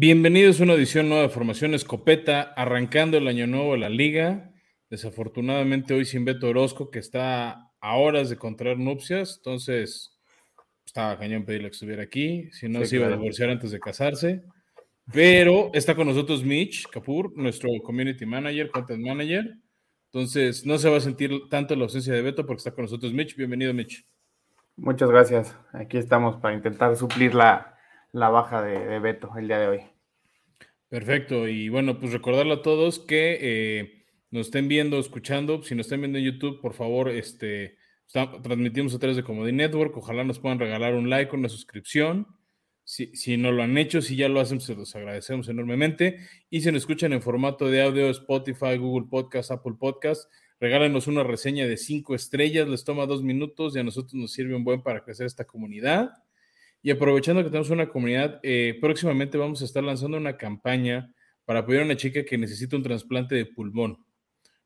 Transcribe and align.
Bienvenidos 0.00 0.60
a 0.60 0.62
una 0.62 0.74
edición 0.74 1.08
nueva 1.08 1.24
de 1.24 1.28
Formación 1.28 1.74
Escopeta, 1.74 2.52
arrancando 2.56 3.16
el 3.16 3.26
año 3.26 3.48
nuevo 3.48 3.72
de 3.72 3.78
la 3.78 3.88
liga. 3.88 4.52
Desafortunadamente 4.90 5.92
hoy 5.92 6.04
sin 6.04 6.24
Beto 6.24 6.46
Orozco, 6.46 6.92
que 6.92 7.00
está 7.00 7.68
a 7.80 7.96
horas 7.96 8.30
de 8.30 8.36
contraer 8.36 8.78
nupcias, 8.78 9.38
entonces 9.38 10.16
estaba 10.86 11.18
cañón 11.18 11.44
pedirle 11.44 11.70
que 11.70 11.72
estuviera 11.72 12.04
aquí, 12.04 12.48
si 12.52 12.68
no 12.68 12.84
se 12.84 12.94
iba 12.94 13.08
a 13.08 13.10
divorciar 13.10 13.50
antes 13.50 13.72
de 13.72 13.80
casarse. 13.80 14.44
Pero 15.12 15.72
está 15.74 15.96
con 15.96 16.06
nosotros 16.06 16.44
Mitch 16.44 16.86
Kapur, 16.86 17.36
nuestro 17.36 17.68
community 17.82 18.24
manager, 18.24 18.70
content 18.70 19.04
manager. 19.04 19.52
Entonces 20.12 20.64
no 20.64 20.78
se 20.78 20.88
va 20.88 20.98
a 20.98 21.00
sentir 21.00 21.32
tanto 21.50 21.74
la 21.74 21.82
ausencia 21.82 22.14
de 22.14 22.22
Beto 22.22 22.46
porque 22.46 22.58
está 22.58 22.70
con 22.70 22.84
nosotros 22.84 23.12
Mitch. 23.12 23.34
Bienvenido, 23.34 23.74
Mitch. 23.74 24.06
Muchas 24.76 25.10
gracias. 25.10 25.56
Aquí 25.72 25.98
estamos 25.98 26.36
para 26.36 26.54
intentar 26.54 26.94
suplir 26.94 27.34
la, 27.34 27.77
la 28.12 28.28
baja 28.28 28.62
de, 28.62 28.98
Beto 28.98 29.30
el 29.36 29.48
día 29.48 29.58
de 29.58 29.68
hoy. 29.68 29.80
Perfecto. 30.88 31.48
Y 31.48 31.68
bueno, 31.68 31.98
pues 32.00 32.12
recordarle 32.12 32.54
a 32.54 32.62
todos 32.62 32.98
que 32.98 33.38
eh, 33.40 34.04
nos 34.30 34.46
estén 34.46 34.68
viendo, 34.68 34.98
escuchando. 34.98 35.62
Si 35.62 35.74
nos 35.74 35.86
están 35.86 36.00
viendo 36.00 36.18
en 36.18 36.24
YouTube, 36.24 36.60
por 36.60 36.74
favor, 36.74 37.08
este, 37.10 37.76
transmitimos 38.10 38.94
a 38.94 38.98
través 38.98 39.16
de 39.16 39.22
Comedy 39.22 39.52
Network. 39.52 39.96
Ojalá 39.96 40.24
nos 40.24 40.38
puedan 40.38 40.58
regalar 40.58 40.94
un 40.94 41.10
like, 41.10 41.34
una 41.34 41.48
suscripción. 41.48 42.26
Si, 42.84 43.14
si, 43.14 43.36
no 43.36 43.52
lo 43.52 43.62
han 43.62 43.76
hecho, 43.76 44.00
si 44.00 44.16
ya 44.16 44.30
lo 44.30 44.40
hacen, 44.40 44.60
se 44.60 44.74
los 44.74 44.96
agradecemos 44.96 45.48
enormemente. 45.48 46.20
Y 46.48 46.62
si 46.62 46.72
nos 46.72 46.82
escuchan 46.82 47.12
en 47.12 47.20
formato 47.20 47.68
de 47.68 47.82
audio, 47.82 48.08
Spotify, 48.08 48.78
Google 48.78 49.08
Podcast, 49.10 49.50
Apple 49.50 49.74
Podcast, 49.78 50.30
regálenos 50.58 51.06
una 51.06 51.22
reseña 51.22 51.66
de 51.66 51.76
cinco 51.76 52.14
estrellas, 52.14 52.66
les 52.66 52.84
toma 52.84 53.04
dos 53.04 53.22
minutos 53.22 53.76
y 53.76 53.78
a 53.78 53.84
nosotros 53.84 54.14
nos 54.14 54.32
sirve 54.32 54.54
un 54.54 54.64
buen 54.64 54.82
para 54.82 55.04
crecer 55.04 55.26
esta 55.26 55.44
comunidad. 55.44 56.12
Y 56.82 56.90
aprovechando 56.90 57.42
que 57.42 57.50
tenemos 57.50 57.70
una 57.70 57.88
comunidad, 57.88 58.40
eh, 58.42 58.78
próximamente 58.80 59.36
vamos 59.36 59.62
a 59.62 59.64
estar 59.64 59.82
lanzando 59.82 60.16
una 60.16 60.36
campaña 60.36 61.12
para 61.44 61.60
apoyar 61.60 61.82
a 61.82 61.86
una 61.86 61.96
chica 61.96 62.24
que 62.24 62.38
necesita 62.38 62.76
un 62.76 62.82
trasplante 62.82 63.34
de 63.34 63.46
pulmón. 63.46 64.04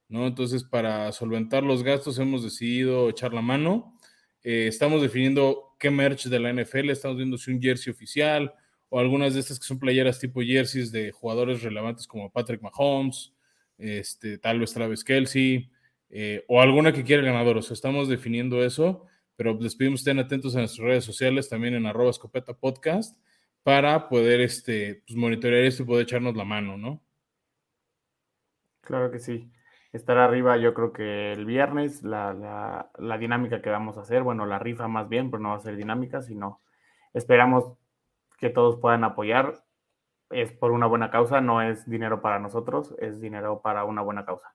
¿no? 0.08 0.26
Entonces, 0.26 0.62
para 0.62 1.10
solventar 1.12 1.62
los 1.62 1.82
gastos, 1.82 2.18
hemos 2.18 2.42
decidido 2.42 3.08
echar 3.08 3.32
la 3.32 3.40
mano. 3.40 3.96
Eh, 4.42 4.66
estamos 4.68 5.00
definiendo 5.00 5.74
qué 5.78 5.90
merch 5.90 6.26
de 6.26 6.38
la 6.38 6.52
NFL, 6.52 6.90
estamos 6.90 7.16
viendo 7.16 7.38
si 7.38 7.50
un 7.50 7.62
jersey 7.62 7.92
oficial 7.92 8.52
o 8.90 8.98
algunas 8.98 9.32
de 9.32 9.40
estas 9.40 9.58
que 9.58 9.64
son 9.64 9.78
playeras 9.78 10.20
tipo 10.20 10.42
jerseys 10.42 10.92
de 10.92 11.12
jugadores 11.12 11.62
relevantes 11.62 12.06
como 12.06 12.30
Patrick 12.30 12.60
Mahomes, 12.60 13.32
este, 13.78 14.36
tal 14.36 14.60
vez 14.60 14.74
Travis 14.74 15.02
Kelsey, 15.02 15.70
eh, 16.10 16.44
o 16.46 16.60
alguna 16.60 16.92
que 16.92 17.02
quiera 17.02 17.20
el 17.20 17.26
ganador. 17.26 17.56
O 17.56 17.62
sea, 17.62 17.72
estamos 17.72 18.08
definiendo 18.08 18.62
eso 18.62 19.06
pero 19.42 19.58
les 19.58 19.74
pedimos 19.74 19.98
estén 19.98 20.20
atentos 20.20 20.54
a 20.54 20.60
nuestras 20.60 20.86
redes 20.86 21.04
sociales, 21.04 21.48
también 21.48 21.74
en 21.74 21.84
arroba 21.84 22.10
escopeta 22.10 22.56
para 23.64 24.08
poder 24.08 24.40
este, 24.40 25.02
pues, 25.04 25.16
monitorear 25.16 25.64
esto 25.64 25.82
y 25.82 25.86
poder 25.86 26.04
echarnos 26.04 26.36
la 26.36 26.44
mano, 26.44 26.78
¿no? 26.78 27.02
Claro 28.82 29.10
que 29.10 29.18
sí. 29.18 29.50
Estar 29.92 30.16
arriba 30.18 30.58
yo 30.58 30.74
creo 30.74 30.92
que 30.92 31.32
el 31.32 31.44
viernes, 31.44 32.04
la, 32.04 32.32
la, 32.96 33.18
dinámica 33.18 33.60
que 33.60 33.70
vamos 33.70 33.98
a 33.98 34.02
hacer, 34.02 34.22
bueno, 34.22 34.46
la 34.46 34.60
rifa 34.60 34.86
más 34.86 35.08
bien, 35.08 35.28
pero 35.28 35.42
no 35.42 35.48
va 35.48 35.56
a 35.56 35.60
ser 35.60 35.74
dinámica, 35.74 36.22
sino 36.22 36.60
esperamos 37.12 37.76
que 38.38 38.48
todos 38.48 38.76
puedan 38.76 39.02
apoyar. 39.02 39.64
Es 40.30 40.52
por 40.52 40.70
una 40.70 40.86
buena 40.86 41.10
causa, 41.10 41.40
no 41.40 41.62
es 41.62 41.90
dinero 41.90 42.22
para 42.22 42.38
nosotros, 42.38 42.94
es 43.00 43.20
dinero 43.20 43.60
para 43.60 43.84
una 43.84 44.02
buena 44.02 44.24
causa. 44.24 44.54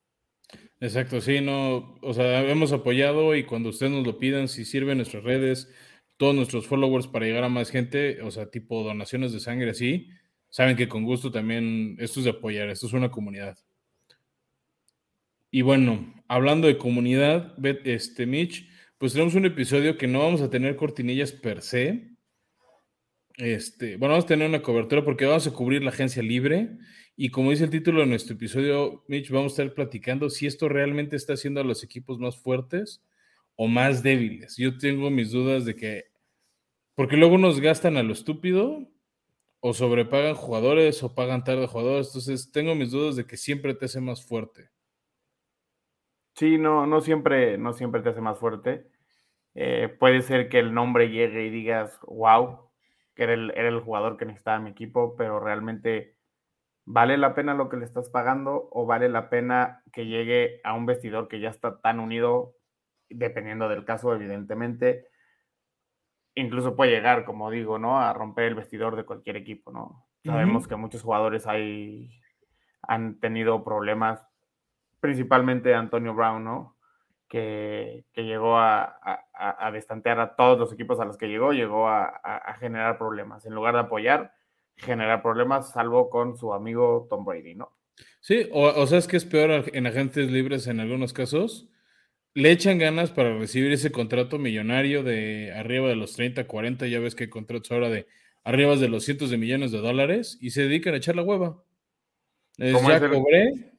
Exacto, 0.79 1.21
sí, 1.21 1.41
no, 1.41 1.97
o 2.01 2.13
sea, 2.13 2.41
hemos 2.49 2.71
apoyado 2.71 3.35
y 3.35 3.43
cuando 3.45 3.69
ustedes 3.69 3.91
nos 3.91 4.05
lo 4.05 4.19
pidan, 4.19 4.47
si 4.47 4.63
sirven 4.63 4.97
nuestras 4.97 5.23
redes, 5.23 5.71
todos 6.17 6.35
nuestros 6.35 6.67
followers 6.67 7.07
para 7.07 7.25
llegar 7.25 7.43
a 7.43 7.49
más 7.49 7.71
gente, 7.71 8.21
o 8.21 8.29
sea, 8.31 8.49
tipo 8.51 8.83
donaciones 8.83 9.33
de 9.33 9.39
sangre 9.39 9.71
así, 9.71 10.09
saben 10.49 10.75
que 10.77 10.87
con 10.87 11.03
gusto 11.03 11.31
también 11.31 11.95
esto 11.99 12.19
es 12.19 12.25
de 12.25 12.31
apoyar, 12.31 12.69
esto 12.69 12.85
es 12.87 12.93
una 12.93 13.09
comunidad. 13.09 13.57
Y 15.51 15.61
bueno, 15.61 16.13
hablando 16.27 16.67
de 16.67 16.77
comunidad, 16.77 17.55
este 17.85 18.25
Mitch, 18.25 18.69
pues 18.97 19.13
tenemos 19.13 19.35
un 19.35 19.45
episodio 19.45 19.97
que 19.97 20.07
no 20.07 20.19
vamos 20.19 20.41
a 20.41 20.49
tener 20.49 20.75
cortinillas 20.75 21.31
per 21.31 21.61
se. 21.61 22.11
Este, 23.37 23.97
bueno, 23.97 24.13
vamos 24.13 24.25
a 24.25 24.27
tener 24.27 24.49
una 24.49 24.61
cobertura 24.61 25.03
porque 25.05 25.25
vamos 25.25 25.47
a 25.47 25.53
cubrir 25.53 25.83
la 25.83 25.91
agencia 25.91 26.23
libre 26.23 26.77
y 27.19 27.31
como 27.31 27.49
dice 27.49 27.63
el 27.63 27.71
título 27.71 28.01
de 28.01 28.05
nuestro 28.05 28.35
episodio, 28.35 29.03
Mitch, 29.07 29.31
vamos 29.31 29.57
a 29.57 29.63
estar 29.63 29.73
platicando 29.73 30.29
si 30.29 30.45
esto 30.45 30.69
realmente 30.69 31.15
está 31.15 31.33
haciendo 31.33 31.59
a 31.59 31.63
los 31.63 31.83
equipos 31.83 32.19
más 32.19 32.37
fuertes 32.37 33.03
o 33.55 33.67
más 33.67 34.03
débiles. 34.03 34.55
Yo 34.55 34.77
tengo 34.77 35.09
mis 35.09 35.31
dudas 35.31 35.65
de 35.65 35.75
que, 35.75 36.11
porque 36.93 37.17
luego 37.17 37.39
nos 37.39 37.59
gastan 37.59 37.97
a 37.97 38.03
lo 38.03 38.13
estúpido 38.13 38.87
o 39.61 39.73
sobrepagan 39.73 40.35
jugadores 40.35 41.01
o 41.01 41.15
pagan 41.15 41.43
tarde 41.43 41.65
jugadores. 41.65 42.09
Entonces 42.09 42.51
tengo 42.51 42.75
mis 42.75 42.91
dudas 42.91 43.15
de 43.15 43.25
que 43.25 43.35
siempre 43.35 43.73
te 43.73 43.85
hace 43.85 43.99
más 43.99 44.23
fuerte. 44.23 44.69
Sí, 46.35 46.59
no, 46.59 46.85
no 46.85 47.01
siempre, 47.01 47.57
no 47.57 47.73
siempre 47.73 48.03
te 48.03 48.09
hace 48.09 48.21
más 48.21 48.37
fuerte. 48.37 48.91
Eh, 49.55 49.89
puede 49.99 50.21
ser 50.21 50.49
que 50.49 50.59
el 50.59 50.71
nombre 50.71 51.09
llegue 51.09 51.47
y 51.47 51.49
digas, 51.49 51.99
wow, 52.05 52.69
que 53.15 53.23
era 53.23 53.33
el, 53.33 53.51
era 53.55 53.69
el 53.69 53.79
jugador 53.79 54.17
que 54.17 54.25
necesitaba 54.25 54.59
mi 54.59 54.69
equipo, 54.69 55.15
pero 55.15 55.39
realmente 55.39 56.16
¿Vale 56.89 57.17
la 57.17 57.35
pena 57.35 57.53
lo 57.53 57.67
que 57.67 57.75
le 57.75 57.83
estás 57.83 58.09
pagando 58.09 58.69
o 58.71 58.85
vale 58.85 59.09
la 59.09 59.29
pena 59.29 59.83
que 59.91 60.05
llegue 60.05 60.61
a 60.63 60.73
un 60.73 60.85
vestidor 60.85 61.27
que 61.27 61.41
ya 61.41 61.49
está 61.49 61.81
tan 61.81 61.99
unido, 61.99 62.55
dependiendo 63.09 63.67
del 63.67 63.83
caso, 63.83 64.15
evidentemente? 64.15 65.05
Incluso 66.35 66.77
puede 66.77 66.91
llegar, 66.91 67.25
como 67.25 67.51
digo, 67.51 67.77
¿no? 67.77 67.99
A 67.99 68.13
romper 68.13 68.45
el 68.45 68.55
vestidor 68.55 68.95
de 68.95 69.03
cualquier 69.03 69.35
equipo, 69.35 69.69
¿no? 69.69 70.07
Sabemos 70.23 70.65
que 70.65 70.77
muchos 70.77 71.03
jugadores 71.03 71.45
hay, 71.45 72.21
han 72.83 73.19
tenido 73.19 73.65
problemas, 73.65 74.25
principalmente 75.01 75.75
Antonio 75.75 76.13
Brown, 76.13 76.45
¿no? 76.45 76.77
Que, 77.27 78.05
llegó 78.15 78.57
a, 78.57 78.97
a, 79.33 79.71
destantear 79.73 80.21
a 80.21 80.37
todos 80.37 80.57
los 80.57 80.71
equipos 80.71 81.01
a 81.01 81.05
los 81.05 81.17
que 81.17 81.27
llegó, 81.27 81.51
llegó 81.51 81.89
a 81.89 82.55
generar 82.61 82.97
problemas. 82.97 83.45
En 83.45 83.53
lugar 83.53 83.73
de 83.73 83.81
apoyar, 83.81 84.36
generar 84.77 85.21
problemas, 85.21 85.71
salvo 85.71 86.09
con 86.09 86.37
su 86.37 86.53
amigo 86.53 87.07
Tom 87.09 87.25
Brady, 87.25 87.55
¿no? 87.55 87.75
Sí, 88.19 88.47
o, 88.51 88.67
o 88.67 88.87
sea, 88.87 88.99
es 88.99 89.07
que 89.07 89.17
es 89.17 89.25
peor 89.25 89.65
en 89.73 89.87
agentes 89.87 90.31
libres 90.31 90.67
en 90.67 90.79
algunos 90.79 91.13
casos. 91.13 91.67
Le 92.33 92.51
echan 92.51 92.77
ganas 92.77 93.09
para 93.09 93.37
recibir 93.37 93.71
ese 93.71 93.91
contrato 93.91 94.37
millonario 94.37 95.03
de 95.03 95.51
arriba 95.53 95.87
de 95.87 95.95
los 95.95 96.13
30, 96.13 96.45
40, 96.45 96.87
ya 96.87 96.99
ves 96.99 97.15
que 97.15 97.23
hay 97.25 97.29
contratos 97.29 97.71
ahora 97.71 97.89
de 97.89 98.07
arriba 98.43 98.75
de 98.75 98.89
los 98.89 99.03
cientos 99.03 99.31
de 99.31 99.37
millones 99.37 99.71
de 99.71 99.79
dólares 99.79 100.37
y 100.39 100.51
se 100.51 100.63
dedican 100.63 100.93
a 100.93 100.97
echar 100.97 101.15
la 101.15 101.23
hueva. 101.23 101.63
ya 102.57 103.09
cobré, 103.09 103.73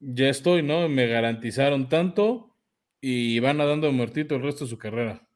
ya 0.00 0.28
estoy, 0.28 0.62
¿no? 0.62 0.88
Me 0.88 1.06
garantizaron 1.06 1.88
tanto 1.88 2.54
y 3.00 3.38
van 3.40 3.60
a 3.60 3.64
dando 3.64 3.90
muertito 3.92 4.34
el 4.34 4.42
resto 4.42 4.64
de 4.64 4.70
su 4.70 4.78
carrera 4.78 5.26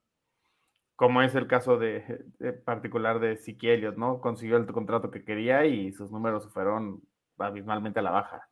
como 0.98 1.22
es 1.22 1.32
el 1.36 1.46
caso 1.46 1.78
de, 1.78 2.24
particular 2.64 3.20
de 3.20 3.36
Siki 3.36 3.68
¿no? 3.96 4.20
Consiguió 4.20 4.56
el 4.56 4.66
contrato 4.66 5.12
que 5.12 5.22
quería 5.22 5.64
y 5.64 5.92
sus 5.92 6.10
números 6.10 6.52
fueron 6.52 7.00
abismalmente 7.38 8.00
a 8.00 8.02
la 8.02 8.10
baja. 8.10 8.48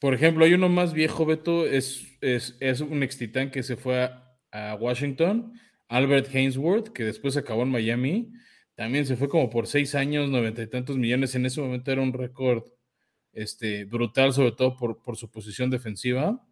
Por 0.00 0.12
ejemplo, 0.12 0.44
hay 0.44 0.54
uno 0.54 0.68
más 0.68 0.92
viejo, 0.92 1.24
Beto, 1.24 1.66
es, 1.66 2.18
es, 2.20 2.80
un 2.80 3.04
ex 3.04 3.16
titán 3.16 3.52
que 3.52 3.62
se 3.62 3.76
fue 3.76 4.10
a, 4.50 4.74
Washington, 4.74 5.52
Albert 5.86 6.34
Hainsworth, 6.34 6.88
que 6.88 7.04
después 7.04 7.36
acabó 7.36 7.62
en 7.62 7.70
Miami, 7.70 8.32
también 8.74 9.06
se 9.06 9.14
fue 9.14 9.28
como 9.28 9.48
por 9.48 9.68
seis 9.68 9.94
años, 9.94 10.28
noventa 10.28 10.62
y 10.62 10.66
tantos 10.66 10.96
millones, 10.96 11.36
en 11.36 11.46
ese 11.46 11.60
momento 11.60 11.92
era 11.92 12.02
un 12.02 12.12
récord 12.12 12.64
este, 13.32 13.84
brutal, 13.84 14.32
sobre 14.32 14.50
todo 14.50 14.76
por, 14.76 15.00
por 15.00 15.16
su 15.16 15.30
posición 15.30 15.70
defensiva 15.70 16.44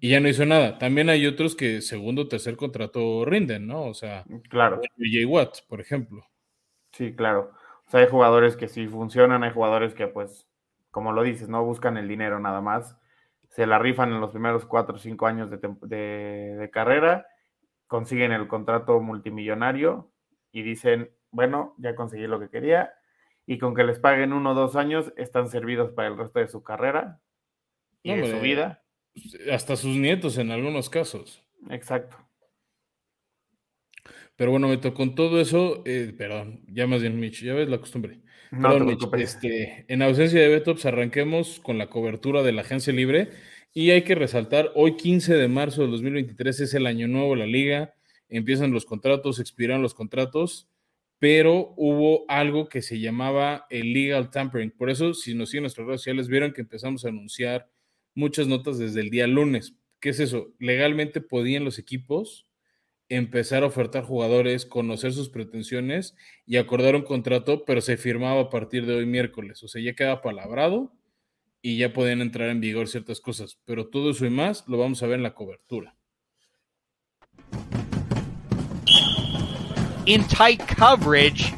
y 0.00 0.10
ya 0.10 0.20
no 0.20 0.28
hizo 0.28 0.46
nada. 0.46 0.78
También 0.78 1.10
hay 1.10 1.26
otros 1.26 1.54
que 1.54 1.82
segundo 1.82 2.22
o 2.22 2.28
tercer 2.28 2.56
contrato 2.56 3.24
rinden, 3.26 3.66
¿no? 3.66 3.84
O 3.84 3.94
sea, 3.94 4.24
claro. 4.48 4.80
J. 4.96 5.26
Watt, 5.28 5.58
por 5.68 5.80
ejemplo. 5.80 6.24
Sí, 6.92 7.14
claro. 7.14 7.52
O 7.86 7.90
sea, 7.90 8.00
hay 8.00 8.08
jugadores 8.08 8.56
que 8.56 8.68
sí 8.68 8.86
funcionan, 8.88 9.44
hay 9.44 9.50
jugadores 9.50 9.92
que, 9.92 10.06
pues, 10.06 10.48
como 10.90 11.12
lo 11.12 11.22
dices, 11.22 11.50
no 11.50 11.64
buscan 11.64 11.98
el 11.98 12.08
dinero 12.08 12.40
nada 12.40 12.62
más. 12.62 12.96
Se 13.50 13.66
la 13.66 13.78
rifan 13.78 14.12
en 14.12 14.20
los 14.20 14.30
primeros 14.30 14.64
cuatro 14.64 14.94
o 14.94 14.98
cinco 14.98 15.26
años 15.26 15.50
de, 15.50 15.58
de 15.58 16.70
carrera, 16.72 17.26
consiguen 17.86 18.32
el 18.32 18.48
contrato 18.48 19.00
multimillonario 19.00 20.10
y 20.50 20.62
dicen, 20.62 21.10
bueno, 21.30 21.74
ya 21.76 21.94
conseguí 21.94 22.26
lo 22.26 22.40
que 22.40 22.48
quería. 22.48 22.94
Y 23.44 23.58
con 23.58 23.74
que 23.74 23.84
les 23.84 23.98
paguen 23.98 24.32
uno 24.32 24.52
o 24.52 24.54
dos 24.54 24.76
años, 24.76 25.12
están 25.16 25.48
servidos 25.48 25.90
para 25.92 26.08
el 26.08 26.16
resto 26.16 26.38
de 26.38 26.48
su 26.48 26.62
carrera 26.62 27.20
y 28.02 28.14
de 28.14 28.30
su 28.30 28.40
vida 28.40 28.82
hasta 29.50 29.76
sus 29.76 29.96
nietos 29.96 30.38
en 30.38 30.50
algunos 30.50 30.90
casos. 30.90 31.42
Exacto. 31.68 32.16
Pero 34.36 34.52
bueno, 34.52 34.70
Beto, 34.70 34.94
con 34.94 35.14
todo 35.14 35.38
eso, 35.38 35.82
eh, 35.84 36.14
perdón, 36.16 36.62
ya 36.66 36.86
más 36.86 37.02
bien 37.02 37.20
Mitch, 37.20 37.42
ya 37.42 37.52
ves 37.52 37.68
la 37.68 37.78
costumbre. 37.78 38.20
perdón, 38.50 38.96
este, 39.18 39.84
en 39.86 40.00
ausencia 40.00 40.40
de 40.40 40.48
Beto, 40.48 40.72
pues 40.72 40.86
arranquemos 40.86 41.60
con 41.60 41.76
la 41.76 41.90
cobertura 41.90 42.42
de 42.42 42.52
la 42.52 42.62
agencia 42.62 42.90
libre. 42.92 43.32
Y 43.74 43.90
hay 43.90 44.02
que 44.02 44.14
resaltar, 44.14 44.72
hoy 44.74 44.96
15 44.96 45.34
de 45.34 45.46
marzo 45.46 45.82
del 45.82 45.90
2023 45.90 46.60
es 46.60 46.74
el 46.74 46.86
año 46.86 47.06
nuevo 47.06 47.32
de 47.32 47.40
la 47.40 47.46
liga, 47.46 47.94
empiezan 48.30 48.72
los 48.72 48.86
contratos, 48.86 49.40
expiran 49.40 49.82
los 49.82 49.94
contratos. 49.94 50.68
pero 51.18 51.74
hubo 51.76 52.24
algo 52.28 52.70
que 52.70 52.80
se 52.80 52.98
llamaba 52.98 53.66
el 53.68 53.92
legal 53.92 54.30
tampering. 54.30 54.70
Por 54.70 54.88
eso, 54.88 55.12
si 55.12 55.34
nos 55.34 55.50
siguen 55.50 55.60
en 55.60 55.64
nuestras 55.64 55.86
redes 55.86 56.00
sociales, 56.00 56.28
vieron 56.28 56.54
que 56.54 56.62
empezamos 56.62 57.04
a 57.04 57.08
anunciar 57.10 57.68
muchas 58.14 58.46
notas 58.46 58.78
desde 58.78 59.00
el 59.00 59.10
día 59.10 59.26
lunes. 59.26 59.74
¿Qué 60.00 60.10
es 60.10 60.20
eso? 60.20 60.52
Legalmente 60.58 61.20
podían 61.20 61.64
los 61.64 61.78
equipos 61.78 62.46
empezar 63.10 63.64
a 63.64 63.66
ofertar 63.66 64.04
jugadores, 64.04 64.64
conocer 64.64 65.12
sus 65.12 65.28
pretensiones 65.28 66.14
y 66.46 66.56
acordar 66.56 66.94
un 66.94 67.02
contrato, 67.02 67.64
pero 67.64 67.80
se 67.80 67.96
firmaba 67.96 68.42
a 68.42 68.50
partir 68.50 68.86
de 68.86 68.94
hoy 68.94 69.04
miércoles. 69.04 69.62
O 69.64 69.68
sea, 69.68 69.82
ya 69.82 69.94
queda 69.94 70.22
palabrado 70.22 70.92
y 71.60 71.76
ya 71.76 71.92
podían 71.92 72.22
entrar 72.22 72.48
en 72.50 72.60
vigor 72.60 72.88
ciertas 72.88 73.20
cosas. 73.20 73.58
Pero 73.64 73.88
todo 73.88 74.10
eso 74.10 74.24
y 74.26 74.30
más 74.30 74.64
lo 74.68 74.78
vamos 74.78 75.02
a 75.02 75.08
ver 75.08 75.16
en 75.16 75.24
la 75.24 75.34
cobertura. 75.34 75.96
In 80.06 80.26
tight 80.28 80.62
coverage. 80.78 81.52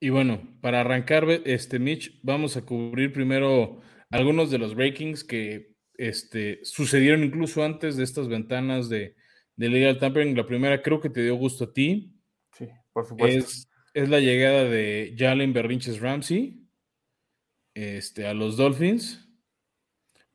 Y 0.00 0.10
bueno, 0.10 0.40
para 0.60 0.80
arrancar 0.80 1.24
este 1.44 1.78
Mitch, 1.78 2.20
vamos 2.22 2.56
a 2.56 2.62
cubrir 2.62 3.12
primero 3.12 3.80
algunos 4.10 4.50
de 4.50 4.58
los 4.58 4.74
breakings 4.74 5.24
que 5.24 5.74
este, 5.94 6.60
sucedieron 6.62 7.24
incluso 7.24 7.64
antes 7.64 7.96
de 7.96 8.04
estas 8.04 8.28
ventanas 8.28 8.88
de, 8.88 9.16
de 9.56 9.68
legal 9.68 9.98
tampering. 9.98 10.36
La 10.36 10.46
primera 10.46 10.82
creo 10.82 11.00
que 11.00 11.10
te 11.10 11.22
dio 11.22 11.36
gusto 11.36 11.64
a 11.64 11.72
ti. 11.72 12.14
Sí, 12.52 12.68
por 12.92 13.06
supuesto. 13.06 13.38
Es, 13.38 13.68
es 13.94 14.08
la 14.10 14.20
llegada 14.20 14.64
de 14.64 15.14
Jalen 15.16 15.54
Berrinches 15.54 16.00
Ramsey 16.00 16.62
este, 17.74 18.26
a 18.26 18.34
los 18.34 18.56
Dolphins 18.56 19.26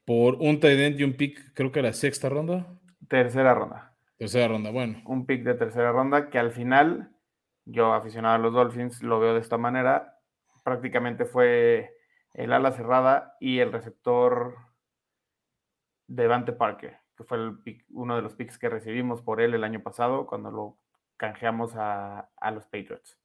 por 0.06 0.36
un 0.36 0.60
tight 0.60 0.80
end 0.80 1.00
y 1.00 1.04
un 1.04 1.14
pick, 1.14 1.54
creo 1.54 1.72
que 1.72 1.80
era 1.80 1.94
sexta 1.94 2.28
ronda. 2.30 2.68
Tercera 3.08 3.54
ronda. 3.54 3.96
Tercera 4.18 4.48
ronda, 4.48 4.72
bueno. 4.72 5.02
Un 5.06 5.26
pick 5.26 5.44
de 5.44 5.54
tercera 5.54 5.92
ronda 5.92 6.30
que 6.30 6.40
al 6.40 6.52
final, 6.52 7.12
yo 7.66 7.94
aficionado 7.94 8.36
a 8.36 8.40
los 8.40 8.54
Dolphins, 8.54 9.04
lo 9.04 9.20
veo 9.20 9.34
de 9.34 9.40
esta 9.40 9.58
manera. 9.58 10.20
Prácticamente 10.64 11.26
fue 11.26 11.96
el 12.34 12.54
ala 12.54 12.72
cerrada 12.72 13.36
y 13.40 13.60
el 13.60 13.72
receptor 13.72 14.56
Devante 16.08 16.54
Parker, 16.54 16.98
que 17.16 17.24
fue 17.24 17.38
uno 17.90 18.16
de 18.16 18.22
los 18.22 18.36
picks 18.36 18.58
que 18.58 18.70
recibimos 18.70 19.22
por 19.22 19.42
él 19.42 19.54
el 19.54 19.64
año 19.64 19.82
pasado 19.82 20.28
cuando 20.28 20.52
lo 20.52 20.78
canjeamos 21.18 21.74
a, 21.76 22.30
los 22.54 22.66
Patriots. 22.66 23.18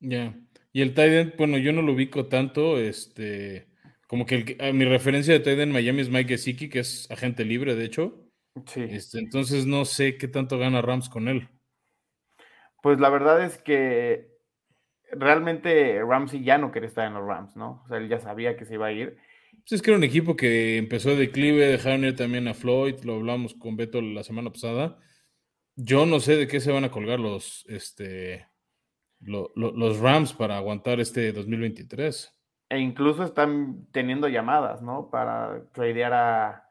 Ya. 0.00 0.34
Y 0.72 0.82
el 0.82 0.90
Titan, 0.90 1.34
bueno, 1.36 1.58
yo 1.58 1.72
no 1.72 1.82
lo 1.82 1.92
ubico 1.92 2.26
tanto, 2.26 2.78
este, 2.78 3.68
como 4.06 4.26
que 4.26 4.56
mi 4.72 4.84
referencia 4.84 5.34
de 5.34 5.40
Titan 5.40 5.60
en 5.60 5.72
Miami 5.72 6.00
es 6.00 6.10
Mike 6.10 6.30
Gesicki, 6.30 6.68
que 6.68 6.80
es 6.80 7.10
agente 7.10 7.44
libre, 7.44 7.74
de 7.74 7.84
hecho. 7.84 8.24
Sí. 8.66 8.86
Este, 8.88 9.18
entonces 9.18 9.66
no 9.66 9.84
sé 9.84 10.16
qué 10.16 10.28
tanto 10.28 10.58
gana 10.58 10.82
Rams 10.82 11.08
con 11.08 11.28
él. 11.28 11.48
Pues 12.82 13.00
la 13.00 13.10
verdad 13.10 13.42
es 13.42 13.58
que 13.58 14.38
realmente 15.12 16.02
Ramsey 16.04 16.42
ya 16.42 16.58
no 16.58 16.70
quería 16.70 16.88
estar 16.88 17.06
en 17.06 17.14
los 17.14 17.26
Rams, 17.26 17.56
¿no? 17.56 17.82
O 17.84 17.88
sea, 17.88 17.98
él 17.98 18.08
ya 18.08 18.20
sabía 18.20 18.56
que 18.56 18.64
se 18.64 18.74
iba 18.74 18.86
a 18.86 18.92
ir. 18.92 19.16
Pues 19.52 19.72
es 19.72 19.82
que 19.82 19.90
era 19.90 19.98
un 19.98 20.04
equipo 20.04 20.36
que 20.36 20.78
empezó 20.78 21.10
de 21.10 21.16
declive, 21.16 21.66
dejaron 21.66 22.04
ir 22.04 22.16
también 22.16 22.48
a 22.48 22.54
Floyd, 22.54 23.02
lo 23.04 23.14
hablamos 23.14 23.54
con 23.54 23.76
Beto 23.76 24.00
la 24.00 24.22
semana 24.22 24.50
pasada. 24.50 24.98
Yo 25.76 26.06
no 26.06 26.20
sé 26.20 26.36
de 26.36 26.48
qué 26.48 26.60
se 26.60 26.72
van 26.72 26.84
a 26.84 26.90
colgar 26.90 27.20
los, 27.20 27.64
este, 27.68 28.48
los 29.20 29.98
Rams 30.00 30.32
para 30.32 30.56
aguantar 30.56 31.00
este 31.00 31.32
2023. 31.32 32.34
E 32.70 32.78
incluso 32.78 33.24
están 33.24 33.86
teniendo 33.92 34.28
llamadas, 34.28 34.82
¿no? 34.82 35.08
Para 35.10 35.62
tradear 35.72 36.12
a, 36.12 36.70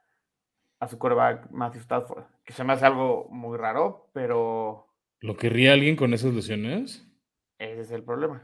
a 0.79 0.87
su 0.87 0.97
quarterback 0.99 1.49
Matthew 1.51 1.81
Stafford, 1.81 2.25
que 2.43 2.53
se 2.53 2.63
me 2.63 2.73
hace 2.73 2.85
algo 2.85 3.27
muy 3.29 3.57
raro, 3.57 4.09
pero... 4.13 4.86
¿Lo 5.19 5.35
querría 5.35 5.73
alguien 5.73 5.95
con 5.95 6.13
esas 6.13 6.33
lesiones? 6.33 7.07
Ese 7.57 7.81
es 7.81 7.91
el 7.91 8.03
problema. 8.03 8.43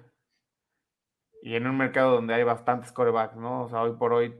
Y 1.41 1.55
en 1.55 1.67
un 1.67 1.77
mercado 1.77 2.13
donde 2.13 2.33
hay 2.33 2.43
bastantes 2.43 2.91
corebacks, 2.91 3.35
¿no? 3.35 3.63
O 3.63 3.69
sea, 3.69 3.81
hoy 3.81 3.97
por 3.97 4.13
hoy, 4.13 4.33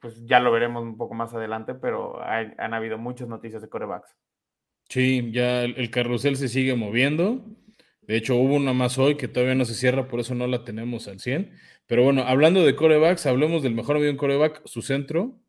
pues 0.00 0.26
ya 0.26 0.40
lo 0.40 0.52
veremos 0.52 0.82
un 0.82 0.96
poco 0.96 1.14
más 1.14 1.32
adelante, 1.34 1.74
pero 1.74 2.20
han 2.20 2.74
habido 2.74 2.98
muchas 2.98 3.28
noticias 3.28 3.62
de 3.62 3.68
corebacks. 3.68 4.16
Sí, 4.88 5.30
ya 5.32 5.62
el, 5.62 5.90
carrusel 5.90 6.36
se 6.36 6.48
sigue 6.48 6.74
moviendo. 6.74 7.42
De 8.02 8.16
hecho, 8.16 8.36
hubo 8.36 8.56
una 8.56 8.74
más 8.74 8.98
hoy 8.98 9.16
que 9.16 9.28
todavía 9.28 9.54
no 9.54 9.64
se 9.64 9.74
cierra, 9.74 10.08
por 10.08 10.20
eso 10.20 10.34
no 10.34 10.46
la 10.46 10.64
tenemos 10.64 11.08
al 11.08 11.20
100. 11.20 11.52
Pero 11.86 12.02
bueno, 12.02 12.24
hablando 12.24 12.64
de 12.66 12.76
corebacks, 12.76 13.24
hablemos 13.26 13.62
del 13.62 13.74
mejor 13.74 13.96
en 13.98 14.16
coreback, 14.16 14.66
su 14.66 14.82
centro. 14.82 15.40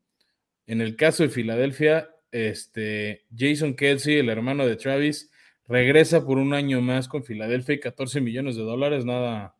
En 0.65 0.79
el 0.79 0.95
caso 0.95 1.23
de 1.23 1.29
Filadelfia, 1.29 2.09
este, 2.31 3.25
Jason 3.35 3.75
Kelsey, 3.75 4.19
el 4.19 4.29
hermano 4.29 4.65
de 4.65 4.75
Travis, 4.77 5.32
regresa 5.67 6.25
por 6.25 6.37
un 6.37 6.53
año 6.53 6.81
más 6.81 7.07
con 7.07 7.23
Filadelfia 7.23 7.75
y 7.75 7.79
14 7.79 8.21
millones 8.21 8.55
de 8.55 8.63
dólares, 8.63 9.05
nada, 9.05 9.55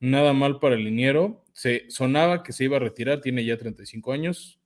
nada 0.00 0.32
mal 0.32 0.58
para 0.58 0.74
el 0.74 0.84
liniero. 0.84 1.44
Se 1.52 1.90
sonaba 1.90 2.42
que 2.42 2.52
se 2.52 2.64
iba 2.64 2.76
a 2.76 2.80
retirar, 2.80 3.20
tiene 3.20 3.44
ya 3.44 3.56
35 3.56 4.12
años. 4.12 4.60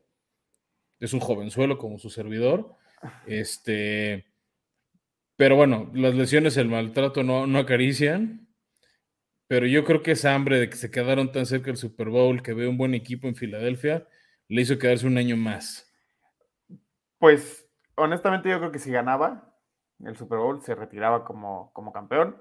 Es 0.98 1.12
un 1.12 1.20
jovenzuelo 1.20 1.78
como 1.78 1.98
su 1.98 2.10
servidor. 2.10 2.74
Este, 3.26 4.26
pero 5.36 5.56
bueno, 5.56 5.90
las 5.94 6.14
lesiones, 6.14 6.56
el 6.56 6.68
maltrato 6.68 7.22
no, 7.22 7.46
no 7.46 7.58
acarician. 7.58 8.48
Pero 9.48 9.66
yo 9.66 9.84
creo 9.84 10.02
que 10.02 10.12
esa 10.12 10.34
hambre 10.34 10.58
de 10.58 10.70
que 10.70 10.76
se 10.76 10.90
quedaron 10.90 11.30
tan 11.30 11.44
cerca 11.44 11.66
del 11.66 11.76
Super 11.76 12.08
Bowl, 12.08 12.42
que 12.42 12.54
ve 12.54 12.68
un 12.68 12.78
buen 12.78 12.94
equipo 12.94 13.28
en 13.28 13.34
Filadelfia, 13.34 14.06
le 14.48 14.62
hizo 14.62 14.78
quedarse 14.78 15.06
un 15.06 15.18
año 15.18 15.36
más. 15.36 15.92
Pues 17.18 17.68
honestamente 17.94 18.48
yo 18.48 18.58
creo 18.58 18.72
que 18.72 18.78
si 18.78 18.90
ganaba, 18.90 19.51
el 20.00 20.16
Super 20.16 20.38
Bowl, 20.38 20.62
se 20.62 20.74
retiraba 20.74 21.24
como, 21.24 21.72
como 21.72 21.92
campeón. 21.92 22.36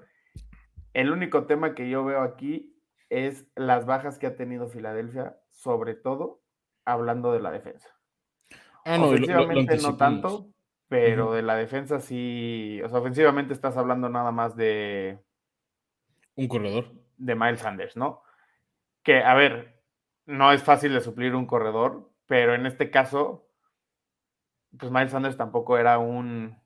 El 0.92 1.10
único 1.10 1.46
tema 1.46 1.74
que 1.74 1.88
yo 1.88 2.04
veo 2.04 2.22
aquí 2.22 2.76
es 3.08 3.46
las 3.56 3.86
bajas 3.86 4.18
que 4.18 4.26
ha 4.26 4.36
tenido 4.36 4.68
Filadelfia, 4.68 5.38
sobre 5.50 5.94
todo 5.94 6.42
hablando 6.84 7.32
de 7.32 7.40
la 7.40 7.50
defensa. 7.50 7.88
Ah, 8.84 8.98
no, 8.98 9.06
ofensivamente 9.06 9.76
no 9.78 9.96
tanto, 9.96 10.48
pero 10.88 11.32
de 11.32 11.42
la 11.42 11.54
defensa 11.56 12.00
sí, 12.00 12.80
o 12.84 12.88
sea, 12.88 12.98
ofensivamente 12.98 13.52
estás 13.52 13.76
hablando 13.76 14.08
nada 14.08 14.32
más 14.32 14.56
de... 14.56 15.18
Un 16.34 16.48
corredor. 16.48 16.86
De 17.16 17.34
Miles 17.34 17.60
Sanders, 17.60 17.96
¿no? 17.96 18.22
Que, 19.02 19.22
a 19.22 19.34
ver, 19.34 19.80
no 20.26 20.52
es 20.52 20.62
fácil 20.62 20.92
de 20.92 21.00
suplir 21.00 21.34
un 21.34 21.46
corredor, 21.46 22.10
pero 22.26 22.54
en 22.54 22.66
este 22.66 22.90
caso, 22.90 23.46
pues 24.78 24.90
Miles 24.90 25.12
Sanders 25.12 25.36
tampoco 25.36 25.78
era 25.78 25.98
un, 25.98 26.61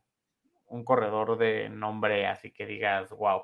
un 0.68 0.84
corredor 0.84 1.38
de 1.38 1.68
nombre 1.68 2.26
así 2.26 2.50
que 2.50 2.66
digas, 2.66 3.10
wow. 3.10 3.42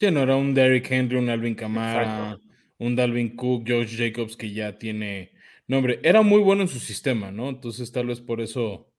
Sí, 0.00 0.10
no 0.10 0.22
era 0.22 0.36
un 0.36 0.54
Derrick 0.54 0.90
Henry, 0.90 1.16
un 1.16 1.28
Alvin 1.28 1.54
Kamara, 1.54 2.38
un 2.78 2.94
Dalvin 2.94 3.34
Cook, 3.34 3.64
George 3.66 3.96
Jacobs 3.96 4.36
que 4.36 4.52
ya 4.52 4.78
tiene 4.78 5.32
nombre. 5.66 6.00
Era 6.02 6.22
muy 6.22 6.40
bueno 6.40 6.62
en 6.62 6.68
su 6.68 6.78
sistema, 6.78 7.30
¿no? 7.30 7.48
Entonces 7.48 7.90
tal 7.90 8.06
vez 8.06 8.20
por 8.20 8.40
eso 8.40 8.92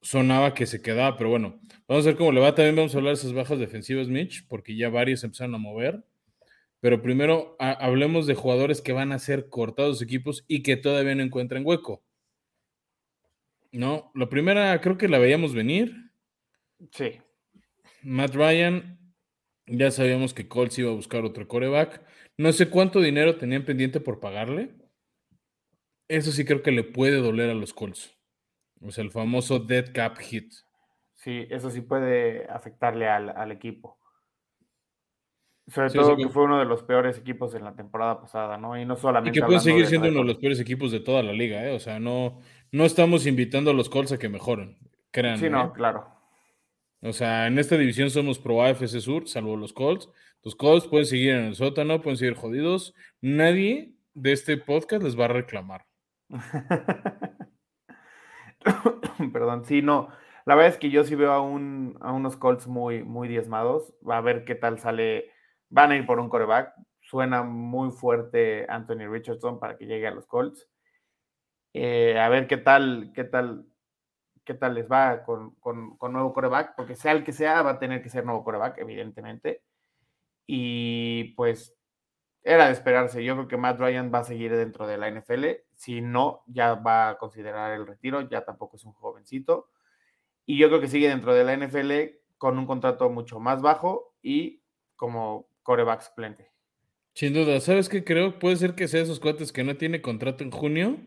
sonaba 0.00 0.54
que 0.54 0.66
se 0.66 0.82
quedaba, 0.82 1.16
pero 1.16 1.30
bueno, 1.30 1.60
vamos 1.88 2.04
a 2.04 2.10
ver 2.10 2.16
cómo 2.16 2.32
le 2.32 2.40
va. 2.40 2.54
También 2.54 2.76
vamos 2.76 2.94
a 2.94 2.98
hablar 2.98 3.14
de 3.14 3.20
esas 3.20 3.32
bajas 3.32 3.58
defensivas, 3.58 4.08
Mitch, 4.08 4.46
porque 4.48 4.76
ya 4.76 4.88
varios 4.90 5.24
empezaron 5.24 5.54
a 5.54 5.58
mover. 5.58 6.04
Pero 6.80 7.00
primero 7.00 7.56
hablemos 7.58 8.26
de 8.26 8.34
jugadores 8.34 8.82
que 8.82 8.92
van 8.92 9.12
a 9.12 9.18
ser 9.18 9.48
cortados 9.48 10.02
equipos 10.02 10.44
y 10.46 10.62
que 10.62 10.76
todavía 10.76 11.14
no 11.14 11.22
encuentran 11.22 11.64
hueco. 11.64 12.04
No, 13.72 14.12
la 14.14 14.28
primera 14.28 14.78
creo 14.82 14.98
que 14.98 15.08
la 15.08 15.18
veíamos 15.18 15.54
venir. 15.54 16.03
Sí. 16.92 17.20
Matt 18.02 18.34
Ryan, 18.34 18.98
ya 19.66 19.90
sabíamos 19.90 20.34
que 20.34 20.48
Colts 20.48 20.78
iba 20.78 20.90
a 20.90 20.94
buscar 20.94 21.24
otro 21.24 21.48
coreback. 21.48 22.02
No 22.36 22.52
sé 22.52 22.68
cuánto 22.68 23.00
dinero 23.00 23.36
tenían 23.36 23.64
pendiente 23.64 24.00
por 24.00 24.20
pagarle. 24.20 24.74
Eso 26.08 26.32
sí 26.32 26.44
creo 26.44 26.62
que 26.62 26.72
le 26.72 26.84
puede 26.84 27.16
doler 27.16 27.50
a 27.50 27.54
los 27.54 27.72
Colts. 27.72 28.14
O 28.80 28.90
sea, 28.90 29.02
el 29.04 29.10
famoso 29.10 29.58
dead 29.58 29.92
cap 29.94 30.18
hit. 30.18 30.52
Sí, 31.14 31.46
eso 31.48 31.70
sí 31.70 31.80
puede 31.80 32.46
afectarle 32.50 33.08
al, 33.08 33.50
equipo. 33.50 33.98
Sobre 35.66 35.88
todo 35.90 36.16
que 36.18 36.28
fue 36.28 36.44
uno 36.44 36.58
de 36.58 36.66
los 36.66 36.82
peores 36.82 37.16
equipos 37.16 37.54
en 37.54 37.64
la 37.64 37.74
temporada 37.74 38.20
pasada, 38.20 38.58
¿no? 38.58 38.78
Y 38.78 38.84
no 38.84 38.96
solamente. 38.96 39.38
Y 39.38 39.40
que 39.40 39.46
puede 39.46 39.60
seguir 39.60 39.86
siendo 39.86 40.08
uno 40.08 40.18
de 40.18 40.26
los 40.26 40.36
peores 40.36 40.60
equipos 40.60 40.92
de 40.92 41.00
toda 41.00 41.22
la 41.22 41.32
liga, 41.32 41.64
¿eh? 41.66 41.74
O 41.74 41.78
sea, 41.78 41.98
no, 41.98 42.40
no 42.70 42.84
estamos 42.84 43.26
invitando 43.26 43.70
a 43.70 43.74
los 43.74 43.88
Colts 43.88 44.12
a 44.12 44.18
que 44.18 44.28
mejoren. 44.28 44.76
Créanme. 45.10 45.38
Sí, 45.38 45.48
no, 45.48 45.68
¿eh? 45.68 45.70
claro. 45.74 46.13
O 47.04 47.12
sea, 47.12 47.46
en 47.46 47.58
esta 47.58 47.76
división 47.76 48.08
somos 48.08 48.38
pro 48.38 48.62
AFC 48.62 48.98
Sur, 48.98 49.28
salvo 49.28 49.58
los 49.58 49.74
Colts. 49.74 50.08
Los 50.42 50.56
Colts 50.56 50.88
pueden 50.88 51.04
seguir 51.04 51.32
en 51.32 51.44
el 51.44 51.54
sótano, 51.54 52.00
pueden 52.00 52.16
seguir 52.16 52.34
jodidos. 52.34 52.94
Nadie 53.20 53.92
de 54.14 54.32
este 54.32 54.56
podcast 54.56 55.02
les 55.02 55.18
va 55.18 55.26
a 55.26 55.28
reclamar. 55.28 55.84
Perdón, 59.34 59.66
sí, 59.66 59.82
no. 59.82 60.08
La 60.46 60.54
verdad 60.54 60.72
es 60.72 60.78
que 60.78 60.88
yo 60.88 61.04
sí 61.04 61.14
veo 61.14 61.32
a, 61.32 61.42
un, 61.42 61.98
a 62.00 62.10
unos 62.10 62.38
Colts 62.38 62.66
muy, 62.66 63.04
muy 63.04 63.28
diezmados. 63.28 63.92
Va 64.08 64.16
a 64.16 64.22
ver 64.22 64.46
qué 64.46 64.54
tal 64.54 64.78
sale. 64.78 65.30
Van 65.68 65.90
a 65.90 65.96
ir 65.96 66.06
por 66.06 66.18
un 66.18 66.30
coreback. 66.30 66.72
Suena 67.02 67.42
muy 67.42 67.90
fuerte 67.90 68.64
Anthony 68.66 69.10
Richardson 69.10 69.60
para 69.60 69.76
que 69.76 69.84
llegue 69.84 70.06
a 70.06 70.14
los 70.14 70.26
Colts. 70.26 70.70
Eh, 71.74 72.18
a 72.18 72.30
ver 72.30 72.46
qué 72.46 72.56
tal, 72.56 73.12
qué 73.14 73.24
tal 73.24 73.66
qué 74.44 74.54
tal 74.54 74.74
les 74.74 74.90
va 74.90 75.24
con, 75.24 75.54
con, 75.56 75.96
con, 75.96 76.12
nuevo 76.12 76.32
coreback, 76.32 76.74
porque 76.76 76.94
sea 76.94 77.12
el 77.12 77.24
que 77.24 77.32
sea, 77.32 77.62
va 77.62 77.72
a 77.72 77.78
tener 77.78 78.02
que 78.02 78.10
ser 78.10 78.24
nuevo 78.24 78.44
coreback, 78.44 78.78
evidentemente. 78.78 79.62
Y 80.46 81.34
pues 81.36 81.74
era 82.44 82.66
de 82.66 82.72
esperarse. 82.72 83.24
Yo 83.24 83.34
creo 83.34 83.48
que 83.48 83.56
Matt 83.56 83.80
Ryan 83.80 84.12
va 84.12 84.18
a 84.18 84.24
seguir 84.24 84.54
dentro 84.54 84.86
de 84.86 84.98
la 84.98 85.10
NFL. 85.10 85.46
Si 85.74 86.02
no, 86.02 86.44
ya 86.46 86.74
va 86.74 87.10
a 87.10 87.18
considerar 87.18 87.72
el 87.72 87.86
retiro, 87.86 88.28
ya 88.28 88.44
tampoco 88.44 88.76
es 88.76 88.84
un 88.84 88.92
jovencito. 88.92 89.70
Y 90.44 90.58
yo 90.58 90.68
creo 90.68 90.80
que 90.80 90.88
sigue 90.88 91.08
dentro 91.08 91.34
de 91.34 91.44
la 91.44 91.56
NFL 91.56 92.18
con 92.36 92.58
un 92.58 92.66
contrato 92.66 93.08
mucho 93.08 93.40
más 93.40 93.62
bajo 93.62 94.14
y 94.22 94.62
como 94.96 95.48
coreback 95.62 96.02
suplente. 96.02 96.52
Sin 97.14 97.32
duda, 97.32 97.60
¿sabes 97.60 97.88
qué 97.88 98.04
creo? 98.04 98.38
Puede 98.38 98.56
ser 98.56 98.74
que 98.74 98.88
sea 98.88 99.00
esos 99.00 99.20
cuates 99.20 99.52
que 99.52 99.64
no 99.64 99.76
tiene 99.76 100.02
contrato 100.02 100.44
en 100.44 100.50
junio. 100.50 100.98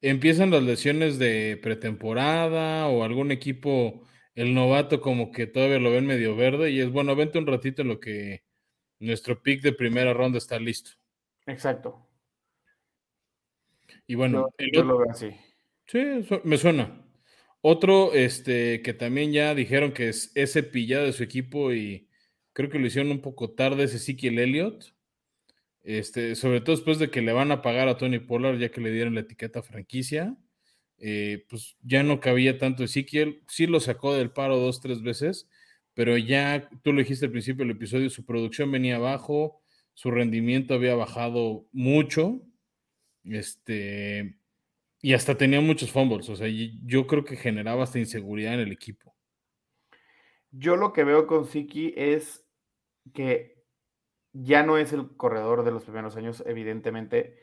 Empiezan 0.00 0.50
las 0.50 0.62
lesiones 0.62 1.18
de 1.18 1.58
pretemporada 1.60 2.86
o 2.88 3.02
algún 3.02 3.32
equipo, 3.32 4.06
el 4.34 4.54
novato 4.54 5.00
como 5.00 5.32
que 5.32 5.46
todavía 5.46 5.80
lo 5.80 5.90
ven 5.90 6.06
medio 6.06 6.36
verde 6.36 6.70
y 6.70 6.80
es 6.80 6.90
bueno, 6.90 7.16
vente 7.16 7.38
un 7.38 7.46
ratito 7.46 7.82
en 7.82 7.88
lo 7.88 7.98
que 7.98 8.44
nuestro 9.00 9.42
pick 9.42 9.62
de 9.62 9.72
primera 9.72 10.12
ronda 10.12 10.38
está 10.38 10.58
listo. 10.58 10.92
Exacto. 11.46 12.08
Y 14.06 14.14
bueno, 14.14 14.50
yo, 14.72 14.84
lo 14.84 14.98
veo 14.98 15.10
así. 15.10 15.30
Sí, 15.86 15.98
me 16.44 16.58
suena. 16.58 17.04
Otro 17.60 18.12
este, 18.14 18.82
que 18.82 18.94
también 18.94 19.32
ya 19.32 19.54
dijeron 19.54 19.92
que 19.92 20.08
es 20.08 20.30
ese 20.34 20.62
pillado 20.62 21.06
de 21.06 21.12
su 21.12 21.22
equipo 21.22 21.72
y 21.72 22.08
creo 22.52 22.70
que 22.70 22.78
lo 22.78 22.86
hicieron 22.86 23.10
un 23.10 23.20
poco 23.20 23.50
tarde, 23.50 23.84
es 23.84 23.94
Ezekiel 23.94 24.38
Elliott. 24.38 24.94
Este, 25.88 26.34
sobre 26.34 26.60
todo 26.60 26.76
después 26.76 26.98
de 26.98 27.08
que 27.08 27.22
le 27.22 27.32
van 27.32 27.50
a 27.50 27.62
pagar 27.62 27.88
a 27.88 27.96
Tony 27.96 28.18
Pollard 28.18 28.58
ya 28.58 28.70
que 28.70 28.82
le 28.82 28.92
dieron 28.92 29.14
la 29.14 29.22
etiqueta 29.22 29.62
franquicia. 29.62 30.36
Eh, 30.98 31.46
pues 31.48 31.78
ya 31.80 32.02
no 32.02 32.20
cabía 32.20 32.58
tanto 32.58 32.84
Ezekiel. 32.84 33.42
Sí 33.48 33.66
lo 33.66 33.80
sacó 33.80 34.12
del 34.12 34.30
paro 34.30 34.58
dos, 34.58 34.82
tres 34.82 35.00
veces, 35.00 35.48
pero 35.94 36.18
ya 36.18 36.68
tú 36.82 36.92
lo 36.92 36.98
dijiste 36.98 37.24
al 37.24 37.32
principio 37.32 37.64
del 37.64 37.74
episodio, 37.74 38.10
su 38.10 38.26
producción 38.26 38.70
venía 38.70 38.96
abajo, 38.96 39.62
su 39.94 40.10
rendimiento 40.10 40.74
había 40.74 40.94
bajado 40.94 41.66
mucho. 41.72 42.42
Este, 43.24 44.36
y 45.00 45.14
hasta 45.14 45.38
tenía 45.38 45.62
muchos 45.62 45.90
fumbles, 45.90 46.28
o 46.28 46.36
sea, 46.36 46.48
yo 46.48 47.06
creo 47.06 47.24
que 47.24 47.36
generaba 47.36 47.84
hasta 47.84 47.98
inseguridad 47.98 48.52
en 48.52 48.60
el 48.60 48.72
equipo. 48.72 49.16
Yo 50.50 50.76
lo 50.76 50.92
que 50.92 51.04
veo 51.04 51.26
con 51.26 51.46
Siki 51.46 51.94
es 51.96 52.44
que 53.14 53.57
ya 54.42 54.62
no 54.62 54.78
es 54.78 54.92
el 54.92 55.16
corredor 55.16 55.64
de 55.64 55.70
los 55.70 55.84
primeros 55.84 56.16
años, 56.16 56.42
evidentemente. 56.46 57.36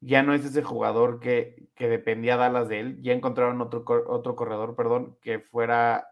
Ya 0.00 0.22
no 0.22 0.34
es 0.34 0.44
ese 0.44 0.62
jugador 0.62 1.20
que, 1.20 1.68
que 1.74 1.88
dependía 1.88 2.36
Dallas 2.36 2.68
de 2.68 2.80
él. 2.80 3.02
Ya 3.02 3.12
encontraron 3.12 3.60
otro, 3.60 3.84
otro 4.08 4.36
corredor, 4.36 4.74
perdón, 4.74 5.16
que 5.22 5.38
fuera 5.38 6.08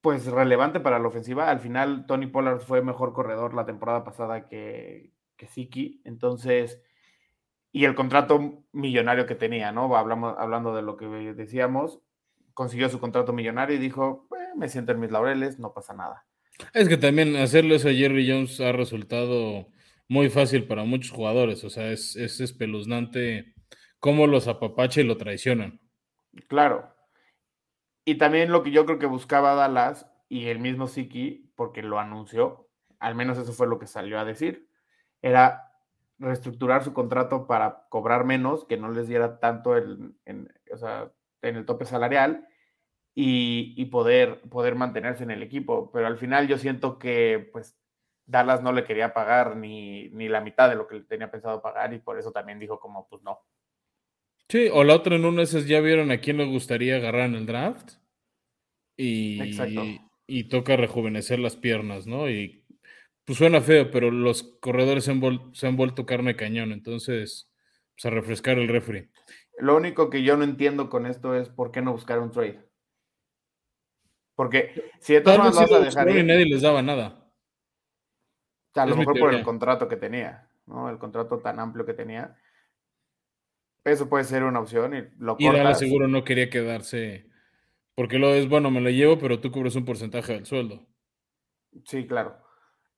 pues 0.00 0.26
relevante 0.26 0.80
para 0.80 0.98
la 0.98 1.08
ofensiva. 1.08 1.48
Al 1.50 1.60
final, 1.60 2.06
Tony 2.06 2.26
Pollard 2.26 2.60
fue 2.60 2.82
mejor 2.82 3.14
corredor 3.14 3.54
la 3.54 3.64
temporada 3.64 4.04
pasada 4.04 4.46
que, 4.48 5.12
que 5.36 5.46
Siki. 5.46 6.02
Entonces, 6.04 6.82
y 7.72 7.86
el 7.86 7.94
contrato 7.94 8.64
millonario 8.72 9.26
que 9.26 9.34
tenía, 9.34 9.72
¿no? 9.72 9.96
Hablamos, 9.96 10.36
hablando 10.38 10.76
de 10.76 10.82
lo 10.82 10.96
que 10.96 11.06
decíamos, 11.06 12.00
consiguió 12.52 12.88
su 12.90 13.00
contrato 13.00 13.32
millonario 13.32 13.76
y 13.76 13.80
dijo, 13.80 14.28
me 14.54 14.68
siento 14.68 14.92
en 14.92 15.00
mis 15.00 15.10
laureles, 15.10 15.58
no 15.58 15.72
pasa 15.72 15.94
nada. 15.94 16.26
Es 16.72 16.88
que 16.88 16.96
también 16.96 17.36
hacerlo 17.36 17.74
eso 17.74 17.88
a 17.88 17.92
Jerry 17.92 18.28
Jones 18.28 18.60
ha 18.60 18.72
resultado 18.72 19.68
muy 20.08 20.28
fácil 20.28 20.66
para 20.66 20.84
muchos 20.84 21.10
jugadores, 21.10 21.64
o 21.64 21.70
sea, 21.70 21.90
es, 21.90 22.16
es 22.16 22.40
espeluznante 22.40 23.54
cómo 23.98 24.26
los 24.26 24.48
apapache 24.48 25.00
y 25.00 25.04
lo 25.04 25.16
traicionan. 25.16 25.80
Claro. 26.48 26.94
Y 28.04 28.16
también 28.16 28.52
lo 28.52 28.62
que 28.62 28.70
yo 28.70 28.84
creo 28.84 28.98
que 28.98 29.06
buscaba 29.06 29.54
Dallas 29.54 30.10
y 30.28 30.46
el 30.48 30.58
mismo 30.58 30.86
Siki, 30.86 31.52
porque 31.56 31.82
lo 31.82 31.98
anunció, 31.98 32.68
al 32.98 33.14
menos 33.14 33.38
eso 33.38 33.52
fue 33.52 33.66
lo 33.66 33.78
que 33.78 33.86
salió 33.86 34.18
a 34.18 34.24
decir, 34.24 34.68
era 35.22 35.72
reestructurar 36.18 36.84
su 36.84 36.92
contrato 36.92 37.46
para 37.46 37.86
cobrar 37.88 38.24
menos, 38.24 38.64
que 38.66 38.76
no 38.76 38.90
les 38.90 39.08
diera 39.08 39.40
tanto 39.40 39.76
el, 39.76 40.14
en, 40.26 40.52
o 40.72 40.76
sea, 40.76 41.10
en 41.42 41.56
el 41.56 41.64
tope 41.64 41.86
salarial 41.86 42.46
y, 43.14 43.74
y, 43.76 43.84
poder, 43.86 44.40
poder 44.42 44.74
mantenerse 44.74 45.22
en 45.22 45.30
el 45.30 45.42
equipo. 45.42 45.90
Pero 45.92 46.06
al 46.06 46.18
final 46.18 46.48
yo 46.48 46.58
siento 46.58 46.98
que 46.98 47.48
pues 47.52 47.76
Dallas 48.26 48.62
no 48.62 48.72
le 48.72 48.84
quería 48.84 49.14
pagar 49.14 49.56
ni, 49.56 50.08
ni 50.10 50.28
la 50.28 50.40
mitad 50.40 50.68
de 50.68 50.76
lo 50.76 50.86
que 50.86 51.00
tenía 51.00 51.30
pensado 51.30 51.62
pagar 51.62 51.92
y 51.94 51.98
por 51.98 52.18
eso 52.18 52.32
también 52.32 52.58
dijo 52.58 52.80
como 52.80 53.08
pues 53.08 53.22
no. 53.22 53.40
Sí, 54.48 54.68
o 54.72 54.84
la 54.84 54.94
otra 54.94 55.16
en 55.16 55.24
uno 55.24 55.42
es 55.42 55.66
ya 55.66 55.80
vieron 55.80 56.10
a 56.10 56.18
quién 56.18 56.36
le 56.36 56.44
gustaría 56.44 56.96
agarrar 56.96 57.28
en 57.28 57.34
el 57.34 57.46
draft 57.46 57.92
y, 58.96 59.40
y 60.26 60.44
toca 60.44 60.76
rejuvenecer 60.76 61.38
las 61.38 61.56
piernas, 61.56 62.06
¿no? 62.06 62.28
Y 62.28 62.64
pues 63.24 63.38
suena 63.38 63.60
feo, 63.60 63.90
pero 63.90 64.10
los 64.10 64.42
corredores 64.60 65.04
se 65.04 65.10
han, 65.10 65.76
vuelto 65.76 66.06
carne 66.06 66.36
cañón, 66.36 66.72
entonces, 66.72 67.50
pues 67.94 68.04
a 68.04 68.10
refrescar 68.10 68.58
el 68.58 68.68
refri. 68.68 69.08
Lo 69.58 69.76
único 69.76 70.10
que 70.10 70.22
yo 70.22 70.36
no 70.36 70.44
entiendo 70.44 70.90
con 70.90 71.06
esto 71.06 71.34
es 71.34 71.48
por 71.48 71.70
qué 71.70 71.80
no 71.80 71.92
buscar 71.92 72.18
un 72.18 72.32
trade. 72.32 72.63
Porque 74.34 74.90
si 75.00 75.14
de 75.14 75.20
todas 75.20 75.38
maneras 75.38 75.70
vas 75.70 75.72
a 75.72 75.84
dejar 75.84 76.10
ir, 76.10 76.24
nadie 76.24 76.46
les 76.46 76.62
daba 76.62 76.82
nada. 76.82 77.24
a 78.74 78.86
lo 78.86 78.96
mejor 78.96 79.18
por 79.18 79.34
el 79.34 79.44
contrato 79.44 79.88
que 79.88 79.96
tenía, 79.96 80.48
¿no? 80.66 80.90
El 80.90 80.98
contrato 80.98 81.38
tan 81.38 81.60
amplio 81.60 81.86
que 81.86 81.94
tenía. 81.94 82.36
Eso 83.84 84.08
puede 84.08 84.24
ser 84.24 84.44
una 84.44 84.60
opción 84.60 84.94
y 84.94 85.02
lo 85.18 85.36
Y 85.38 85.74
seguro 85.74 86.08
no 86.08 86.24
quería 86.24 86.48
quedarse, 86.48 87.28
porque 87.94 88.18
lo 88.18 88.28
es, 88.28 88.48
bueno, 88.48 88.70
me 88.70 88.80
lo 88.80 88.90
llevo, 88.90 89.18
pero 89.18 89.40
tú 89.40 89.52
cubres 89.52 89.76
un 89.76 89.84
porcentaje 89.84 90.32
del 90.32 90.46
sueldo. 90.46 90.86
Sí, 91.84 92.06
claro. 92.06 92.38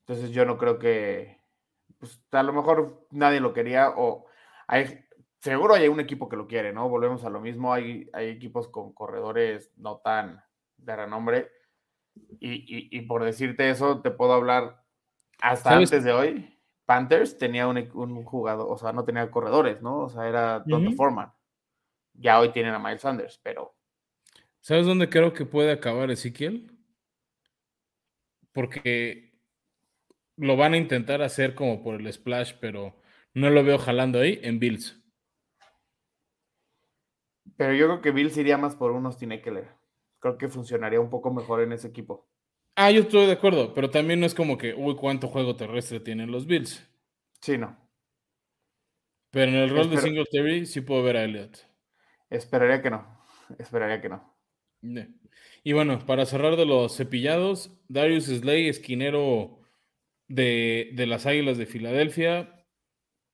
Entonces 0.00 0.30
yo 0.30 0.44
no 0.44 0.56
creo 0.56 0.78
que, 0.78 1.40
pues 1.98 2.22
a 2.30 2.42
lo 2.44 2.52
mejor 2.52 3.08
nadie 3.10 3.40
lo 3.40 3.52
quería 3.52 3.90
o 3.96 4.26
hay, 4.68 5.04
seguro 5.40 5.74
hay 5.74 5.88
un 5.88 5.98
equipo 5.98 6.28
que 6.28 6.36
lo 6.36 6.46
quiere, 6.46 6.72
¿no? 6.72 6.88
Volvemos 6.88 7.24
a 7.24 7.30
lo 7.30 7.40
mismo, 7.40 7.74
hay, 7.74 8.08
hay 8.12 8.28
equipos 8.28 8.68
con 8.68 8.94
corredores 8.94 9.72
no 9.76 9.98
tan 9.98 10.45
de 10.86 10.96
renombre 10.96 11.50
y, 12.40 12.96
y, 12.96 13.00
por 13.02 13.24
decirte 13.24 13.68
eso, 13.68 14.00
te 14.00 14.10
puedo 14.10 14.32
hablar 14.32 14.82
hasta 15.40 15.76
antes 15.76 16.04
de 16.04 16.12
hoy. 16.12 16.52
Panthers 16.86 17.36
tenía 17.36 17.66
un, 17.66 17.76
un, 17.94 18.24
jugador, 18.24 18.68
o 18.70 18.78
sea, 18.78 18.92
no 18.92 19.04
tenía 19.04 19.30
corredores, 19.30 19.82
¿no? 19.82 20.04
O 20.04 20.08
sea, 20.08 20.28
era 20.28 20.64
Tonto 20.64 20.92
Foreman. 20.92 21.32
Ya 22.14 22.38
hoy 22.40 22.52
tienen 22.52 22.74
a 22.74 22.78
Miles 22.78 23.02
Sanders, 23.02 23.40
pero. 23.42 23.74
¿Sabes 24.60 24.86
dónde 24.86 25.10
creo 25.10 25.32
que 25.32 25.44
puede 25.44 25.72
acabar 25.72 26.10
Ezequiel? 26.10 26.72
Porque 28.52 29.34
lo 30.36 30.56
van 30.56 30.74
a 30.74 30.78
intentar 30.78 31.22
hacer 31.22 31.54
como 31.54 31.82
por 31.82 32.00
el 32.00 32.12
splash, 32.12 32.54
pero 32.60 32.96
no 33.34 33.50
lo 33.50 33.64
veo 33.64 33.78
jalando 33.78 34.20
ahí 34.20 34.38
en 34.42 34.58
Bills. 34.58 35.02
Pero 37.56 37.74
yo 37.74 37.86
creo 37.86 38.00
que 38.00 38.10
Bills 38.10 38.36
iría 38.36 38.58
más 38.58 38.76
por 38.76 38.92
un 38.92 39.06
Austin 39.06 39.32
Eckler. 39.32 39.75
Creo 40.26 40.38
que 40.38 40.48
funcionaría 40.48 40.98
un 40.98 41.08
poco 41.08 41.32
mejor 41.32 41.62
en 41.62 41.70
ese 41.70 41.86
equipo. 41.86 42.26
Ah, 42.74 42.90
yo 42.90 43.02
estoy 43.02 43.26
de 43.26 43.32
acuerdo, 43.32 43.72
pero 43.72 43.90
también 43.90 44.18
no 44.18 44.26
es 44.26 44.34
como 44.34 44.58
que, 44.58 44.74
uy, 44.74 44.96
cuánto 44.96 45.28
juego 45.28 45.54
terrestre 45.54 46.00
tienen 46.00 46.32
los 46.32 46.48
Bills. 46.48 46.84
Sí, 47.40 47.56
no. 47.56 47.78
Pero 49.30 49.52
en 49.52 49.56
el 49.56 49.70
rol 49.70 49.88
de 49.88 49.98
Singletary 49.98 50.66
sí 50.66 50.80
puedo 50.80 51.04
ver 51.04 51.16
a 51.16 51.22
Elliott. 51.22 51.58
Esperaría 52.28 52.82
que 52.82 52.90
no. 52.90 53.06
Esperaría 53.56 54.00
que 54.00 54.08
no. 54.08 54.36
Y 55.62 55.72
bueno, 55.74 56.04
para 56.04 56.26
cerrar 56.26 56.56
de 56.56 56.66
los 56.66 56.96
cepillados, 56.96 57.80
Darius 57.86 58.24
Slay, 58.24 58.66
esquinero 58.66 59.60
de, 60.26 60.92
las 61.06 61.26
Águilas 61.26 61.56
de 61.56 61.66
Filadelfia. 61.66 62.66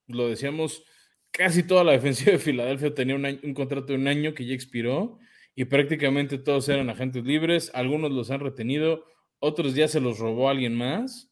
Lo 0.05 0.29
decíamos, 0.29 0.85
casi 1.31 1.63
toda 1.63 1.83
la 1.83 1.93
defensiva 1.93 2.33
de 2.33 2.37
Filadelfia 2.37 2.93
tenía 2.93 3.15
un, 3.15 3.53
contrato 3.55 3.87
de 3.87 3.95
un 3.95 4.07
año 4.07 4.35
que 4.35 4.45
ya 4.45 4.53
expiró 4.53 5.17
y 5.55 5.65
prácticamente 5.65 6.37
todos 6.37 6.67
eran 6.69 6.89
agentes 6.89 7.23
libres. 7.23 7.71
Algunos 7.73 8.11
los 8.11 8.31
han 8.31 8.39
retenido, 8.39 9.05
otros 9.39 9.75
ya 9.75 9.87
se 9.87 9.99
los 9.99 10.19
robó 10.19 10.49
alguien 10.49 10.75
más. 10.75 11.31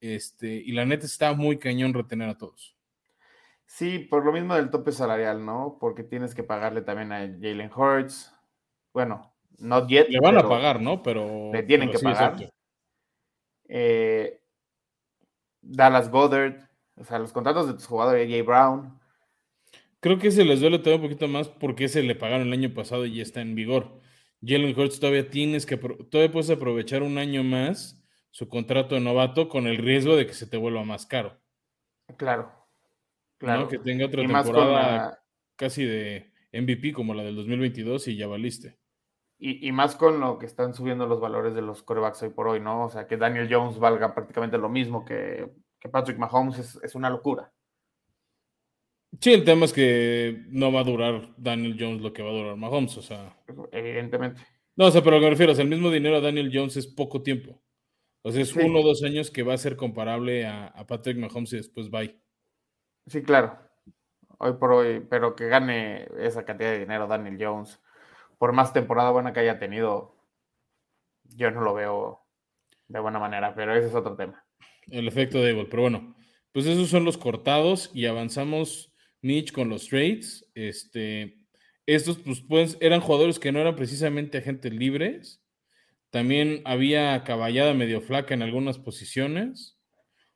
Este, 0.00 0.48
y 0.48 0.72
la 0.72 0.84
neta 0.84 1.06
está 1.06 1.32
muy 1.32 1.58
cañón 1.58 1.94
retener 1.94 2.28
a 2.28 2.38
todos. 2.38 2.76
Sí, 3.66 3.98
por 3.98 4.24
lo 4.24 4.32
mismo 4.32 4.54
del 4.54 4.70
tope 4.70 4.92
salarial, 4.92 5.44
¿no? 5.44 5.76
Porque 5.80 6.02
tienes 6.02 6.34
que 6.34 6.42
pagarle 6.42 6.82
también 6.82 7.12
a 7.12 7.18
Jalen 7.18 7.70
Hurts. 7.74 8.32
Bueno, 8.94 9.34
not 9.58 9.88
yet. 9.88 10.08
Le 10.08 10.20
van 10.20 10.38
a 10.38 10.48
pagar, 10.48 10.80
¿no? 10.80 11.02
Pero. 11.02 11.50
Le 11.52 11.62
tienen 11.64 11.90
que 11.90 11.98
pagar. 11.98 12.50
Eh, 13.68 14.40
Dallas 15.60 16.10
Goddard, 16.10 16.56
o 16.96 17.04
sea, 17.04 17.18
los 17.18 17.32
contratos 17.32 17.66
de 17.66 17.74
tus 17.74 17.86
jugadores, 17.86 18.26
AJ 18.26 18.46
Brown. 18.46 18.97
Creo 20.00 20.18
que 20.18 20.30
se 20.30 20.44
les 20.44 20.60
duele 20.60 20.78
todavía 20.78 21.04
un 21.04 21.10
poquito 21.10 21.28
más 21.28 21.48
porque 21.48 21.88
se 21.88 22.02
le 22.02 22.14
pagaron 22.14 22.46
el 22.46 22.52
año 22.52 22.72
pasado 22.72 23.04
y 23.06 23.16
ya 23.16 23.22
está 23.22 23.40
en 23.40 23.54
vigor. 23.54 24.00
Jalen 24.42 24.78
Hurts 24.78 25.00
todavía 25.00 25.28
tienes 25.28 25.66
que, 25.66 25.76
todavía 25.76 26.32
puedes 26.32 26.50
aprovechar 26.50 27.02
un 27.02 27.18
año 27.18 27.42
más 27.42 28.04
su 28.30 28.48
contrato 28.48 28.94
de 28.94 29.00
novato 29.00 29.48
con 29.48 29.66
el 29.66 29.78
riesgo 29.78 30.14
de 30.14 30.26
que 30.26 30.34
se 30.34 30.46
te 30.46 30.56
vuelva 30.56 30.84
más 30.84 31.06
caro. 31.06 31.40
Claro, 32.16 32.52
claro. 33.38 33.68
Que 33.68 33.78
tenga 33.78 34.06
otra 34.06 34.22
temporada 34.22 35.24
casi 35.56 35.84
de 35.84 36.32
MVP 36.52 36.92
como 36.92 37.14
la 37.14 37.24
del 37.24 37.36
2022 37.36 38.08
y 38.08 38.16
ya 38.16 38.26
valiste. 38.26 38.78
Y, 39.40 39.70
más 39.70 39.94
con 39.94 40.18
lo 40.18 40.36
que 40.36 40.46
están 40.46 40.74
subiendo 40.74 41.06
los 41.06 41.20
valores 41.20 41.54
de 41.54 41.62
los 41.62 41.84
corebacks 41.84 42.24
hoy 42.24 42.30
por 42.30 42.48
hoy, 42.48 42.58
¿no? 42.58 42.86
O 42.86 42.88
sea, 42.88 43.06
que 43.06 43.16
Daniel 43.16 43.48
Jones 43.48 43.78
valga 43.78 44.12
prácticamente 44.12 44.58
lo 44.58 44.68
mismo 44.68 45.04
que, 45.04 45.48
Patrick 45.92 46.18
Mahomes 46.18 46.80
es, 46.82 46.94
una 46.96 47.08
locura. 47.08 47.52
Sí, 49.20 49.32
el 49.32 49.44
tema 49.44 49.64
es 49.64 49.72
que 49.72 50.44
no 50.48 50.70
va 50.70 50.80
a 50.80 50.84
durar 50.84 51.34
Daniel 51.36 51.76
Jones 51.78 52.02
lo 52.02 52.12
que 52.12 52.22
va 52.22 52.30
a 52.30 52.34
durar 52.34 52.56
Mahomes, 52.56 52.96
o 52.98 53.02
sea. 53.02 53.36
Evidentemente. 53.72 54.42
No, 54.76 54.86
o 54.86 54.90
sea, 54.90 55.02
pero 55.02 55.16
lo 55.16 55.20
que 55.20 55.26
me 55.26 55.30
refiero, 55.30 55.52
el 55.52 55.68
mismo 55.68 55.90
dinero 55.90 56.16
a 56.16 56.20
Daniel 56.20 56.50
Jones 56.52 56.76
es 56.76 56.86
poco 56.86 57.22
tiempo. 57.22 57.60
O 58.22 58.30
sea, 58.30 58.42
es 58.42 58.54
uno 58.54 58.80
o 58.80 58.82
dos 58.82 59.02
años 59.02 59.30
que 59.30 59.42
va 59.42 59.54
a 59.54 59.58
ser 59.58 59.76
comparable 59.76 60.46
a, 60.46 60.66
a 60.66 60.86
Patrick 60.86 61.16
Mahomes 61.16 61.52
y 61.52 61.56
después 61.56 61.90
bye. 61.90 62.20
Sí, 63.06 63.22
claro. 63.22 63.58
Hoy 64.38 64.52
por 64.52 64.72
hoy, 64.72 65.00
pero 65.08 65.34
que 65.34 65.48
gane 65.48 66.06
esa 66.18 66.44
cantidad 66.44 66.70
de 66.70 66.80
dinero 66.80 67.06
Daniel 67.06 67.38
Jones 67.40 67.80
por 68.38 68.52
más 68.52 68.72
temporada 68.72 69.10
buena 69.10 69.32
que 69.32 69.40
haya 69.40 69.58
tenido, 69.58 70.14
yo 71.24 71.50
no 71.50 71.60
lo 71.60 71.74
veo 71.74 72.20
de 72.86 73.00
buena 73.00 73.18
manera, 73.18 73.54
pero 73.54 73.74
ese 73.74 73.88
es 73.88 73.94
otro 73.94 74.16
tema. 74.16 74.44
El 74.86 75.08
efecto 75.08 75.42
de 75.42 75.66
pero 75.68 75.82
bueno, 75.82 76.16
pues 76.52 76.66
esos 76.66 76.88
son 76.88 77.04
los 77.04 77.18
cortados 77.18 77.90
y 77.92 78.06
avanzamos, 78.06 78.87
Mitch, 79.22 79.52
con 79.52 79.68
los 79.68 79.88
trades. 79.88 80.48
Este, 80.54 81.38
estos 81.86 82.18
pues, 82.48 82.76
eran 82.80 83.00
jugadores 83.00 83.38
que 83.38 83.52
no 83.52 83.60
eran 83.60 83.76
precisamente 83.76 84.38
agentes 84.38 84.72
libres. 84.72 85.42
También 86.10 86.62
había 86.64 87.22
caballada 87.24 87.74
medio 87.74 88.00
flaca 88.00 88.34
en 88.34 88.42
algunas 88.42 88.78
posiciones. 88.78 89.78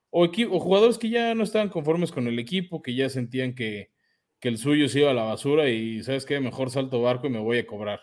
O, 0.09 0.25
o 0.25 0.59
jugadores 0.59 0.97
que 0.97 1.09
ya 1.09 1.33
no 1.33 1.43
estaban 1.43 1.69
conformes 1.69 2.11
con 2.11 2.27
el 2.27 2.37
equipo, 2.37 2.81
que 2.81 2.93
ya 2.93 3.09
sentían 3.09 3.55
que, 3.55 3.91
que 4.39 4.49
el 4.49 4.57
suyo 4.57 4.89
se 4.89 4.99
iba 4.99 5.11
a 5.11 5.13
la 5.13 5.23
basura 5.23 5.69
y 5.69 6.03
sabes 6.03 6.25
qué, 6.25 6.39
mejor 6.41 6.69
salto 6.69 7.01
barco 7.01 7.27
y 7.27 7.29
me 7.29 7.39
voy 7.39 7.59
a 7.59 7.65
cobrar. 7.65 8.01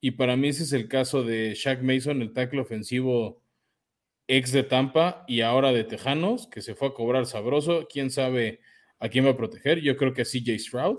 Y 0.00 0.12
para 0.12 0.36
mí 0.36 0.48
ese 0.48 0.62
es 0.62 0.72
el 0.72 0.88
caso 0.88 1.22
de 1.22 1.54
Shaq 1.54 1.82
Mason, 1.82 2.22
el 2.22 2.32
tackle 2.32 2.60
ofensivo 2.60 3.42
ex 4.26 4.52
de 4.52 4.62
Tampa 4.62 5.24
y 5.28 5.42
ahora 5.42 5.72
de 5.72 5.84
Tejanos, 5.84 6.46
que 6.46 6.62
se 6.62 6.74
fue 6.74 6.88
a 6.88 6.94
cobrar 6.94 7.26
sabroso. 7.26 7.86
¿Quién 7.86 8.10
sabe 8.10 8.60
a 9.00 9.08
quién 9.08 9.26
va 9.26 9.30
a 9.30 9.36
proteger? 9.36 9.80
Yo 9.80 9.96
creo 9.96 10.12
que 10.12 10.22
a 10.22 10.24
CJ 10.24 10.58
Stroud. 10.58 10.98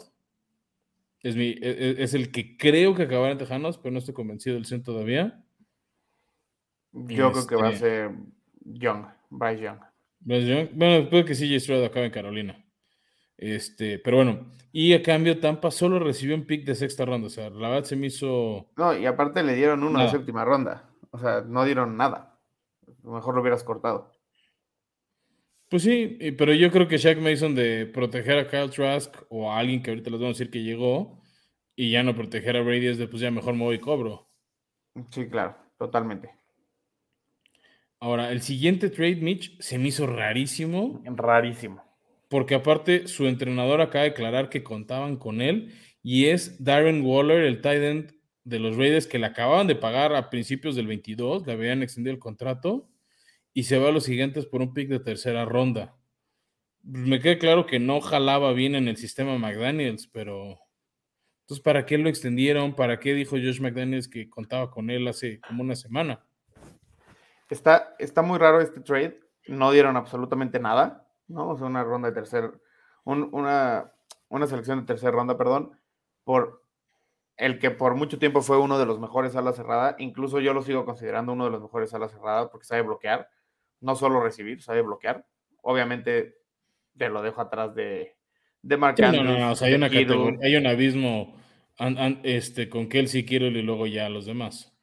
Es, 1.22 1.36
mi, 1.36 1.50
e, 1.50 1.58
e, 1.62 2.04
es, 2.04 2.14
el 2.14 2.32
que 2.32 2.56
creo 2.56 2.94
que 2.94 3.04
acabará 3.04 3.32
en 3.32 3.40
Tejanos, 3.40 3.78
pero 3.78 3.92
no 3.92 4.00
estoy 4.00 4.14
convencido 4.14 4.56
del 4.56 4.66
100 4.66 4.84
todavía. 4.84 5.44
Yo 6.92 7.32
creo 7.32 7.48
que 7.48 7.56
va 7.56 7.68
a 7.68 7.72
este 7.72 7.80
ser 7.80 8.12
Young, 8.64 9.06
Bryce 9.30 9.64
Young. 9.64 9.80
Bryce 10.20 10.48
Young. 10.48 10.70
Bueno, 10.74 11.10
puede 11.10 11.26
que 11.26 11.34
CJ 11.34 11.60
Stroud 11.60 11.84
acabe 11.84 12.06
en 12.06 12.12
Carolina. 12.12 12.66
Este, 13.38 14.00
pero 14.00 14.18
bueno, 14.18 14.46
y 14.72 14.94
a 14.94 15.04
cambio 15.04 15.40
Tampa 15.40 15.72
solo 15.72 16.00
recibió 16.00 16.36
un 16.36 16.46
pick 16.46 16.66
de 16.66 16.76
sexta 16.76 17.06
ronda, 17.06 17.28
o 17.28 17.30
sea, 17.30 17.50
la 17.50 17.70
verdad 17.70 17.84
se 17.84 17.96
me 17.96 18.08
hizo... 18.08 18.68
No, 18.78 18.98
y 18.98 19.06
aparte 19.06 19.44
le 19.44 19.56
dieron 19.56 19.84
uno 19.84 20.00
de 20.00 20.10
séptima 20.10 20.46
ronda, 20.46 20.90
o 21.12 21.20
sea, 21.20 21.42
no 21.42 21.66
dieron 21.66 21.98
nada, 21.98 22.40
mejor 23.04 23.36
lo 23.36 23.42
hubieras 23.42 23.64
cortado. 23.64 24.15
Pues 25.76 25.84
sí, 25.84 26.18
pero 26.38 26.54
yo 26.54 26.72
creo 26.72 26.88
que 26.88 26.98
Shaq 26.98 27.18
Mason 27.20 27.54
de 27.54 27.86
proteger 27.86 28.38
a 28.38 28.48
Kyle 28.48 28.70
Trask 28.70 29.14
o 29.28 29.52
a 29.52 29.60
alguien 29.60 29.84
que 29.84 29.90
ahorita 29.90 30.10
les 30.10 30.22
vamos 30.22 30.38
a 30.38 30.40
decir 30.40 30.50
que 30.50 30.64
llegó 30.64 31.22
y 31.76 31.92
ya 31.92 32.02
no 32.02 32.16
proteger 32.16 32.56
a 32.56 32.62
Brady 32.62 32.88
es 32.88 32.98
de 32.98 33.10
pues 33.10 33.22
ya 33.22 33.30
mejor 33.30 33.56
me 33.56 33.66
voy 33.66 33.76
y 33.76 33.80
cobro. 33.80 34.30
Sí, 35.10 35.28
claro, 35.28 35.58
totalmente. 35.78 36.30
Ahora, 38.00 38.32
el 38.32 38.42
siguiente 38.42 38.90
trade, 38.90 39.18
Mitch, 39.18 39.60
se 39.60 39.78
me 39.78 39.90
hizo 39.90 40.08
rarísimo. 40.08 41.04
Rarísimo 41.04 41.84
porque 42.30 42.56
aparte 42.56 43.10
su 43.10 43.28
entrenador 43.28 43.82
acaba 43.82 44.04
de 44.04 44.12
declarar 44.12 44.48
que 44.48 44.64
contaban 44.64 45.18
con 45.18 45.42
él 45.42 45.74
y 46.02 46.28
es 46.28 46.64
Darren 46.64 47.06
Waller, 47.06 47.42
el 47.42 47.60
tight 47.60 47.84
end 47.84 48.14
de 48.46 48.60
los 48.60 48.78
Raiders 48.78 49.08
que 49.08 49.20
le 49.20 49.26
acababan 49.26 49.68
de 49.68 49.76
pagar 49.76 50.16
a 50.16 50.30
principios 50.30 50.78
del 50.78 50.88
22, 50.88 51.46
le 51.46 51.52
habían 51.52 51.84
extendido 51.84 52.14
el 52.14 52.20
contrato 52.20 52.88
y 53.56 53.64
se 53.64 53.80
va 53.80 53.90
a 53.90 53.92
los 53.92 54.06
gigantes 54.06 54.46
por 54.46 54.62
un 54.62 54.76
pick 54.76 54.90
de 54.90 55.00
tercera 55.00 55.46
ronda. 55.46 55.96
Me 56.84 57.20
queda 57.20 57.40
claro 57.40 57.66
que 57.66 57.80
no 57.80 58.00
jalaba 58.02 58.54
bien 58.54 58.76
en 58.76 58.88
el 58.88 58.98
sistema 58.98 59.40
McDaniels, 59.40 60.06
pero 60.06 60.60
entonces 61.42 61.64
¿para 61.64 61.88
qué 61.88 61.98
lo 61.98 62.08
extendieron? 62.08 62.76
¿Para 62.76 63.00
qué 63.00 63.16
dijo 63.16 63.38
Josh 63.38 63.60
McDaniels 63.60 64.08
que 64.08 64.30
contaba 64.30 64.70
con 64.70 64.92
él 64.92 65.08
hace 65.08 65.40
como 65.40 65.64
una 65.64 65.76
semana? 65.76 66.24
Está, 67.50 67.96
está 67.98 68.22
muy 68.22 68.38
raro 68.38 68.62
este 68.62 68.82
trade, 68.82 69.20
no 69.48 69.72
dieron 69.72 69.98
absolutamente 69.98 70.60
nada 70.60 71.06
¿no? 71.28 71.50
O 71.50 71.58
sea, 71.58 71.68
una 71.68 71.84
ronda 71.84 72.10
de 72.10 72.16
tercer, 72.16 72.62
una, 73.04 73.92
una 74.30 74.48
selección 74.48 74.80
de 74.80 74.86
tercera 74.86 75.12
ronda, 75.12 75.38
perdón, 75.38 75.80
por 76.24 76.64
el 77.38 77.60
que 77.60 77.72
por 77.72 77.96
mucho 77.96 78.18
tiempo 78.18 78.42
fue 78.42 78.58
uno 78.58 78.80
de 78.80 78.86
los 78.86 79.00
mejores 79.00 79.36
alas 79.36 79.56
cerrada, 79.56 79.96
incluso 80.00 80.40
yo 80.40 80.54
lo 80.54 80.62
sigo 80.62 80.86
considerando 80.86 81.34
uno 81.34 81.46
de 81.46 81.52
los 81.52 81.62
mejores 81.62 81.94
alas 81.94 82.12
cerrada 82.12 82.50
porque 82.50 82.66
sabe 82.66 82.84
bloquear, 82.84 83.30
no 83.86 83.96
solo 83.96 84.22
recibir, 84.22 84.62
sabe 84.62 84.82
bloquear. 84.82 85.26
Obviamente 85.62 86.36
te 86.98 87.10
lo 87.10 87.22
dejo 87.22 87.42
atrás 87.42 87.76
de, 87.76 88.16
de 88.62 88.78
Mark 88.78 88.96
No, 89.00 89.12
no, 89.12 89.24
no, 89.24 89.54
hay, 89.62 89.74
una 89.76 89.88
hay 90.42 90.56
un 90.56 90.68
abismo 90.68 91.36
este, 92.24 92.68
con 92.68 92.90
Kelsey, 92.90 93.26
Kittle 93.26 93.50
y 93.50 93.62
luego 93.62 93.86
ya 93.88 94.10
los 94.10 94.26
demás. 94.26 94.74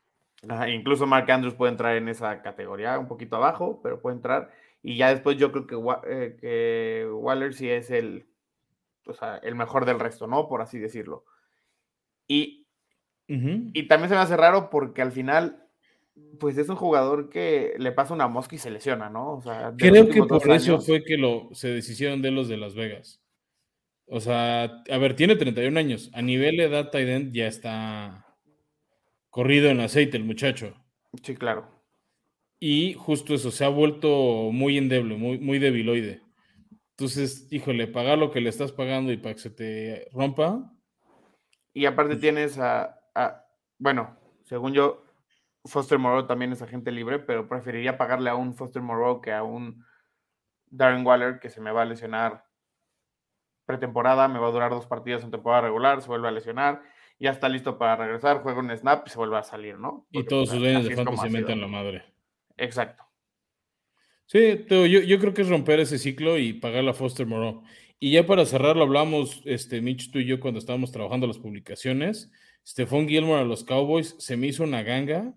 incluso 0.69 1.07
Mark 1.07 1.31
Andrews 1.31 1.55
puede 1.55 1.73
entrar 1.73 1.97
en 1.97 2.09
esa 2.09 2.43
categoría, 2.43 2.99
un 2.99 3.09
poquito 3.09 3.37
abajo, 3.37 3.81
pero 3.83 4.01
puede 4.01 4.17
entrar. 4.17 4.51
Y 4.83 4.97
ya 4.97 5.11
después 5.11 5.37
yo 5.37 5.53
creo 5.53 5.67
que, 5.67 5.77
eh, 6.09 6.37
que 6.41 7.09
Waller 7.12 7.55
sí 7.55 7.69
es 7.69 7.91
el, 7.91 8.27
o 9.07 9.15
sea, 9.15 9.37
el 9.37 9.55
mejor 9.55 9.85
del 9.85 10.01
resto, 10.01 10.27
¿no? 10.27 10.49
Por 10.49 10.62
así 10.62 10.79
decirlo. 10.79 11.25
Y, 12.27 12.67
y 13.27 13.88
también 13.88 14.11
se 14.11 14.15
me 14.15 14.21
hace 14.21 14.37
raro 14.37 14.69
porque 14.69 15.01
al 15.01 15.12
final, 15.12 15.62
pues 16.38 16.59
es 16.59 16.68
un 16.68 16.77
jugador 16.77 17.29
que 17.29 17.75
le 17.79 17.92
pasa 17.92 18.14
una 18.14 18.29
mosca 18.29 18.55
y 18.55 18.59
se 18.59 18.70
lesiona, 18.70 19.09
¿no? 19.09 19.35
O 19.35 19.42
sea, 19.42 19.75
creo 19.77 20.09
que 20.09 20.22
por 20.22 20.51
eso 20.51 20.81
fue 20.81 21.05
que 21.05 21.16
lo, 21.16 21.48
se 21.53 21.68
deshicieron 21.68 22.22
de 22.22 22.31
los 22.31 22.48
de 22.48 22.57
Las 22.57 22.75
Vegas. 22.75 23.22
O 24.07 24.20
sea, 24.20 24.64
a 24.64 24.98
ver, 24.98 25.16
tiene 25.16 25.37
31 25.37 25.79
años. 25.79 26.11
A 26.12 26.20
nivel 26.20 26.57
de 26.57 26.64
edad, 26.64 26.90
Tyden 26.90 27.33
ya 27.33 27.46
está 27.46 28.27
corrido 29.31 29.70
en 29.70 29.81
aceite 29.81 30.16
el 30.16 30.25
muchacho. 30.25 30.75
Sí, 31.22 31.35
claro. 31.35 31.66
Y 32.61 32.94
justo 32.94 33.35
eso, 33.35 33.51
se 33.51 33.64
ha 33.64 33.68
vuelto 33.68 34.51
muy 34.53 34.79
endeble, 34.79 35.16
muy, 35.16 35.38
muy 35.38 35.59
debiloide. 35.59 36.22
Entonces, 36.90 37.48
híjole, 37.51 37.88
pagar 37.88 38.18
lo 38.18 38.31
que 38.31 38.40
le 38.40 38.51
estás 38.51 38.70
pagando 38.70 39.12
y 39.12 39.16
para 39.16 39.35
que 39.35 39.40
se 39.40 39.51
te 39.51 40.09
rompa. 40.12 40.72
Y 41.72 41.87
aparte 41.87 42.16
tienes 42.16 42.59
a, 42.59 43.01
bueno, 43.79 44.16
según 44.44 44.75
yo, 44.75 45.03
Foster 45.64 45.98
Moreau 45.98 46.27
también 46.27 46.53
es 46.53 46.62
agente 46.62 46.90
libre, 46.90 47.18
pero 47.18 47.48
preferiría 47.48 47.96
pagarle 47.96 48.31
a 48.31 48.35
un 48.35 48.55
Foster 48.55 48.83
Moreau 48.83 49.20
que 49.20 49.33
a 49.33 49.42
un 49.42 49.85
Darren 50.66 51.07
Waller 51.07 51.38
que 51.38 51.51
se 51.51 51.61
me 51.61 51.70
va 51.70 51.83
a 51.83 51.87
lesionar 51.87 52.44
pretemporada, 53.64 54.27
me 54.29 54.38
va 54.38 54.48
a 54.48 54.53
durar 54.53 54.70
dos 54.70 54.87
partidos 54.87 55.22
en 55.22 55.31
temporada 55.31 55.62
regular, 55.62 56.03
se 56.03 56.09
vuelve 56.09 56.29
a 56.29 56.33
lesionar, 56.33 56.83
ya 57.18 57.31
está 57.31 57.48
listo 57.48 57.79
para 57.79 57.96
regresar, 57.96 58.42
juega 58.42 58.59
un 58.59 58.77
snap 58.77 59.07
y 59.07 59.11
se 59.11 59.18
vuelve 59.18 59.38
a 59.38 59.42
salir, 59.44 59.79
¿no? 59.79 60.07
y 60.11 60.25
todos 60.25 60.51
sus 60.51 60.59
dueños 60.59 60.85
de 60.85 60.96
fantasy 60.96 61.29
se 61.29 61.31
meten 61.31 61.61
la 61.61 61.68
madre. 61.68 62.05
Exacto. 62.57 63.05
Sí, 64.27 64.64
yo, 64.68 64.87
yo, 64.87 65.18
creo 65.18 65.35
que 65.35 65.42
es 65.42 65.48
romper 65.48 65.81
ese 65.81 65.98
ciclo 65.98 66.38
y 66.38 66.55
pagar 66.55 66.85
la 66.85 66.94
Foster 66.94 67.27
Moreau. 67.27 67.62
Y 68.01 68.12
ya 68.12 68.27
para 68.27 68.46
cerrarlo, 68.46 68.83
hablamos, 68.83 69.42
este, 69.44 69.81
Mitch, 69.81 70.11
tú 70.11 70.18
y 70.18 70.27
yo, 70.27 70.40
cuando 70.40 70.59
estábamos 70.59 70.90
trabajando 70.90 71.27
las 71.27 71.38
publicaciones. 71.38 72.33
Stephon 72.66 73.07
Gilmore 73.09 73.42
a 73.42 73.44
los 73.44 73.62
Cowboys 73.62 74.16
se 74.18 74.37
me 74.37 74.46
hizo 74.46 74.64
una 74.64 74.83
ganga. 74.83 75.35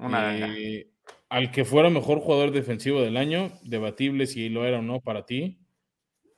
Una 0.00 0.36
eh, 0.36 0.90
Al 1.28 1.50
que 1.50 1.64
fuera 1.64 1.90
mejor 1.90 2.20
jugador 2.20 2.50
defensivo 2.50 3.00
del 3.02 3.16
año, 3.16 3.52
debatible 3.62 4.26
si 4.26 4.48
lo 4.48 4.66
era 4.66 4.78
o 4.78 4.82
no 4.82 5.00
para 5.00 5.26
ti. 5.26 5.60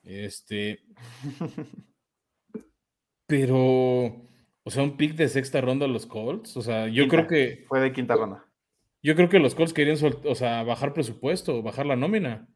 Este. 0.03 0.83
pero, 3.25 4.27
o 4.63 4.69
sea, 4.69 4.83
un 4.83 4.97
pick 4.97 5.15
de 5.15 5.29
sexta 5.29 5.61
ronda 5.61 5.85
a 5.85 5.89
los 5.89 6.05
Colts. 6.05 6.57
O 6.57 6.61
sea, 6.61 6.87
yo 6.87 7.07
creo 7.07 7.27
que. 7.27 7.65
Fue 7.67 7.79
de 7.79 7.93
quinta 7.93 8.15
ronda. 8.15 8.45
Yo 9.01 9.15
creo 9.15 9.27
que 9.27 9.39
los 9.39 9.53
Colts 9.53 9.73
querían 9.73 9.97
o 10.25 10.35
sea, 10.35 10.63
bajar 10.63 10.93
presupuesto, 10.93 11.61
bajar 11.61 11.85
la 11.85 11.97
nómina. 11.97 12.47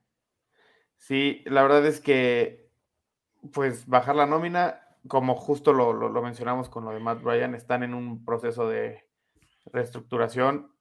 Sí, 0.97 1.43
la 1.45 1.61
verdad 1.61 1.85
es 1.85 1.99
que, 1.99 2.71
pues, 3.53 3.85
bajar 3.85 4.15
la 4.15 4.25
nómina, 4.25 4.81
como 5.07 5.35
justo 5.35 5.73
lo, 5.73 6.21
mencionamos 6.21 6.69
con 6.69 6.85
lo 6.85 6.91
de 6.91 6.99
Matt 6.99 7.21
Bryan, 7.21 7.53
están 7.53 7.83
en 7.83 7.93
un 7.93 8.23
proceso 8.23 8.67
de 8.67 9.05
reestructuración, 9.71 10.71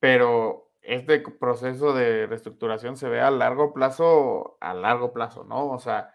pero 0.00 0.72
este 0.82 1.20
proceso 1.20 1.92
de 1.92 2.26
reestructuración 2.26 2.96
se 2.96 3.08
ve 3.08 3.20
a 3.20 3.30
largo 3.30 3.72
plazo, 3.72 4.56
a 4.60 4.74
largo 4.74 5.12
plazo, 5.12 5.44
¿no? 5.44 5.70
O 5.70 5.78
sea, 5.78 6.12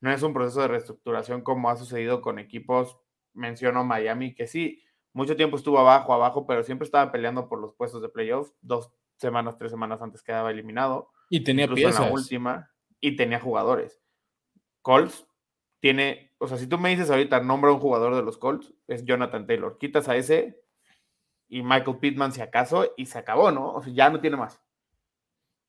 no 0.00 0.10
es 0.10 0.22
un 0.22 0.32
proceso 0.32 0.60
de 0.60 0.68
reestructuración 0.68 1.42
como 1.42 1.70
ha 1.70 1.76
sucedido 1.76 2.20
con 2.20 2.38
equipos, 2.38 2.98
menciono 3.32 3.84
Miami, 3.84 4.34
que 4.34 4.46
sí, 4.46 4.82
mucho 5.12 5.36
tiempo 5.36 5.56
estuvo 5.56 5.78
abajo, 5.78 6.12
abajo, 6.12 6.46
pero 6.46 6.62
siempre 6.62 6.84
estaba 6.84 7.10
peleando 7.10 7.48
por 7.48 7.60
los 7.60 7.74
puestos 7.74 8.02
de 8.02 8.08
playoff. 8.08 8.50
Dos 8.60 8.92
semanas, 9.16 9.58
tres 9.58 9.70
semanas 9.70 10.02
antes 10.02 10.22
quedaba 10.22 10.50
eliminado. 10.50 11.10
Y 11.28 11.42
tenía 11.42 11.66
piezas. 11.68 12.00
En 12.00 12.06
la 12.06 12.12
última, 12.12 12.70
y 13.00 13.16
tenía 13.16 13.40
jugadores. 13.40 14.00
Colts 14.82 15.26
tiene 15.80 16.30
o 16.42 16.48
sea, 16.48 16.56
si 16.56 16.66
tú 16.66 16.78
me 16.78 16.88
dices 16.88 17.10
ahorita, 17.10 17.40
nombra 17.40 17.70
un 17.70 17.80
jugador 17.80 18.16
de 18.16 18.22
los 18.22 18.38
Colts, 18.38 18.72
es 18.88 19.04
Jonathan 19.04 19.46
Taylor. 19.46 19.76
Quitas 19.76 20.08
a 20.08 20.16
ese 20.16 20.59
y 21.50 21.62
Michael 21.62 21.98
Pittman 22.00 22.32
si 22.32 22.40
acaso 22.40 22.92
y 22.96 23.04
se 23.06 23.18
acabó, 23.18 23.50
¿no? 23.50 23.72
O 23.74 23.82
sea, 23.82 23.92
ya 23.92 24.08
no 24.08 24.20
tiene 24.20 24.36
más. 24.38 24.60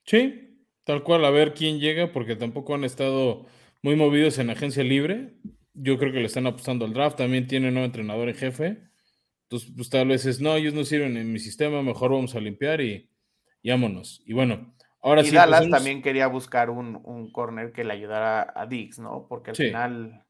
Sí, 0.05 0.65
tal 0.83 1.03
cual, 1.03 1.25
a 1.25 1.29
ver 1.29 1.53
quién 1.53 1.79
llega, 1.79 2.11
porque 2.11 2.35
tampoco 2.35 2.73
han 2.75 2.83
estado 2.83 3.45
muy 3.81 3.95
movidos 3.95 4.37
en 4.39 4.49
agencia 4.49 4.83
libre. 4.83 5.35
Yo 5.73 5.97
creo 5.97 6.11
que 6.11 6.19
le 6.19 6.25
están 6.25 6.47
apostando 6.47 6.85
al 6.85 6.93
draft. 6.93 7.17
También 7.17 7.47
tiene 7.47 7.67
un 7.67 7.73
nuevo 7.75 7.85
entrenador 7.85 8.29
en 8.29 8.35
jefe. 8.35 8.77
Entonces, 9.43 9.71
pues 9.75 9.89
tal 9.89 10.07
vez 10.07 10.25
es, 10.25 10.39
no, 10.41 10.55
ellos 10.55 10.73
no 10.73 10.83
sirven 10.85 11.17
en 11.17 11.31
mi 11.31 11.39
sistema, 11.39 11.81
mejor 11.81 12.11
vamos 12.11 12.35
a 12.35 12.39
limpiar 12.39 12.79
y, 12.81 13.09
y 13.61 13.69
vámonos. 13.69 14.21
Y 14.25 14.33
bueno, 14.33 14.73
ahora 15.01 15.21
y 15.21 15.25
sí. 15.25 15.35
Dallas 15.35 15.69
también 15.69 16.01
quería 16.01 16.27
buscar 16.27 16.69
un, 16.69 16.99
un 17.03 17.31
corner 17.31 17.71
que 17.73 17.83
le 17.83 17.93
ayudara 17.93 18.53
a 18.55 18.65
Diggs, 18.65 18.99
¿no? 18.99 19.25
Porque 19.27 19.51
al 19.51 19.55
Sí. 19.55 19.65
final 19.65 20.25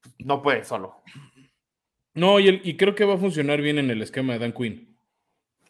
pues, 0.00 0.14
no 0.18 0.42
puede 0.42 0.64
solo. 0.64 1.02
No, 2.14 2.38
y, 2.40 2.48
el- 2.48 2.60
y 2.64 2.76
creo 2.76 2.94
que 2.94 3.04
va 3.04 3.14
a 3.14 3.18
funcionar 3.18 3.60
bien 3.60 3.78
en 3.78 3.90
el 3.90 4.02
esquema 4.02 4.32
de 4.34 4.38
Dan 4.40 4.52
Quinn. 4.52 4.93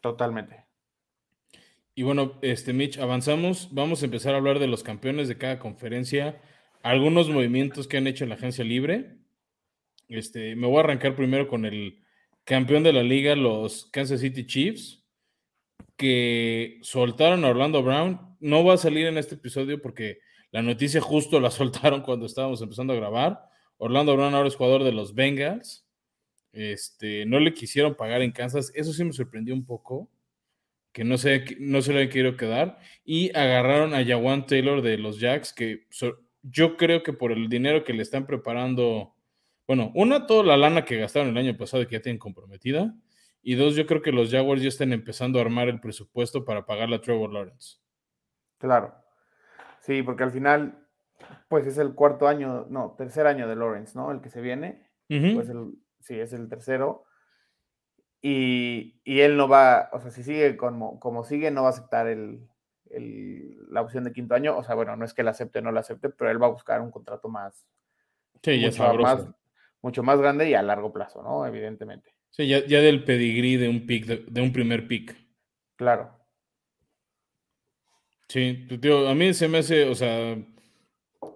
Totalmente. 0.04 0.66
Y 1.94 2.02
bueno, 2.02 2.38
este 2.42 2.74
Mitch, 2.74 2.98
avanzamos. 2.98 3.70
Vamos 3.72 4.02
a 4.02 4.04
empezar 4.04 4.34
a 4.34 4.36
hablar 4.36 4.58
de 4.58 4.66
los 4.66 4.82
campeones 4.82 5.28
de 5.28 5.38
cada 5.38 5.58
conferencia, 5.58 6.42
algunos 6.82 7.30
movimientos 7.30 7.88
que 7.88 7.96
han 7.96 8.06
hecho 8.06 8.22
en 8.22 8.28
la 8.28 8.36
agencia 8.36 8.66
libre. 8.66 9.16
Este, 10.08 10.56
me 10.56 10.66
voy 10.66 10.76
a 10.76 10.80
arrancar 10.80 11.16
primero 11.16 11.48
con 11.48 11.64
el 11.64 12.04
campeón 12.44 12.82
de 12.82 12.92
la 12.92 13.02
liga, 13.02 13.34
los 13.34 13.86
Kansas 13.86 14.20
City 14.20 14.44
Chiefs, 14.44 15.02
que 15.96 16.80
soltaron 16.82 17.42
a 17.46 17.48
Orlando 17.48 17.82
Brown. 17.82 18.36
No 18.40 18.62
va 18.62 18.74
a 18.74 18.76
salir 18.76 19.06
en 19.06 19.16
este 19.16 19.36
episodio 19.36 19.80
porque 19.80 20.18
la 20.50 20.60
noticia 20.60 21.00
justo 21.00 21.40
la 21.40 21.50
soltaron 21.50 22.02
cuando 22.02 22.26
estábamos 22.26 22.60
empezando 22.60 22.92
a 22.92 22.96
grabar. 22.96 23.40
Orlando 23.78 24.14
Brown 24.14 24.34
ahora 24.34 24.48
es 24.48 24.56
jugador 24.56 24.84
de 24.84 24.92
los 24.92 25.14
Bengals. 25.14 25.83
Este, 26.54 27.26
no 27.26 27.40
le 27.40 27.52
quisieron 27.52 27.94
pagar 27.94 28.22
en 28.22 28.32
Kansas. 28.32 28.72
Eso 28.74 28.92
sí 28.92 29.04
me 29.04 29.12
sorprendió 29.12 29.54
un 29.54 29.66
poco 29.66 30.08
que 30.92 31.02
no 31.02 31.18
se, 31.18 31.44
no 31.58 31.82
se 31.82 31.92
le 31.92 32.02
han 32.02 32.08
querido 32.08 32.36
quedar, 32.36 32.78
y 33.04 33.36
agarraron 33.36 33.94
a 33.94 34.04
Jawan 34.04 34.46
Taylor 34.46 34.80
de 34.80 34.96
los 34.96 35.18
Jacks, 35.18 35.52
que 35.52 35.88
so- 35.90 36.20
yo 36.42 36.76
creo 36.76 37.02
que 37.02 37.12
por 37.12 37.32
el 37.32 37.48
dinero 37.48 37.82
que 37.82 37.92
le 37.92 38.02
están 38.02 38.26
preparando, 38.26 39.16
bueno, 39.66 39.90
una, 39.96 40.28
toda 40.28 40.44
la 40.44 40.56
lana 40.56 40.84
que 40.84 40.96
gastaron 40.98 41.30
el 41.30 41.36
año 41.36 41.56
pasado 41.56 41.82
y 41.82 41.86
que 41.86 41.96
ya 41.96 42.02
tienen 42.02 42.20
comprometida, 42.20 42.94
y 43.42 43.56
dos, 43.56 43.74
yo 43.74 43.86
creo 43.86 44.02
que 44.02 44.12
los 44.12 44.30
Jaguars 44.30 44.62
ya 44.62 44.68
están 44.68 44.92
empezando 44.92 45.40
a 45.40 45.42
armar 45.42 45.68
el 45.68 45.80
presupuesto 45.80 46.44
para 46.44 46.64
pagarle 46.64 46.94
a 46.94 47.00
Trevor 47.00 47.32
Lawrence. 47.32 47.78
Claro. 48.58 48.94
Sí, 49.80 50.00
porque 50.04 50.22
al 50.22 50.30
final, 50.30 50.78
pues 51.48 51.66
es 51.66 51.76
el 51.78 51.94
cuarto 51.94 52.28
año, 52.28 52.66
no, 52.70 52.94
tercer 52.96 53.26
año 53.26 53.48
de 53.48 53.56
Lawrence, 53.56 53.98
¿no? 53.98 54.12
El 54.12 54.20
que 54.20 54.30
se 54.30 54.40
viene. 54.40 54.88
Pues 55.08 55.48
el, 55.48 55.74
sí, 56.04 56.18
es 56.18 56.32
el 56.32 56.48
tercero. 56.48 57.04
Y, 58.22 59.00
y 59.04 59.20
él 59.20 59.36
no 59.36 59.48
va, 59.48 59.90
o 59.92 60.00
sea, 60.00 60.10
si 60.10 60.22
sigue 60.22 60.56
como, 60.56 60.98
como 60.98 61.24
sigue, 61.24 61.50
no 61.50 61.62
va 61.62 61.68
a 61.68 61.70
aceptar 61.72 62.06
el, 62.06 62.40
el- 62.90 63.58
la 63.70 63.82
opción 63.82 64.04
de 64.04 64.12
quinto 64.12 64.34
año. 64.34 64.56
O 64.56 64.64
sea, 64.64 64.74
bueno, 64.74 64.96
no 64.96 65.04
es 65.04 65.12
que 65.12 65.22
la 65.22 65.32
acepte 65.32 65.58
o 65.58 65.62
no 65.62 65.72
la 65.72 65.80
acepte, 65.80 66.08
pero 66.08 66.30
él 66.30 66.40
va 66.42 66.46
a 66.46 66.50
buscar 66.50 66.80
un 66.80 66.90
contrato 66.90 67.28
más, 67.28 67.66
sí, 68.42 68.60
ya 68.60 68.68
mucho 68.68 68.94
más, 68.94 69.26
mucho 69.82 70.02
más 70.02 70.18
grande 70.20 70.48
y 70.48 70.54
a 70.54 70.62
largo 70.62 70.92
plazo, 70.92 71.22
¿no? 71.22 71.46
Evidentemente. 71.46 72.14
Sí, 72.30 72.48
ya, 72.48 72.64
ya 72.66 72.80
del 72.80 73.04
pedigrí 73.04 73.56
de 73.56 73.68
un 73.68 73.86
pick, 73.86 74.06
de, 74.06 74.24
de 74.26 74.40
un 74.40 74.52
primer 74.52 74.88
pick. 74.88 75.14
Claro. 75.76 76.18
Sí, 78.28 78.66
tío, 78.80 79.06
a 79.08 79.14
mí 79.14 79.34
se 79.34 79.48
me 79.48 79.58
hace, 79.58 79.84
o 79.88 79.94
sea, 79.94 80.36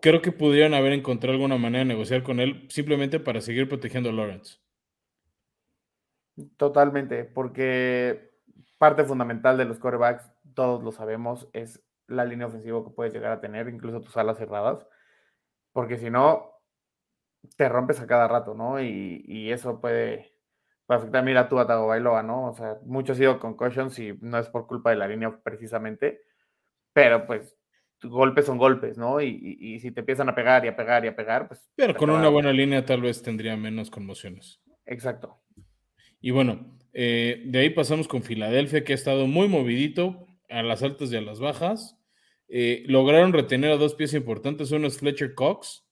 creo 0.00 0.22
que 0.22 0.32
pudieran 0.32 0.74
haber 0.74 0.92
encontrado 0.92 1.34
alguna 1.34 1.56
manera 1.56 1.80
de 1.80 1.84
negociar 1.86 2.22
con 2.22 2.40
él 2.40 2.66
simplemente 2.70 3.20
para 3.20 3.40
seguir 3.40 3.68
protegiendo 3.68 4.10
a 4.10 4.12
Lawrence. 4.12 4.58
Totalmente, 6.56 7.24
porque 7.24 8.30
parte 8.78 9.04
fundamental 9.04 9.56
de 9.56 9.64
los 9.64 9.78
quarterbacks, 9.78 10.30
todos 10.54 10.82
lo 10.82 10.92
sabemos, 10.92 11.48
es 11.52 11.82
la 12.06 12.24
línea 12.24 12.46
ofensiva 12.46 12.82
que 12.84 12.90
puedes 12.90 13.12
llegar 13.12 13.32
a 13.32 13.40
tener, 13.40 13.68
incluso 13.68 14.00
tus 14.00 14.16
alas 14.16 14.38
cerradas, 14.38 14.86
porque 15.72 15.98
si 15.98 16.10
no, 16.10 16.52
te 17.56 17.68
rompes 17.68 18.00
a 18.00 18.06
cada 18.06 18.28
rato, 18.28 18.54
¿no? 18.54 18.80
Y, 18.80 19.24
y 19.26 19.52
eso 19.52 19.80
puede, 19.80 20.32
puede 20.86 21.00
afectar. 21.00 21.24
Mira 21.24 21.48
tú 21.48 21.58
a 21.58 21.66
Tagovailoa, 21.66 22.22
¿no? 22.22 22.46
O 22.46 22.54
sea, 22.54 22.78
mucho 22.84 23.12
ha 23.12 23.16
sido 23.16 23.38
concussions 23.40 23.98
y 23.98 24.16
no 24.20 24.38
es 24.38 24.48
por 24.48 24.66
culpa 24.66 24.90
de 24.90 24.96
la 24.96 25.08
línea 25.08 25.38
precisamente, 25.42 26.22
pero 26.92 27.26
pues 27.26 27.57
golpes 28.02 28.46
son 28.46 28.58
golpes, 28.58 28.96
¿no? 28.98 29.20
Y, 29.20 29.28
y- 29.28 29.74
y 29.74 29.80
si 29.80 29.90
te 29.90 30.00
empiezan 30.00 30.28
a 30.28 30.34
pegar 30.34 30.64
y 30.64 30.68
a 30.68 30.76
pegar 30.76 31.04
y 31.04 31.08
a 31.08 31.16
pegar, 31.16 31.48
pues... 31.48 31.70
Pero 31.76 31.94
con 31.94 32.10
una 32.10 32.28
buena 32.28 32.52
línea 32.52 32.84
tal 32.84 33.00
vez 33.02 33.22
tendría 33.22 33.56
menos 33.56 33.90
conmociones. 33.90 34.60
Exacto. 34.86 35.38
Y 36.20 36.30
bueno, 36.30 36.78
eh, 36.92 37.42
de 37.46 37.58
ahí 37.60 37.70
pasamos 37.70 38.08
con 38.08 38.22
Filadelfia, 38.22 38.84
que 38.84 38.92
ha 38.92 38.96
estado 38.96 39.26
muy 39.26 39.48
movidito 39.48 40.26
a 40.48 40.62
las 40.62 40.82
altas 40.82 41.12
y 41.12 41.16
a 41.16 41.20
las 41.20 41.40
bajas. 41.40 41.96
Eh, 42.48 42.84
lograron 42.86 43.32
retener 43.32 43.72
a 43.72 43.76
dos 43.76 43.94
piezas 43.94 44.14
importantes. 44.16 44.70
Uno 44.72 44.86
es 44.88 44.98
Fletcher 44.98 45.34
Cox, 45.34 45.84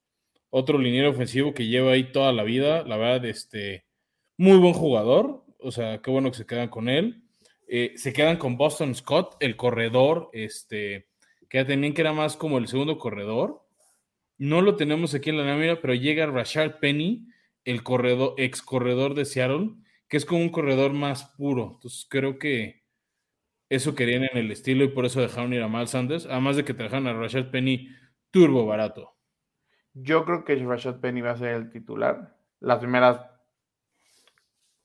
otro 0.51 0.79
liniero 0.79 1.11
ofensivo 1.11 1.53
que 1.55 1.67
lleva 1.67 1.93
ahí 1.93 2.11
toda 2.13 2.33
la 2.33 2.43
vida. 2.45 2.83
La 2.85 2.97
verdad, 2.97 3.25
este, 3.27 3.85
muy 4.39 4.57
buen 4.57 4.73
jugador. 4.73 5.45
O 5.61 5.71
sea, 5.71 6.01
qué 6.01 6.11
bueno 6.11 6.31
que 6.31 6.39
se 6.39 6.47
quedan 6.47 6.69
con 6.69 6.89
él. 6.89 7.23
Eh, 7.69 7.93
se 7.97 8.13
quedan 8.13 8.37
con 8.37 8.57
Boston 8.57 8.95
Scott, 8.95 9.37
el 9.41 9.57
corredor, 9.57 10.31
este, 10.33 11.09
que 11.49 11.65
tenían 11.65 11.95
que 11.95 12.03
era 12.03 12.13
más 12.13 12.37
como 12.37 12.59
el 12.59 12.69
segundo 12.69 12.99
corredor. 12.99 13.63
No 14.39 14.61
lo 14.61 14.77
tenemos 14.77 15.15
aquí 15.15 15.31
en 15.31 15.39
la 15.39 15.45
lámina, 15.45 15.81
pero 15.81 15.95
llega 15.95 16.27
Rashard 16.27 16.79
Penny, 16.79 17.29
el 17.65 17.83
corredor, 17.83 18.35
ex 18.37 18.63
corredor 18.63 19.15
de 19.15 19.25
Seattle, 19.25 19.71
que 20.09 20.17
es 20.17 20.25
como 20.25 20.41
un 20.41 20.51
corredor 20.51 20.93
más 20.93 21.25
puro. 21.37 21.73
Entonces 21.75 22.07
creo 22.09 22.39
que 22.39 22.85
eso 23.69 23.95
querían 23.95 24.25
en 24.25 24.37
el 24.37 24.51
estilo 24.51 24.85
y 24.85 24.89
por 24.89 25.07
eso 25.07 25.21
dejaron 25.21 25.53
ir 25.53 25.63
a 25.63 25.69
Miles 25.69 25.91
Sanders, 25.91 26.27
además 26.27 26.57
de 26.57 26.65
que 26.65 26.75
trajeron 26.75 27.07
a 27.07 27.15
Rashad 27.15 27.51
Penny 27.51 27.89
turbo 28.31 28.67
barato. 28.67 29.17
Yo 29.95 30.25
creo 30.25 30.45
que 30.45 30.55
Rashad 30.57 31.01
Penny 31.01 31.23
va 31.23 31.33
a 31.33 31.39
ser 31.39 31.55
el 31.55 31.71
titular. 31.71 32.37
Las 32.61 32.79
primeras 32.79 33.21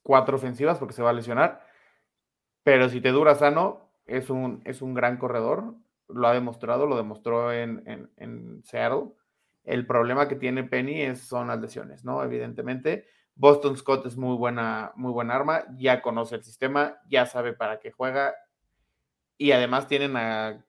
cuatro 0.01 0.37
ofensivas 0.37 0.79
porque 0.79 0.93
se 0.93 1.03
va 1.03 1.09
a 1.09 1.13
lesionar. 1.13 1.65
Pero 2.63 2.89
si 2.89 3.01
te 3.01 3.09
dura 3.09 3.35
sano, 3.35 3.91
es 4.05 4.29
un, 4.29 4.61
es 4.65 4.81
un 4.81 4.93
gran 4.93 5.17
corredor. 5.17 5.75
Lo 6.13 6.27
ha 6.27 6.33
demostrado, 6.33 6.85
lo 6.85 6.97
demostró 6.97 7.51
en, 7.51 7.83
en, 7.85 8.09
en 8.17 8.63
Seattle. 8.63 9.11
El 9.63 9.85
problema 9.85 10.27
que 10.27 10.35
tiene 10.35 10.63
Penny 10.63 11.01
es, 11.01 11.21
son 11.21 11.47
las 11.47 11.59
lesiones, 11.59 12.03
¿no? 12.03 12.23
Evidentemente. 12.23 13.05
Boston 13.35 13.77
Scott 13.77 14.05
es 14.05 14.17
muy 14.17 14.35
buena, 14.35 14.91
muy 14.95 15.11
buena 15.11 15.35
arma, 15.35 15.63
ya 15.77 16.01
conoce 16.01 16.35
el 16.35 16.43
sistema, 16.43 16.97
ya 17.09 17.25
sabe 17.25 17.53
para 17.53 17.79
qué 17.79 17.91
juega. 17.91 18.35
Y 19.37 19.53
además 19.53 19.87
tienen 19.87 20.15
a 20.17 20.65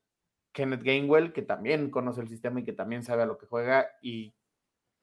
Kenneth 0.53 0.83
Gainwell, 0.83 1.33
que 1.33 1.43
también 1.43 1.91
conoce 1.91 2.21
el 2.21 2.29
sistema 2.29 2.61
y 2.61 2.65
que 2.65 2.73
también 2.73 3.03
sabe 3.03 3.25
a 3.25 3.27
lo 3.27 3.37
que 3.37 3.47
juega. 3.47 3.89
Y 4.01 4.35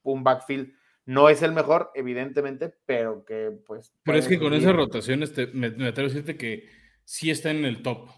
un 0.03 0.23
backfield 0.23 0.73
no 1.05 1.27
es 1.29 1.41
el 1.41 1.51
mejor, 1.51 1.91
evidentemente, 1.95 2.73
pero 2.85 3.25
que 3.25 3.51
pues. 3.65 3.93
Pero 4.03 4.17
es 4.17 4.27
que 4.27 4.39
con 4.39 4.53
esas 4.53 4.75
rotaciones 4.75 5.33
te- 5.33 5.47
me, 5.47 5.69
me 5.71 5.87
atrevo 5.87 6.09
a 6.09 6.13
decirte 6.13 6.37
que 6.37 6.69
sí 7.03 7.29
está 7.29 7.51
en 7.51 7.65
el 7.65 7.83
top. 7.83 8.09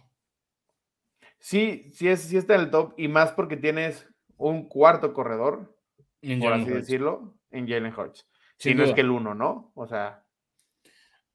Sí, 1.41 1.89
sí, 1.93 2.07
es, 2.07 2.21
sí 2.21 2.37
está 2.37 2.55
en 2.55 2.61
el 2.61 2.69
top, 2.71 2.93
y 2.97 3.07
más 3.09 3.33
porque 3.33 3.57
tienes 3.57 4.07
un 4.37 4.67
cuarto 4.69 5.13
corredor, 5.13 5.75
En 6.21 6.39
por 6.39 6.49
Jalen 6.51 6.61
así 6.61 6.71
Hurts. 6.71 6.87
decirlo, 6.87 7.37
en 7.51 7.67
Jalen 7.67 7.93
Hurts. 7.93 8.27
Si 8.57 8.75
no 8.75 8.83
es 8.83 8.93
que 8.93 9.01
el 9.01 9.09
uno, 9.09 9.33
¿no? 9.35 9.71
O 9.75 9.87
sea, 9.87 10.23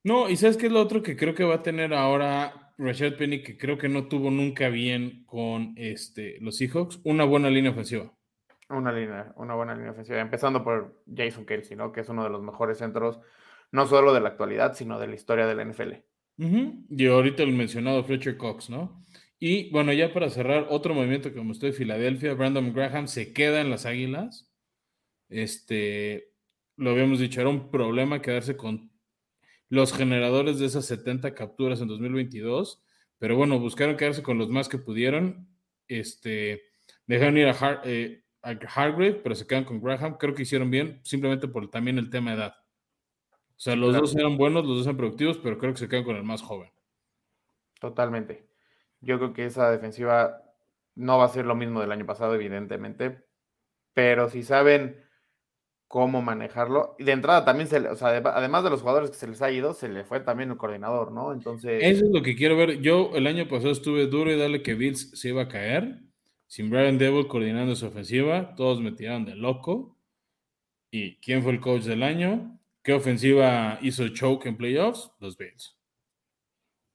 No, 0.04 0.28
y 0.30 0.36
¿sabes 0.36 0.56
qué 0.56 0.66
es 0.66 0.72
lo 0.72 0.80
otro 0.80 1.02
que 1.02 1.16
creo 1.16 1.34
que 1.34 1.44
va 1.44 1.56
a 1.56 1.62
tener 1.62 1.92
ahora 1.92 2.72
Rashad 2.78 3.16
Penny, 3.16 3.42
que 3.42 3.58
creo 3.58 3.78
que 3.78 3.88
no 3.88 4.06
tuvo 4.08 4.30
nunca 4.30 4.68
bien 4.68 5.24
con 5.26 5.74
este, 5.76 6.38
los 6.40 6.56
Seahawks? 6.58 7.00
Una 7.04 7.24
buena 7.24 7.50
línea 7.50 7.72
ofensiva. 7.72 8.12
una 8.68 8.92
línea, 8.92 9.32
una 9.36 9.54
buena 9.54 9.74
línea 9.74 9.90
ofensiva. 9.92 10.20
Empezando 10.20 10.62
por 10.62 11.02
Jason 11.12 11.44
Kelsey, 11.46 11.76
¿no? 11.76 11.92
Que 11.92 12.00
es 12.02 12.08
uno 12.08 12.22
de 12.24 12.30
los 12.30 12.42
mejores 12.42 12.78
centros, 12.78 13.18
no 13.72 13.86
solo 13.86 14.12
de 14.14 14.20
la 14.20 14.28
actualidad, 14.30 14.74
sino 14.74 14.98
de 15.00 15.08
la 15.08 15.14
historia 15.16 15.46
de 15.46 15.54
la 15.56 15.64
NFL. 15.64 15.92
Y 16.90 17.06
ahorita 17.06 17.42
el 17.42 17.52
mencionado 17.54 18.04
Fletcher 18.04 18.36
Cox, 18.36 18.70
¿no? 18.70 19.02
Y 19.38 19.70
bueno, 19.70 19.92
ya 19.92 20.12
para 20.14 20.30
cerrar, 20.30 20.66
otro 20.70 20.94
movimiento 20.94 21.32
que 21.32 21.40
gustó 21.40 21.66
de 21.66 21.72
Filadelfia, 21.72 22.34
Brandon 22.34 22.72
Graham 22.72 23.06
se 23.06 23.32
queda 23.32 23.60
en 23.60 23.70
las 23.70 23.84
Águilas. 23.84 24.50
Este, 25.28 26.32
lo 26.76 26.90
habíamos 26.90 27.18
dicho, 27.18 27.40
era 27.40 27.50
un 27.50 27.70
problema 27.70 28.22
quedarse 28.22 28.56
con 28.56 28.92
los 29.68 29.92
generadores 29.92 30.58
de 30.58 30.66
esas 30.66 30.86
70 30.86 31.34
capturas 31.34 31.80
en 31.80 31.88
2022, 31.88 32.82
pero 33.18 33.36
bueno, 33.36 33.58
buscaron 33.58 33.96
quedarse 33.96 34.22
con 34.22 34.38
los 34.38 34.48
más 34.48 34.68
que 34.68 34.78
pudieron. 34.78 35.48
Este, 35.88 36.62
dejaron 37.06 37.36
ir 37.38 37.48
a, 37.48 37.54
Har- 37.54 37.82
eh, 37.84 38.24
a 38.42 38.50
Hargrave, 38.50 39.14
pero 39.14 39.34
se 39.34 39.46
quedan 39.46 39.64
con 39.64 39.82
Graham. 39.82 40.16
Creo 40.18 40.34
que 40.34 40.42
hicieron 40.42 40.70
bien, 40.70 41.00
simplemente 41.04 41.48
por 41.48 41.68
también 41.70 41.98
el 41.98 42.10
tema 42.10 42.30
de 42.30 42.36
edad. 42.38 42.54
O 43.50 43.58
sea, 43.60 43.76
los 43.76 43.90
Claro. 43.90 44.06
dos 44.06 44.16
eran 44.16 44.36
buenos, 44.38 44.64
los 44.64 44.78
dos 44.78 44.86
eran 44.86 44.96
productivos, 44.98 45.38
pero 45.38 45.58
creo 45.58 45.72
que 45.72 45.80
se 45.80 45.88
quedan 45.88 46.04
con 46.04 46.16
el 46.16 46.24
más 46.24 46.42
joven. 46.42 46.70
Totalmente. 47.80 48.46
Yo 49.06 49.18
creo 49.18 49.32
que 49.32 49.46
esa 49.46 49.70
defensiva 49.70 50.42
no 50.96 51.18
va 51.18 51.24
a 51.26 51.28
ser 51.28 51.46
lo 51.46 51.54
mismo 51.54 51.80
del 51.80 51.92
año 51.92 52.06
pasado, 52.06 52.34
evidentemente, 52.34 53.24
pero 53.94 54.28
si 54.28 54.42
saben 54.42 55.00
cómo 55.88 56.22
manejarlo. 56.22 56.96
Y 56.98 57.04
de 57.04 57.12
entrada 57.12 57.44
también, 57.44 57.68
se, 57.68 57.78
o 57.78 57.94
sea, 57.94 58.08
además 58.08 58.64
de 58.64 58.70
los 58.70 58.80
jugadores 58.80 59.10
que 59.10 59.16
se 59.16 59.28
les 59.28 59.40
ha 59.42 59.50
ido, 59.50 59.72
se 59.72 59.88
le 59.88 60.04
fue 60.04 60.20
también 60.20 60.50
el 60.50 60.56
coordinador, 60.56 61.12
¿no? 61.12 61.32
Entonces... 61.32 61.82
Eso 61.82 62.04
es 62.04 62.10
lo 62.10 62.22
que 62.22 62.34
quiero 62.34 62.56
ver. 62.56 62.80
Yo 62.80 63.12
el 63.14 63.26
año 63.26 63.46
pasado 63.48 63.70
estuve 63.70 64.06
duro 64.06 64.32
y 64.32 64.38
dale 64.38 64.62
que 64.62 64.74
Bills 64.74 65.18
se 65.18 65.28
iba 65.28 65.42
a 65.42 65.48
caer. 65.48 66.00
Sin 66.48 66.70
Brian 66.70 66.98
Devil 66.98 67.26
coordinando 67.26 67.74
su 67.74 67.86
ofensiva, 67.86 68.54
todos 68.54 68.80
me 68.80 68.92
tiraron 68.92 69.24
de 69.24 69.34
loco. 69.34 69.96
¿Y 70.90 71.16
quién 71.16 71.42
fue 71.42 71.52
el 71.52 71.60
coach 71.60 71.82
del 71.82 72.02
año? 72.02 72.58
¿Qué 72.82 72.92
ofensiva 72.92 73.78
hizo 73.82 74.08
choke 74.08 74.46
en 74.46 74.56
playoffs? 74.56 75.10
Los 75.18 75.36
Bills. 75.36 75.76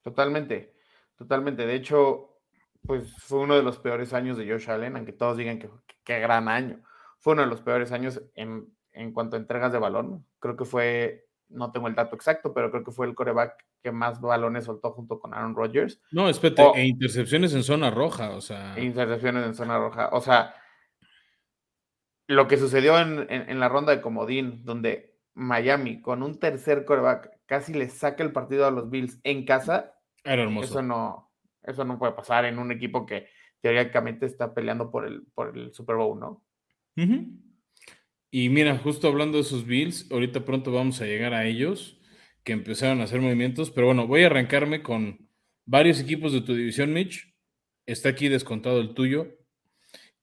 Totalmente, 0.04 0.74
totalmente. 1.22 1.66
De 1.66 1.76
hecho, 1.76 2.38
pues 2.86 3.16
fue 3.18 3.40
uno 3.40 3.56
de 3.56 3.64
los 3.64 3.78
peores 3.78 4.14
años 4.14 4.38
de 4.38 4.50
Josh 4.50 4.70
Allen, 4.70 4.96
aunque 4.96 5.14
todos 5.14 5.38
digan 5.38 5.60
que 5.60 5.70
qué 6.04 6.20
gran 6.20 6.48
año. 6.48 6.82
Fue 7.20 7.34
uno 7.34 7.44
de 7.44 7.48
los 7.48 7.62
peores 7.62 7.92
años 7.92 8.22
en, 8.36 8.74
en 8.94 9.14
cuanto 9.14 9.36
a 9.36 9.40
entregas 9.40 9.72
de 9.72 9.80
balón. 9.80 10.26
Creo 10.40 10.58
que 10.58 10.66
fue, 10.66 11.28
no 11.50 11.72
tengo 11.72 11.88
el 11.88 11.96
dato 11.96 12.16
exacto, 12.16 12.54
pero 12.54 12.72
creo 12.72 12.84
que 12.84 12.92
fue 12.92 13.06
el 13.06 13.14
coreback 13.14 13.54
que 13.84 13.92
más 13.92 14.20
balones 14.20 14.66
soltó 14.66 14.92
junto 14.92 15.20
con 15.20 15.34
Aaron 15.34 15.56
Rodgers. 15.56 16.02
No, 16.12 16.28
espérate, 16.28 16.64
e 16.76 16.86
intercepciones 16.86 17.54
en 17.54 17.64
zona 17.64 17.92
roja, 17.92 18.32
o 18.32 18.42
sea. 18.42 18.80
Intercepciones 18.80 19.46
en 19.46 19.54
zona 19.54 19.78
roja. 19.78 20.10
O 20.12 20.22
sea, 20.22 20.56
lo 22.28 22.48
que 22.48 22.58
sucedió 22.58 22.98
en, 23.00 23.28
en, 23.30 23.60
la 23.60 23.70
ronda 23.70 23.96
de 23.96 24.02
Comodín, 24.02 24.64
donde 24.66 25.20
Miami 25.34 26.02
con 26.02 26.24
un 26.24 26.40
tercer 26.40 26.86
coreback 26.86 27.30
casi 27.46 27.74
le 27.74 27.90
saca 27.90 28.24
el 28.24 28.32
partido 28.32 28.66
a 28.66 28.72
los 28.72 28.90
Bills 28.90 29.20
en 29.24 29.46
casa. 29.46 29.94
Era 30.24 30.44
hermoso. 30.44 30.70
Eso 30.70 30.82
no, 30.82 31.32
eso 31.64 31.84
no 31.84 31.98
puede 31.98 32.14
pasar 32.14 32.46
en 32.46 32.60
un 32.60 32.72
equipo 32.72 33.06
que 33.06 33.28
teóricamente 33.62 34.26
está 34.26 34.54
peleando 34.54 34.92
por 34.92 35.06
el, 35.06 35.24
por 35.34 35.58
el 35.58 35.74
Super 35.74 35.96
Bowl, 35.96 36.20
¿no? 36.20 36.44
Y 38.32 38.50
mira, 38.50 38.78
justo 38.78 39.08
hablando 39.08 39.38
de 39.38 39.44
esos 39.44 39.66
Bills, 39.66 40.10
ahorita 40.12 40.46
pronto 40.46 40.72
vamos 40.72 41.02
a 41.02 41.06
llegar 41.06 41.34
a 41.34 41.46
ellos, 41.46 42.00
que 42.44 42.54
empezaron 42.54 43.02
a 43.02 43.04
hacer 43.04 43.22
movimientos, 43.22 43.72
pero 43.72 43.88
bueno, 43.88 44.08
voy 44.08 44.24
a 44.24 44.28
arrancarme 44.28 44.82
con 44.82 45.30
varios 45.66 46.00
equipos 46.00 46.34
de 46.34 46.42
tu 46.42 46.56
división, 46.56 46.94
Mitch. 46.94 47.34
Está 47.86 48.10
aquí 48.10 48.30
descontado 48.30 48.80
el 48.80 48.94
tuyo. 48.94 49.38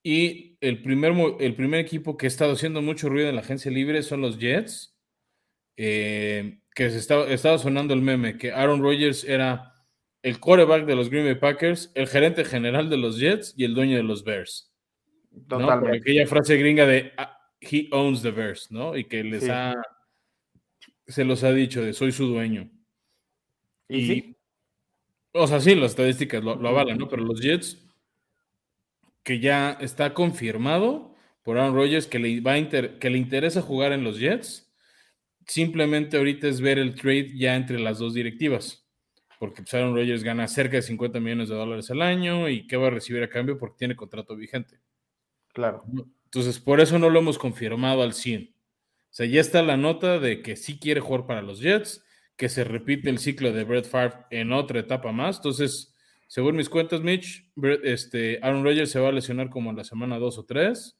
Y 0.01 0.57
el 0.61 0.81
primer, 0.81 1.13
el 1.39 1.55
primer 1.55 1.79
equipo 1.79 2.17
que 2.17 2.25
ha 2.25 2.27
estado 2.27 2.53
haciendo 2.53 2.81
mucho 2.81 3.09
ruido 3.09 3.29
en 3.29 3.35
la 3.35 3.41
agencia 3.41 3.69
libre 3.69 4.01
son 4.01 4.21
los 4.21 4.37
Jets, 4.37 4.97
eh, 5.77 6.59
que 6.73 6.89
se 6.89 6.97
estaba, 6.97 7.27
estaba 7.27 7.57
sonando 7.57 7.93
el 7.93 8.01
meme, 8.01 8.37
que 8.37 8.51
Aaron 8.51 8.81
Rodgers 8.81 9.23
era 9.23 9.73
el 10.21 10.39
quarterback 10.39 10.85
de 10.85 10.95
los 10.95 11.09
Green 11.09 11.25
Bay 11.25 11.35
Packers, 11.35 11.91
el 11.95 12.07
gerente 12.07 12.43
general 12.43 12.89
de 12.89 12.97
los 12.97 13.17
Jets 13.17 13.53
y 13.55 13.63
el 13.63 13.73
dueño 13.73 13.95
de 13.95 14.03
los 14.03 14.23
Bears. 14.23 14.71
Totalmente. 15.47 15.97
aquella 15.97 16.27
frase 16.27 16.57
gringa 16.57 16.85
de 16.85 17.13
ah, 17.17 17.37
he 17.61 17.87
owns 17.91 18.21
the 18.21 18.31
Bears, 18.31 18.71
¿no? 18.71 18.97
Y 18.97 19.05
que 19.05 19.23
les 19.23 19.47
ha 19.47 19.75
se 21.07 21.23
los 21.23 21.43
ha 21.43 21.51
dicho 21.51 21.81
de 21.81 21.93
soy 21.93 22.11
su 22.11 22.27
dueño. 22.27 22.69
Y, 23.87 24.05
sí? 24.05 24.37
o 25.33 25.47
sea, 25.47 25.59
sí, 25.59 25.73
las 25.75 25.91
estadísticas 25.91 26.43
lo, 26.43 26.51
avalan, 26.67 26.97
¿no? 26.97 27.07
Pero 27.07 27.23
los 27.23 27.41
Jets, 27.41 27.77
que 29.23 29.39
ya 29.39 29.71
está 29.79 30.13
confirmado 30.13 31.15
por 31.43 31.57
Aaron 31.57 31.75
Rodgers 31.75 32.05
que 32.05 32.19
le, 32.19 32.41
va 32.41 32.55
que 32.99 33.09
le 33.09 33.17
interesa 33.17 33.61
jugar 33.61 33.91
en 33.93 34.03
los 34.03 34.19
Jets, 34.19 34.71
simplemente 35.47 36.17
ahorita 36.17 36.47
es 36.47 36.61
ver 36.61 36.77
el 36.77 36.95
trade 36.95 37.31
ya 37.35 37.55
entre 37.55 37.79
las 37.79 37.97
dos 37.97 38.13
directivas 38.13 38.88
porque 39.39 39.63
pues, 39.63 39.73
Aaron 39.73 39.95
Rodgers 39.95 40.23
gana 40.23 40.47
cerca 40.47 40.75
de 40.75 40.83
50 40.83 41.19
millones 41.19 41.49
de 41.49 41.55
dólares 41.55 41.89
al 41.89 42.01
año 42.01 42.49
y 42.49 42.67
qué 42.67 42.77
va 42.77 42.87
a 42.87 42.91
recibir 42.91 43.23
a 43.23 43.29
cambio 43.29 43.57
porque 43.57 43.77
tiene 43.79 43.95
contrato 43.95 44.35
vigente. 44.35 44.79
Claro. 45.53 45.83
Entonces, 46.25 46.59
por 46.59 46.81
eso 46.81 46.99
no 46.99 47.09
lo 47.09 47.19
hemos 47.19 47.39
confirmado 47.39 48.03
al 48.03 48.13
100. 48.13 48.53
O 48.53 49.11
sea, 49.11 49.25
ya 49.25 49.41
está 49.41 49.63
la 49.63 49.77
nota 49.77 50.19
de 50.19 50.43
que 50.43 50.55
sí 50.55 50.77
quiere 50.77 50.99
jugar 50.99 51.25
para 51.25 51.41
los 51.41 51.61
Jets, 51.61 52.05
que 52.35 52.49
se 52.49 52.63
repite 52.63 53.09
el 53.09 53.17
ciclo 53.17 53.51
de 53.51 53.63
Brett 53.63 53.85
Favre 53.85 54.25
en 54.29 54.51
otra 54.51 54.81
etapa 54.81 55.11
más. 55.11 55.37
Entonces, 55.37 55.95
según 56.27 56.57
mis 56.57 56.69
cuentas, 56.69 57.01
Mitch, 57.01 57.49
este, 57.83 58.39
Aaron 58.43 58.63
Rodgers 58.63 58.91
se 58.91 58.99
va 58.99 59.09
a 59.09 59.13
lesionar 59.13 59.49
como 59.49 59.71
en 59.71 59.77
la 59.77 59.83
semana 59.83 60.19
2 60.19 60.37
o 60.37 60.45
3. 60.45 60.99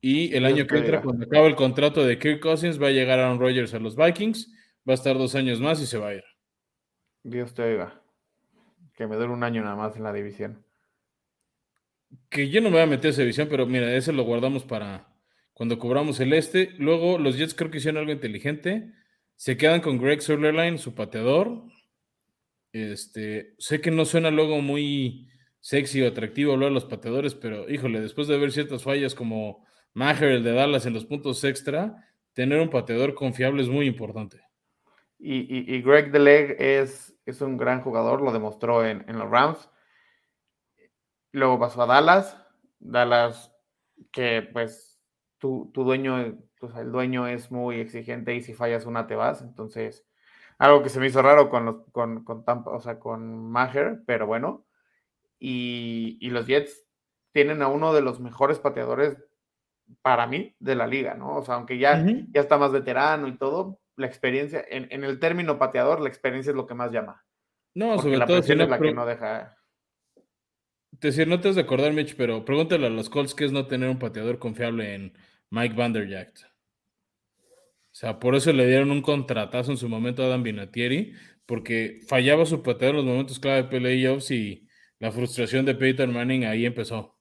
Y 0.00 0.34
el 0.34 0.46
año 0.46 0.66
que 0.66 0.78
entra, 0.78 1.02
cuando 1.02 1.26
acaba 1.26 1.46
el 1.46 1.54
contrato 1.54 2.04
de 2.04 2.18
Kirk 2.18 2.40
Cousins, 2.40 2.82
va 2.82 2.88
a 2.88 2.92
llegar 2.92 3.18
Aaron 3.18 3.38
Rodgers 3.38 3.74
a 3.74 3.78
los 3.78 3.96
Vikings, 3.96 4.52
va 4.88 4.92
a 4.92 4.94
estar 4.94 5.16
dos 5.18 5.34
años 5.34 5.60
más 5.60 5.80
y 5.80 5.86
se 5.86 5.98
va 5.98 6.08
a 6.08 6.14
ir. 6.14 6.24
Dios 7.22 7.54
te 7.54 7.62
oiga. 7.62 8.02
Que 8.94 9.06
me 9.06 9.16
dure 9.16 9.28
un 9.28 9.44
año 9.44 9.62
nada 9.62 9.76
más 9.76 9.96
en 9.96 10.02
la 10.02 10.12
división. 10.12 10.64
Que 12.30 12.48
yo 12.48 12.60
no 12.60 12.70
me 12.70 12.76
voy 12.76 12.82
a 12.82 12.86
meter 12.86 13.08
a 13.08 13.10
esa 13.10 13.22
división, 13.22 13.48
pero 13.50 13.66
mira, 13.66 13.94
ese 13.94 14.12
lo 14.12 14.24
guardamos 14.24 14.64
para 14.64 15.08
cuando 15.52 15.78
cobramos 15.78 16.20
el 16.20 16.32
este. 16.32 16.72
Luego 16.78 17.18
los 17.18 17.36
Jets 17.36 17.54
creo 17.54 17.70
que 17.70 17.78
hicieron 17.78 18.00
algo 18.00 18.12
inteligente. 18.12 18.92
Se 19.36 19.56
quedan 19.56 19.80
con 19.80 19.98
Greg 19.98 20.22
Sutherland, 20.22 20.78
su 20.78 20.94
pateador. 20.94 21.64
Este, 22.72 23.54
sé 23.58 23.80
que 23.80 23.90
no 23.90 24.04
suena 24.04 24.30
luego 24.30 24.60
muy 24.60 25.28
sexy 25.60 26.02
o 26.02 26.08
atractivo 26.08 26.52
hablar 26.52 26.70
de 26.70 26.74
los 26.74 26.84
pateadores, 26.84 27.34
pero 27.34 27.68
híjole, 27.68 28.00
después 28.00 28.28
de 28.28 28.38
ver 28.38 28.52
ciertas 28.52 28.82
fallas 28.82 29.14
como 29.14 29.66
Maher, 29.94 30.30
el 30.30 30.44
de 30.44 30.52
Dallas 30.52 30.86
en 30.86 30.94
los 30.94 31.04
puntos 31.04 31.42
extra, 31.44 32.04
tener 32.32 32.60
un 32.60 32.70
pateador 32.70 33.14
confiable 33.14 33.62
es 33.62 33.68
muy 33.68 33.86
importante. 33.86 34.47
Y, 35.18 35.82
Greg 35.82 36.12
Deleg 36.12 36.56
es, 36.60 37.18
es 37.26 37.40
un 37.40 37.56
gran 37.56 37.80
jugador, 37.82 38.22
lo 38.22 38.32
demostró 38.32 38.84
en, 38.84 39.04
los 39.18 39.28
Rams. 39.28 39.68
Luego 41.32 41.58
pasó 41.58 41.82
a 41.82 41.86
Dallas. 41.86 42.36
Dallas, 42.78 43.52
que 44.12 44.48
pues 44.52 45.00
tu, 45.38 45.70
dueño, 45.74 46.38
pues, 46.60 46.74
el 46.76 46.92
dueño 46.92 47.26
es 47.26 47.50
muy 47.50 47.80
exigente 47.80 48.34
y 48.34 48.42
si 48.42 48.54
fallas 48.54 48.86
una 48.86 49.06
te 49.06 49.16
vas. 49.16 49.42
Entonces, 49.42 50.06
algo 50.58 50.82
que 50.82 50.88
se 50.88 51.00
me 51.00 51.06
hizo 51.06 51.22
raro 51.22 51.50
con, 51.50 51.64
los, 51.64 51.76
con, 51.90 52.24
con 52.24 52.44
Tampa, 52.44 52.70
o 52.70 52.80
sea, 52.80 52.98
con 53.00 53.50
Maher, 53.50 54.02
pero 54.06 54.26
bueno. 54.26 54.66
Y, 55.40 56.18
los 56.30 56.46
Jets 56.46 56.84
tienen 57.32 57.62
a 57.62 57.68
uno 57.68 57.92
de 57.92 58.02
los 58.02 58.20
mejores 58.20 58.58
pateadores 58.58 59.16
para 60.02 60.26
mí 60.26 60.54
de 60.58 60.74
la 60.74 60.86
liga, 60.86 61.14
¿no? 61.14 61.36
O 61.36 61.42
sea, 61.44 61.54
aunque 61.54 61.78
ya, 61.78 62.04
ya 62.30 62.40
está 62.40 62.58
más 62.58 62.72
veterano 62.72 63.28
y 63.28 63.36
todo, 63.36 63.80
la 63.98 64.06
experiencia, 64.06 64.64
en, 64.70 65.04
el 65.04 65.18
término 65.18 65.58
pateador, 65.58 66.00
la 66.00 66.08
experiencia 66.08 66.50
es 66.50 66.56
lo 66.56 66.66
que 66.66 66.74
más 66.74 66.92
llama. 66.92 67.24
No, 67.74 67.98
sobre 67.98 68.18
todo 68.20 68.42
si 68.42 68.52
es 68.52 68.58
la 68.58 68.78
que 68.78 68.92
no 68.92 69.04
deja. 69.04 69.56
Te 70.98 71.08
decir, 71.08 71.28
no 71.28 71.40
te 71.40 71.48
has 71.48 71.56
de 71.56 71.62
acordar, 71.62 71.92
Mitch, 71.92 72.16
pero 72.16 72.44
pregúntale 72.44 72.86
a 72.86 72.90
los 72.90 73.10
Colts 73.10 73.34
qué 73.34 73.44
es 73.44 73.52
no 73.52 73.66
tener 73.66 73.88
un 73.88 73.98
pateador 73.98 74.38
confiable 74.38 74.94
en 74.94 75.12
Mike 75.50 75.74
Vanderjagt. 75.74 76.44
O 76.44 77.94
sea, 77.98 78.18
por 78.18 78.34
eso 78.36 78.52
le 78.52 78.66
dieron 78.66 78.90
un 78.90 79.02
contratazo 79.02 79.72
en 79.72 79.76
su 79.76 79.88
momento 79.88 80.22
a 80.22 80.26
Adam 80.26 80.44
Vinatieri, 80.44 81.14
porque 81.44 82.00
fallaba 82.06 82.46
su 82.46 82.62
pateador 82.62 82.96
en 82.96 83.04
los 83.04 83.12
momentos 83.12 83.40
clave 83.40 83.62
de 83.62 83.68
playoffs 83.68 84.30
y 84.30 84.68
la 85.00 85.10
frustración 85.10 85.66
de 85.66 85.74
Peyton 85.74 86.12
Manning 86.12 86.44
ahí 86.44 86.64
empezó. 86.64 87.18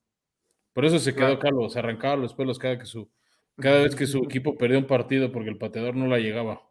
Por 0.73 0.85
eso 0.85 0.99
se 0.99 1.15
quedó 1.15 1.39
calvo, 1.39 1.69
se 1.69 1.79
arrancaba 1.79 2.15
los 2.15 2.35
pelos 2.35 2.59
cada 2.59 2.77
que 2.77 2.85
su 2.85 3.11
cada 3.59 3.81
vez 3.81 3.95
que 3.95 4.05
su 4.05 4.19
equipo 4.19 4.55
perdía 4.55 4.77
un 4.77 4.85
partido 4.85 5.31
porque 5.31 5.49
el 5.49 5.57
pateador 5.57 5.95
no 5.95 6.07
la 6.07 6.19
llegaba. 6.19 6.66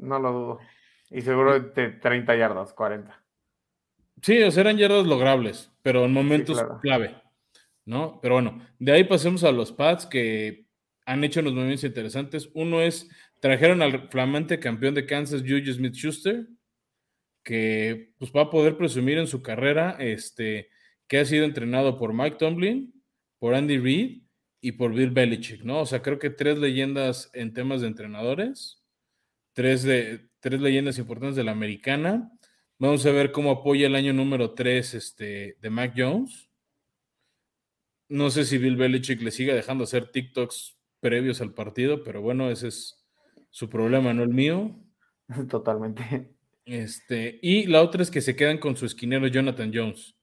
No 0.00 0.18
lo 0.18 0.32
dudo. 0.32 0.58
Y 1.10 1.22
seguro 1.22 1.58
de 1.58 1.88
30 1.90 2.36
yardas, 2.36 2.72
40. 2.72 3.22
Sí, 4.22 4.42
o 4.42 4.50
sea, 4.50 4.62
eran 4.62 4.76
yardas 4.76 5.06
logrables, 5.06 5.70
pero 5.82 6.04
en 6.04 6.12
momentos 6.12 6.62
clave. 6.82 7.16
¿No? 7.84 8.20
Pero 8.20 8.34
bueno, 8.34 8.60
de 8.78 8.92
ahí 8.92 9.04
pasemos 9.04 9.42
a 9.42 9.50
los 9.50 9.72
Pats 9.72 10.06
que 10.06 10.66
han 11.06 11.24
hecho 11.24 11.40
unos 11.40 11.54
movimientos 11.54 11.84
interesantes. 11.84 12.50
Uno 12.54 12.80
es, 12.80 13.08
trajeron 13.40 13.82
al 13.82 14.08
flamante 14.10 14.60
campeón 14.60 14.94
de 14.94 15.06
Kansas, 15.06 15.42
Juju 15.42 15.72
Smith 15.72 15.94
Schuster, 15.94 16.46
que 17.42 18.12
pues 18.18 18.30
va 18.32 18.42
a 18.42 18.50
poder 18.50 18.76
presumir 18.76 19.18
en 19.18 19.26
su 19.26 19.42
carrera 19.42 19.96
este, 19.98 20.68
que 21.08 21.18
ha 21.18 21.24
sido 21.24 21.44
entrenado 21.44 21.98
por 21.98 22.12
Mike 22.12 22.36
Tomlin, 22.38 22.94
por 23.38 23.54
Andy 23.54 23.78
Reid 23.78 24.22
y 24.60 24.72
por 24.72 24.92
Bill 24.92 25.10
Belichick, 25.10 25.64
¿no? 25.64 25.80
O 25.80 25.86
sea, 25.86 26.02
creo 26.02 26.18
que 26.18 26.30
tres 26.30 26.58
leyendas 26.58 27.30
en 27.32 27.54
temas 27.54 27.80
de 27.80 27.88
entrenadores, 27.88 28.79
tres, 29.60 29.82
de, 29.82 30.30
tres 30.40 30.58
leyendas 30.58 30.96
importantes 30.96 31.36
de 31.36 31.44
la 31.44 31.52
americana. 31.52 32.32
Vamos 32.78 33.04
a 33.04 33.10
ver 33.10 33.30
cómo 33.30 33.50
apoya 33.50 33.88
el 33.88 33.94
año 33.94 34.14
número 34.14 34.54
tres 34.54 34.94
este, 34.94 35.58
de 35.60 35.68
Mac 35.68 35.92
Jones. 35.94 36.50
No 38.08 38.30
sé 38.30 38.46
si 38.46 38.56
Bill 38.56 38.76
Belichick 38.76 39.20
le 39.20 39.30
siga 39.30 39.54
dejando 39.54 39.84
hacer 39.84 40.10
TikToks 40.10 40.78
previos 41.00 41.42
al 41.42 41.52
partido, 41.52 42.02
pero 42.02 42.22
bueno, 42.22 42.48
ese 42.48 42.68
es 42.68 43.06
su 43.50 43.68
problema, 43.68 44.14
no 44.14 44.22
el 44.22 44.30
mío. 44.30 44.80
Totalmente. 45.50 46.30
Este, 46.64 47.38
y 47.42 47.66
la 47.66 47.82
otra 47.82 48.00
es 48.00 48.10
que 48.10 48.22
se 48.22 48.36
quedan 48.36 48.56
con 48.56 48.78
su 48.78 48.86
esquinero 48.86 49.26
Jonathan 49.26 49.72
Jones. 49.74 50.16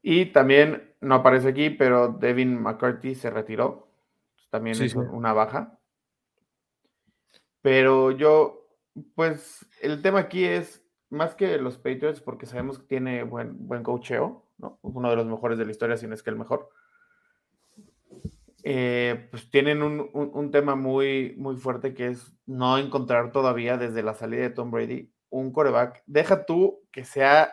Y 0.00 0.32
también, 0.32 0.94
no 1.02 1.16
aparece 1.16 1.48
aquí, 1.48 1.68
pero 1.68 2.08
Devin 2.08 2.58
McCarthy 2.58 3.14
se 3.14 3.28
retiró. 3.28 3.92
También 4.48 4.82
es 4.82 4.94
una 4.94 5.34
baja. 5.34 5.77
Pero 7.68 8.12
yo, 8.12 8.66
pues, 9.14 9.68
el 9.82 10.00
tema 10.00 10.20
aquí 10.20 10.42
es 10.42 10.82
más 11.10 11.34
que 11.34 11.58
los 11.58 11.76
Patriots, 11.76 12.22
porque 12.22 12.46
sabemos 12.46 12.78
que 12.78 12.86
tiene 12.86 13.24
buen, 13.24 13.68
buen 13.68 13.82
¿no? 13.82 14.78
Uno 14.80 15.10
de 15.10 15.16
los 15.16 15.26
mejores 15.26 15.58
de 15.58 15.66
la 15.66 15.72
historia, 15.72 15.98
si 15.98 16.06
no 16.06 16.14
es 16.14 16.22
que 16.22 16.30
el 16.30 16.36
mejor. 16.36 16.70
eh, 18.64 19.28
pues 19.30 19.50
tienen 19.50 19.82
un, 19.82 20.08
un, 20.14 20.50
tema 20.50 20.76
muy, 20.76 21.34
muy 21.36 21.56
fuerte 21.56 21.92
que 21.92 22.06
es 22.06 22.32
no 22.46 22.78
encontrar 22.78 23.32
todavía 23.32 23.76
desde 23.76 24.02
la 24.02 24.14
salida 24.14 24.44
de 24.44 24.50
Tom 24.50 24.70
Brady 24.70 25.12
un 25.28 25.52
coreback. 25.52 26.02
Deja 26.06 26.46
tú 26.46 26.80
que 26.90 27.04
sea 27.04 27.52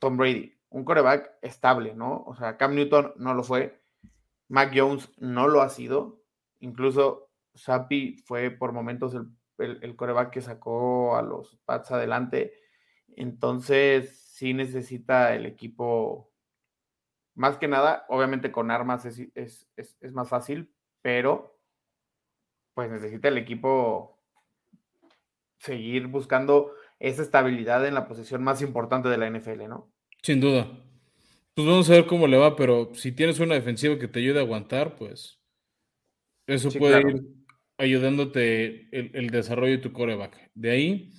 Tom 0.00 0.16
Brady, 0.16 0.52
un 0.68 0.84
coreback 0.84 1.30
estable, 1.42 1.94
¿no? 1.94 2.24
O 2.26 2.34
sea, 2.34 2.56
Cam 2.56 2.74
Newton 2.74 3.12
no 3.18 3.34
lo 3.34 3.44
fue, 3.44 3.80
Mac 4.48 4.72
Jones 4.74 5.12
no 5.16 5.46
lo 5.46 5.62
ha 5.62 5.68
sido, 5.68 6.24
incluso 6.58 7.27
Sapi 7.54 8.16
fue 8.24 8.50
por 8.50 8.72
momentos 8.72 9.14
el, 9.14 9.78
el, 9.82 9.96
coreback 9.96 10.30
que 10.30 10.40
sacó 10.40 11.16
a 11.16 11.22
los 11.22 11.56
Pats 11.64 11.90
adelante. 11.90 12.54
Entonces, 13.16 14.18
sí 14.32 14.54
necesita 14.54 15.34
el 15.34 15.46
equipo, 15.46 16.32
más 17.34 17.56
que 17.56 17.68
nada, 17.68 18.04
obviamente 18.08 18.52
con 18.52 18.70
armas 18.70 19.04
es, 19.04 19.28
es, 19.34 19.68
es 19.76 20.12
más 20.12 20.28
fácil, 20.28 20.72
pero 21.02 21.58
pues 22.74 22.90
necesita 22.90 23.28
el 23.28 23.38
equipo 23.38 24.22
seguir 25.58 26.06
buscando 26.06 26.72
esa 27.00 27.22
estabilidad 27.22 27.86
en 27.86 27.94
la 27.94 28.06
posición 28.06 28.42
más 28.42 28.62
importante 28.62 29.08
de 29.08 29.18
la 29.18 29.28
NFL, 29.28 29.68
¿no? 29.68 29.92
Sin 30.22 30.40
duda. 30.40 30.68
Pues 31.54 31.66
vamos 31.66 31.90
a 31.90 31.94
ver 31.94 32.06
cómo 32.06 32.26
le 32.26 32.36
va, 32.36 32.54
pero 32.54 32.94
si 32.94 33.12
tienes 33.12 33.40
una 33.40 33.56
defensiva 33.56 33.98
que 33.98 34.06
te 34.06 34.20
ayude 34.20 34.38
a 34.38 34.42
aguantar, 34.42 34.94
pues 34.94 35.40
eso 36.48 36.70
puede 36.72 37.00
ir 37.00 37.22
ayudándote 37.78 38.88
el, 38.90 39.30
desarrollo 39.30 39.72
de 39.72 39.78
tu 39.78 39.92
coreback. 39.92 40.50
De 40.54 40.70
ahí 40.70 41.10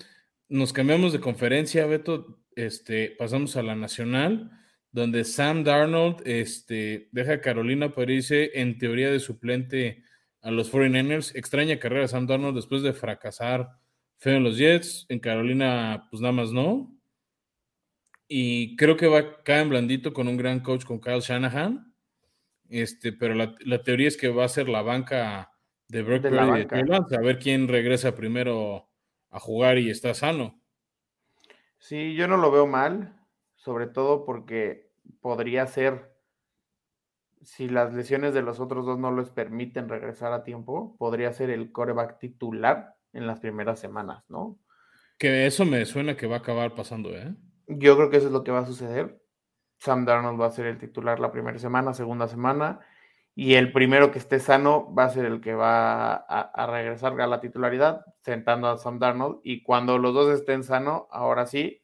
nos 0.50 0.74
cambiamos 0.74 1.14
de 1.14 1.22
conferencia, 1.22 1.86
Beto, 1.86 2.42
este, 2.56 3.16
pasamos 3.18 3.56
a 3.56 3.64
la 3.64 3.76
nacional, 3.76 4.52
donde 4.92 5.24
Sam 5.24 5.64
Darnold 5.64 6.22
este, 6.26 7.08
deja 7.12 7.34
a 7.34 7.42
Carolina 7.42 7.94
para 7.94 8.12
irse 8.12 8.60
en 8.60 8.78
teoría 8.78 9.10
de 9.10 9.20
suplente 9.20 10.04
a 10.42 10.52
los 10.52 10.72
49ers. 10.72 11.36
Extraña 11.36 11.80
carrera 11.80 12.08
Sam 12.08 12.28
Darnold 12.28 12.56
después 12.56 12.82
de 12.82 12.94
fracasar 12.94 13.70
feo 14.18 14.36
en 14.36 14.44
los 14.44 14.58
Jets, 14.58 15.06
en 15.08 15.20
Carolina 15.20 16.08
pues 16.10 16.22
nada 16.22 16.34
más 16.34 16.52
no. 16.52 16.94
Y 18.28 18.76
creo 18.76 18.98
que 18.98 19.08
va 19.08 19.42
caer 19.44 19.62
en 19.62 19.70
blandito 19.70 20.14
con 20.14 20.28
un 20.28 20.38
gran 20.38 20.60
coach, 20.60 20.84
con 20.84 21.00
Kyle 21.00 21.22
Shanahan. 21.22 21.89
Este, 22.70 23.12
pero 23.12 23.34
la, 23.34 23.84
teoría 23.84 24.08
es 24.08 24.16
que 24.16 24.30
va 24.30 24.46
a 24.46 24.50
ser 24.50 24.70
la 24.70 24.84
banca 24.84 25.52
de 25.88 26.04
Brock 26.04 26.22
de, 26.22 26.30
de 26.30 27.18
a 27.18 27.22
ver 27.22 27.40
quién 27.40 27.68
regresa 27.68 28.16
primero 28.16 28.88
a 29.32 29.40
jugar 29.40 29.80
y 29.80 29.90
está 29.90 30.14
sano. 30.14 30.62
Sí, 31.80 32.14
yo 32.14 32.28
no 32.28 32.38
lo 32.38 32.52
veo 32.52 32.68
mal, 32.68 33.18
sobre 33.56 33.88
todo 33.88 34.26
porque 34.26 34.92
podría 35.22 35.66
ser, 35.66 36.14
si 37.42 37.70
las 37.70 37.94
lesiones 37.94 38.34
de 38.34 38.42
los 38.42 38.60
otros 38.60 38.86
dos 38.86 39.00
no 39.00 39.16
les 39.16 39.30
permiten 39.30 39.90
regresar 39.90 40.34
a 40.34 40.44
tiempo, 40.44 40.96
podría 40.98 41.34
ser 41.34 41.50
el 41.50 41.72
coreback 41.72 42.20
titular 42.20 42.96
en 43.14 43.26
las 43.26 43.40
primeras 43.40 43.80
semanas, 43.80 44.24
¿no? 44.30 44.60
Que 45.18 45.48
eso 45.48 45.66
me 45.66 45.86
suena 45.86 46.16
que 46.16 46.28
va 46.28 46.36
a 46.36 46.40
acabar 46.40 46.76
pasando, 46.76 47.10
¿eh? 47.16 47.34
Yo 47.68 47.96
creo 47.96 48.10
que 48.10 48.18
eso 48.18 48.28
es 48.28 48.34
lo 48.34 48.44
que 48.44 48.52
va 48.52 48.60
a 48.60 48.66
suceder. 48.66 49.22
Sam 49.80 50.06
Darnold 50.06 50.40
va 50.40 50.48
a 50.48 50.52
ser 50.52 50.66
el 50.66 50.78
titular 50.78 51.20
la 51.20 51.32
primera 51.32 51.58
semana, 51.58 51.94
segunda 51.94 52.28
semana, 52.28 52.80
y 53.34 53.56
el 53.56 53.72
primero 53.72 54.12
que 54.12 54.20
esté 54.20 54.40
sano 54.40 54.94
va 54.94 55.06
a 55.06 55.10
ser 55.10 55.26
el 55.26 55.40
que 55.42 55.54
va 55.54 56.14
a, 56.16 56.68
regresar 56.68 57.20
a 57.20 57.28
la 57.28 57.40
titularidad, 57.40 58.06
sentando 58.22 58.68
a 58.68 58.78
Sam 58.78 59.00
Darnold, 59.00 59.40
y 59.44 59.64
cuando 59.64 59.98
los 59.98 60.14
dos 60.14 60.32
estén 60.34 60.64
sanos, 60.64 61.04
ahora 61.10 61.46
sí, 61.46 61.82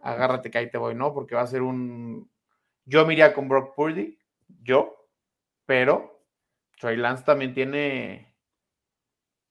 agárrate 0.00 0.50
que 0.50 0.58
ahí 0.58 0.70
te 0.70 0.78
voy, 0.78 0.94
¿no? 0.94 1.12
Porque 1.12 1.34
va 1.34 1.42
a 1.42 1.46
ser 1.46 1.62
un... 1.62 2.30
Yo 2.86 3.06
me 3.06 3.12
iría 3.12 3.34
con 3.34 3.48
Brock 3.48 3.74
Purdy, 3.74 4.18
yo, 4.62 5.08
pero 5.66 6.24
Trey 6.80 6.96
Lance 6.96 7.24
también 7.24 7.52
tiene, 7.52 8.34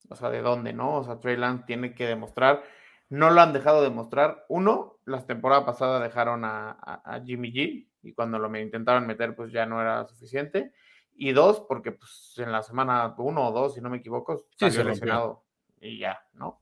o 0.10 0.16
sea, 0.16 0.30
¿de 0.32 0.42
dónde, 0.42 0.74
no? 0.74 0.96
O 0.98 1.04
sea, 1.04 1.20
Trey 1.20 1.38
Lance 1.38 1.66
tiene 1.68 1.94
que 1.94 2.08
demostrar 2.08 2.64
no 3.10 3.32
lo 3.32 3.42
han 3.42 3.54
dejado 3.54 3.82
de 3.82 3.90
mostrar. 3.90 4.46
Uno, 4.50 5.00
la 5.06 5.26
temporada 5.26 5.66
pasada 5.66 6.00
dejaron 6.00 6.46
a, 6.46 7.22
Jimmy 7.26 7.52
G 7.52 7.88
y 8.04 8.14
cuando 8.14 8.40
lo 8.40 8.50
me 8.50 8.62
intentaron 8.62 9.08
meter, 9.08 9.36
pues 9.36 9.52
ya 9.52 9.66
no 9.66 9.82
era 9.82 10.06
suficiente. 10.08 10.74
Y 11.16 11.34
dos, 11.34 11.66
porque 11.68 11.92
pues 11.92 12.36
en 12.38 12.52
la 12.52 12.64
semana 12.64 13.14
uno 13.18 13.50
o 13.50 13.52
dos, 13.52 13.74
si 13.74 13.82
no 13.82 13.90
me 13.90 13.98
equivoco, 13.98 14.46
salió 14.58 14.84
lesionado 14.84 15.44
y 15.82 15.98
ya, 15.98 16.20
¿no? 16.34 16.62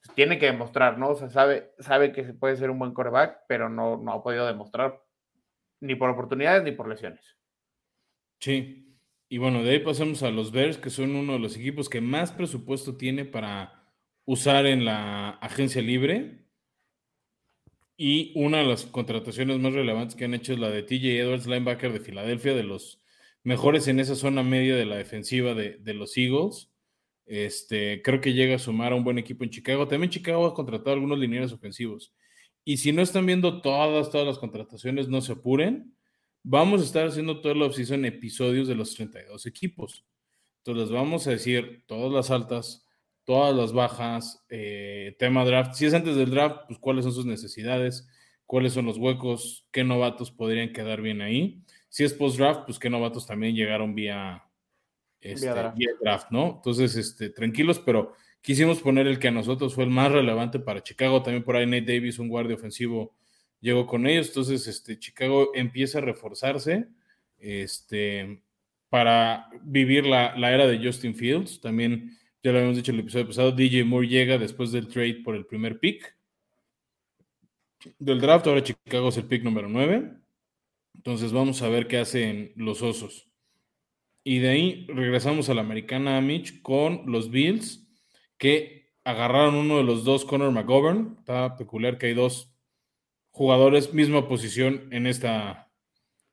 Pues, 0.00 0.14
tiene 0.14 0.38
que 0.38 0.46
demostrar, 0.46 0.98
¿no? 0.98 1.10
O 1.10 1.14
sea, 1.14 1.28
sabe, 1.28 1.74
sabe 1.78 2.12
que 2.12 2.22
puede 2.24 2.56
ser 2.56 2.70
un 2.70 2.78
buen 2.78 2.94
coreback, 2.94 3.40
pero 3.48 3.68
no, 3.68 3.98
no 3.98 4.12
ha 4.12 4.22
podido 4.22 4.46
demostrar 4.46 5.02
ni 5.80 5.94
por 5.94 6.08
oportunidades 6.10 6.62
ni 6.62 6.72
por 6.72 6.88
lesiones. 6.88 7.36
Sí. 8.38 8.96
Y 9.28 9.38
bueno, 9.38 9.62
de 9.62 9.70
ahí 9.70 9.78
pasamos 9.80 10.22
a 10.22 10.30
los 10.30 10.52
Bears, 10.52 10.78
que 10.78 10.90
son 10.90 11.16
uno 11.16 11.34
de 11.34 11.38
los 11.38 11.56
equipos 11.56 11.88
que 11.88 12.00
más 12.00 12.32
presupuesto 12.32 12.96
tiene 12.96 13.24
para 13.24 13.81
usar 14.24 14.66
en 14.66 14.84
la 14.84 15.30
agencia 15.30 15.82
libre. 15.82 16.46
Y 17.96 18.32
una 18.34 18.58
de 18.58 18.64
las 18.64 18.84
contrataciones 18.84 19.58
más 19.58 19.74
relevantes 19.74 20.16
que 20.16 20.24
han 20.24 20.34
hecho 20.34 20.52
es 20.52 20.58
la 20.58 20.70
de 20.70 20.82
TJ 20.82 21.20
Edwards, 21.20 21.46
linebacker 21.46 21.92
de 21.92 22.00
Filadelfia, 22.00 22.54
de 22.54 22.64
los 22.64 23.02
mejores 23.44 23.88
en 23.88 24.00
esa 24.00 24.14
zona 24.16 24.42
media 24.42 24.76
de 24.76 24.86
la 24.86 24.96
defensiva 24.96 25.54
de, 25.54 25.94
los 25.94 26.16
Eagles. 26.16 26.70
Este, 27.26 28.02
creo 28.02 28.20
que 28.20 28.32
llega 28.32 28.56
a 28.56 28.58
sumar 28.58 28.92
a 28.92 28.96
un 28.96 29.04
buen 29.04 29.18
equipo 29.18 29.44
en 29.44 29.50
Chicago. 29.50 29.86
También 29.86 30.10
Chicago 30.10 30.46
ha 30.46 30.54
contratado 30.54 30.92
algunos 30.94 31.18
lineales 31.18 31.52
ofensivos. 31.52 32.12
Y 32.64 32.76
si 32.76 32.92
no 32.92 33.02
están 33.02 33.26
viendo 33.26 33.60
todas, 33.60 34.10
todas 34.10 34.26
las 34.26 34.38
contrataciones, 34.38 35.08
no 35.08 35.20
se 35.20 35.32
apuren. 35.32 35.94
Vamos 36.44 36.80
a 36.80 36.84
estar 36.84 37.06
haciendo 37.06 37.40
toda 37.40 37.54
la 37.54 37.66
offseason 37.66 38.04
episodios 38.04 38.68
de 38.68 38.74
los 38.74 38.94
32 38.94 39.46
equipos. 39.46 40.04
Entonces, 40.64 40.90
vamos 40.90 41.26
a 41.26 41.32
decir 41.32 41.84
todas 41.86 42.12
las 42.12 42.30
altas, 42.30 42.86
todas 43.24 43.54
las 43.54 43.72
bajas, 43.72 44.44
eh, 44.48 45.14
tema 45.18 45.44
draft. 45.44 45.74
Si 45.74 45.86
es 45.86 45.94
antes 45.94 46.16
del 46.16 46.30
draft, 46.30 46.62
pues 46.66 46.78
cuáles 46.78 47.04
son 47.04 47.12
sus 47.12 47.26
necesidades, 47.26 48.08
cuáles 48.46 48.72
son 48.72 48.86
los 48.86 48.98
huecos, 48.98 49.66
qué 49.70 49.84
novatos 49.84 50.30
podrían 50.30 50.72
quedar 50.72 51.00
bien 51.00 51.22
ahí. 51.22 51.62
Si 51.88 52.04
es 52.04 52.14
post 52.14 52.38
draft, 52.38 52.62
pues 52.66 52.78
qué 52.78 52.90
novatos 52.90 53.26
también 53.26 53.54
llegaron 53.54 53.94
vía, 53.94 54.44
este, 55.20 55.46
draft. 56.00 56.30
¿no? 56.30 56.54
Entonces, 56.56 56.96
este, 56.96 57.30
tranquilos, 57.30 57.78
pero 57.78 58.14
quisimos 58.40 58.80
poner 58.80 59.06
el 59.06 59.18
que 59.18 59.28
a 59.28 59.32
nosotros 59.32 59.74
fue 59.74 59.84
el 59.84 59.90
más 59.90 60.10
relevante 60.10 60.58
para 60.58 60.82
Chicago. 60.82 61.22
También 61.22 61.44
por 61.44 61.56
ahí 61.56 61.66
Nate 61.66 61.94
Davis, 61.94 62.18
un 62.18 62.28
guardia 62.28 62.56
ofensivo, 62.56 63.14
llegó 63.60 63.86
con 63.86 64.06
ellos. 64.06 64.28
Entonces, 64.28 64.66
este, 64.66 64.98
Chicago 64.98 65.52
empieza 65.54 65.98
a 65.98 66.02
reforzarse 66.02 66.88
este, 67.38 68.42
para 68.88 69.48
vivir 69.62 70.06
la, 70.06 70.36
la 70.36 70.52
era 70.52 70.66
de 70.66 70.84
Justin 70.84 71.14
Fields. 71.14 71.60
También 71.60 72.18
ya 72.42 72.50
lo 72.50 72.58
habíamos 72.58 72.76
dicho 72.76 72.90
en 72.90 72.96
el 72.96 73.02
episodio 73.02 73.26
pasado, 73.28 73.52
DJ 73.52 73.84
Moore 73.84 74.08
llega 74.08 74.38
después 74.38 74.72
del 74.72 74.88
trade 74.88 75.22
por 75.24 75.36
el 75.36 75.46
primer 75.46 75.78
pick 75.78 76.16
del 77.98 78.20
draft. 78.20 78.46
Ahora 78.46 78.62
Chicago 78.62 79.08
es 79.08 79.16
el 79.16 79.24
pick 79.24 79.42
número 79.42 79.68
9. 79.68 80.12
Entonces 80.94 81.32
vamos 81.32 81.62
a 81.62 81.68
ver 81.68 81.86
qué 81.86 81.98
hacen 81.98 82.52
los 82.56 82.82
osos. 82.82 83.28
Y 84.24 84.38
de 84.38 84.48
ahí 84.50 84.86
regresamos 84.88 85.48
a 85.48 85.54
la 85.54 85.62
americana 85.62 86.20
Mitch 86.20 86.62
con 86.62 87.02
los 87.06 87.30
Bills, 87.30 87.88
que 88.38 88.92
agarraron 89.04 89.56
uno 89.56 89.78
de 89.78 89.84
los 89.84 90.04
dos, 90.04 90.24
Connor 90.24 90.52
McGovern. 90.52 91.16
Está 91.18 91.56
peculiar 91.56 91.98
que 91.98 92.06
hay 92.06 92.14
dos 92.14 92.54
jugadores, 93.30 93.92
misma 93.94 94.28
posición 94.28 94.88
en 94.92 95.06
esta, 95.06 95.72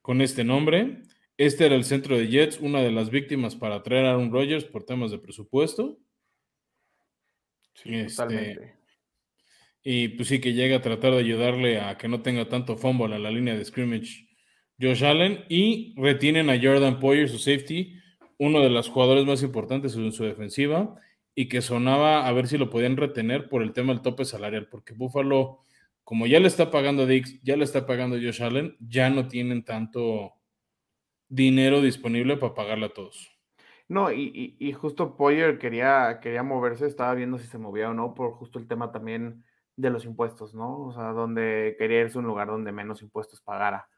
con 0.02 0.22
este 0.22 0.43
nombre. 0.43 1.02
Este 1.39 1.65
era 1.65 1.75
el 1.75 1.85
centro 1.85 2.17
de 2.17 2.27
Jets, 2.27 2.60
una 2.60 2.81
de 2.81 2.92
las 2.92 3.10
víctimas 3.10 3.56
para 3.56 3.81
traer 3.81 4.06
a 4.06 4.10
Aaron 4.10 4.29
Rodgers 4.29 4.65
por 4.65 4.83
temas 4.83 5.10
de 5.10 5.19
presupuesto. 5.19 5.98
Sí, 7.75 7.96
este, 7.96 8.23
totalmente. 8.23 8.75
Y 9.81 10.10
pues 10.10 10.27
sí 10.27 10.42
que 10.42 10.52
llega 10.52 10.75
a 10.75 10.81
tratar 10.81 11.13
de 11.13 11.19
ayudarle 11.19 11.79
a 11.79 11.98
que 11.98 12.10
no 12.10 12.21
tenga 12.21 12.50
tanto 12.50 12.75
fumble 12.75 13.15
a 13.15 13.19
la 13.19 13.31
línea 13.31 13.56
de 13.56 13.63
scrimmage 13.63 14.27
Josh 14.81 15.06
Allen 15.06 15.46
y 15.48 15.94
retienen 15.96 16.50
a 16.50 16.60
Jordan 16.62 17.00
Poyer, 17.00 17.29
su 17.29 17.37
safety, 17.37 17.94
uno 18.37 18.60
de 18.60 18.69
los 18.69 18.90
jugadores 18.90 19.25
más 19.25 19.42
importantes 19.42 19.96
en 19.96 20.12
su 20.12 20.25
defensiva 20.25 20.94
y 21.35 21.48
que 21.48 21.62
sonaba 21.62 22.27
a 22.27 22.33
ver 22.33 22.50
si 22.50 22.58
lo 22.58 22.69
podían 22.69 22.98
retener 22.98 23.48
por 23.48 23.63
el 23.63 23.71
tema 23.71 23.94
del 23.94 24.02
tope 24.02 24.25
salarial, 24.25 24.67
porque 24.67 24.94
Buffalo, 24.94 25.62
como 26.04 26.27
ya 26.27 26.42
le 26.42 26.50
está 26.50 26.69
pagando 26.69 27.08
Dix, 27.08 27.42
ya 27.44 27.56
le 27.56 27.63
está 27.63 27.85
pagando 27.85 28.17
Josh 28.17 28.44
Allen, 28.44 28.75
ya 28.81 29.10
no 29.10 29.29
tienen 29.29 29.63
tanto 29.63 30.33
dinero 31.30 31.82
disponible 31.82 32.36
para 32.38 32.54
pagarle 32.54 32.88
a 32.88 32.94
todos. 32.94 33.40
No, 33.88 34.12
y, 34.12 34.71
justo 34.73 35.17
Poyer 35.17 35.58
quería, 35.58 36.19
quería 36.21 36.44
moverse, 36.44 36.86
estaba 36.86 37.15
viendo 37.15 37.40
si 37.40 37.48
se 37.48 37.58
movía 37.58 37.90
o 37.90 37.94
no, 37.94 38.13
por 38.13 38.34
justo 38.34 38.60
el 38.60 38.67
tema 38.67 38.92
también 38.92 39.44
de 39.75 39.90
los 39.90 40.06
impuestos, 40.06 40.54
¿no? 40.54 40.80
O 40.82 40.94
sea, 40.94 41.06
donde 41.06 41.75
quería 41.80 42.02
irse 42.02 42.19
a 42.19 42.21
un 42.21 42.27
lugar 42.27 42.48
donde 42.50 42.71
menos 42.71 43.02
impuestos 43.02 43.42
pagara. 43.42 43.90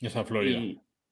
Esa 0.00 0.24
Florida. 0.24 0.58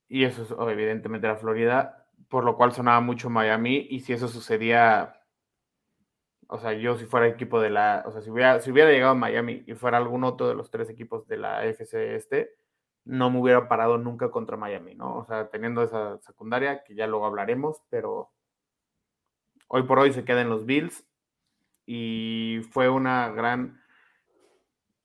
Y, 0.09 0.25
eso 0.25 0.43
es, 0.43 0.51
evidentemente 0.73 1.29
era 1.29 1.37
Florida, 1.37 2.09
por 2.29 2.45
lo 2.45 2.57
cual 2.57 2.73
sonaba 2.73 3.01
mucho 3.01 3.31
Miami, 3.31 3.87
y 3.89 4.01
si 4.01 4.15
eso 4.15 4.27
sucedía, 4.27 5.23
o 6.49 6.59
sea, 6.59 6.73
yo 6.73 6.97
si 6.97 7.05
fuera 7.05 7.29
equipo 7.29 7.61
de 7.61 7.71
la, 7.71 8.03
o 8.05 8.11
sea, 8.11 8.21
si 8.21 8.31
hubiera, 8.31 8.59
si 8.59 8.73
hubiera 8.73 8.91
llegado 8.91 9.13
a 9.13 9.15
Miami 9.15 9.63
y 9.65 9.75
fuera 9.75 9.99
algún 9.99 10.25
otro 10.25 10.49
de 10.49 10.57
los 10.57 10.73
tres 10.73 10.91
equipos 10.91 11.29
de 11.29 11.37
la 11.37 11.65
FC 11.67 12.17
este, 12.17 12.57
no 13.05 13.31
me 13.31 13.41
hubiera 13.41 13.69
parado 13.69 13.99
nunca 13.99 14.31
contra 14.31 14.57
Miami, 14.57 14.95
¿no? 14.95 15.17
O 15.17 15.25
sea, 15.27 15.49
teniendo 15.49 15.83
esa 15.83 16.19
secundaria, 16.19 16.83
que 16.85 16.95
ya 16.95 17.07
luego 17.07 17.27
hablaremos, 17.27 17.83
pero 17.91 18.31
hoy 19.69 19.85
por 19.85 19.99
hoy 19.99 20.13
se 20.13 20.25
queda 20.25 20.43
en 20.43 20.51
los 20.51 20.67
Bills 20.67 21.07
y 21.87 22.61
fue 22.71 22.89
una 22.89 23.31
gran 23.31 23.81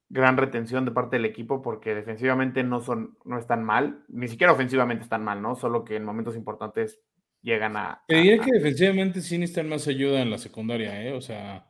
gran 0.09 0.37
retención 0.37 0.85
de 0.85 0.91
parte 0.91 1.15
del 1.15 1.25
equipo 1.25 1.61
porque 1.61 1.95
defensivamente 1.95 2.63
no 2.63 2.79
son 2.79 3.17
no 3.25 3.39
están 3.39 3.63
mal, 3.63 4.03
ni 4.07 4.27
siquiera 4.27 4.53
ofensivamente 4.53 5.03
están 5.03 5.23
mal, 5.23 5.41
¿no? 5.41 5.55
Solo 5.55 5.83
que 5.83 5.95
en 5.95 6.05
momentos 6.05 6.35
importantes 6.35 7.01
llegan 7.41 7.77
a. 7.77 8.03
Te 8.07 8.15
diría 8.15 8.39
que 8.39 8.51
defensivamente 8.51 9.21
sí 9.21 9.37
necesitan 9.37 9.69
más 9.69 9.87
ayuda 9.87 10.21
en 10.21 10.31
la 10.31 10.37
secundaria, 10.37 11.01
¿eh? 11.01 11.13
O 11.13 11.21
sea. 11.21 11.67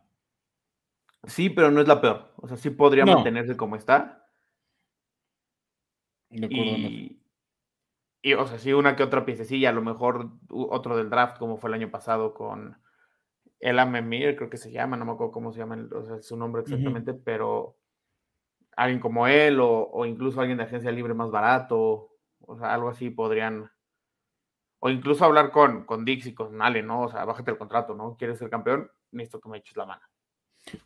Sí, 1.26 1.50
pero 1.50 1.72
no 1.72 1.82
es 1.82 1.88
la 1.88 2.02
peor. 2.02 2.34
O 2.38 2.48
sea, 2.48 2.58
sí 2.58 2.70
podría 2.70 3.06
mantenerse 3.06 3.58
como 3.58 3.76
está. 3.76 4.25
De 6.36 6.46
acuerdo. 6.46 6.72
Y, 6.78 7.22
y, 8.22 8.34
o 8.34 8.46
sea, 8.48 8.58
sí, 8.60 8.74
una 8.74 8.96
que 8.96 9.04
otra 9.04 9.26
piececilla, 9.26 9.70
a 9.70 9.74
lo 9.74 9.82
mejor 9.82 10.32
otro 10.50 10.98
del 10.98 11.10
draft, 11.10 11.38
como 11.38 11.58
fue 11.58 11.70
el 11.70 11.76
año 11.76 11.92
pasado 11.92 12.34
con 12.34 12.78
el 13.60 13.80
Amemir, 13.80 14.36
creo 14.36 14.50
que 14.50 14.58
se 14.58 14.72
llama, 14.72 14.98
no 14.98 15.06
me 15.06 15.12
acuerdo 15.14 15.32
cómo 15.32 15.52
se 15.52 15.60
llama, 15.60 15.88
o 15.94 16.04
sea, 16.04 16.22
su 16.22 16.38
nombre 16.38 16.62
exactamente, 16.62 17.14
pero 17.14 17.78
alguien 18.76 19.00
como 19.00 19.28
él 19.28 19.60
o, 19.60 19.90
o, 19.92 20.06
incluso 20.06 20.40
alguien 20.40 20.58
de 20.58 20.66
agencia 20.66 20.92
libre 20.92 21.14
más 21.14 21.32
barato, 21.32 22.12
o 22.40 22.58
sea, 22.58 22.74
algo 22.74 22.90
así 22.90 23.10
podrían 23.10 23.72
o 24.86 24.90
incluso 24.92 25.26
hablar 25.26 25.50
con, 25.50 25.84
con 25.86 26.06
Dix 26.06 26.28
y 26.28 26.36
con 26.36 26.62
Ale, 26.62 26.84
¿no? 26.84 27.02
O 27.02 27.10
sea, 27.10 27.26
bájate 27.26 27.50
el 27.50 27.58
contrato, 27.58 27.96
¿no? 27.96 28.16
¿Quieres 28.18 28.38
ser 28.38 28.52
campeón? 28.52 28.88
Necesito 29.12 29.42
que 29.42 29.50
me 29.50 29.58
eches 29.58 29.76
la 29.78 29.88
mano. 29.88 30.04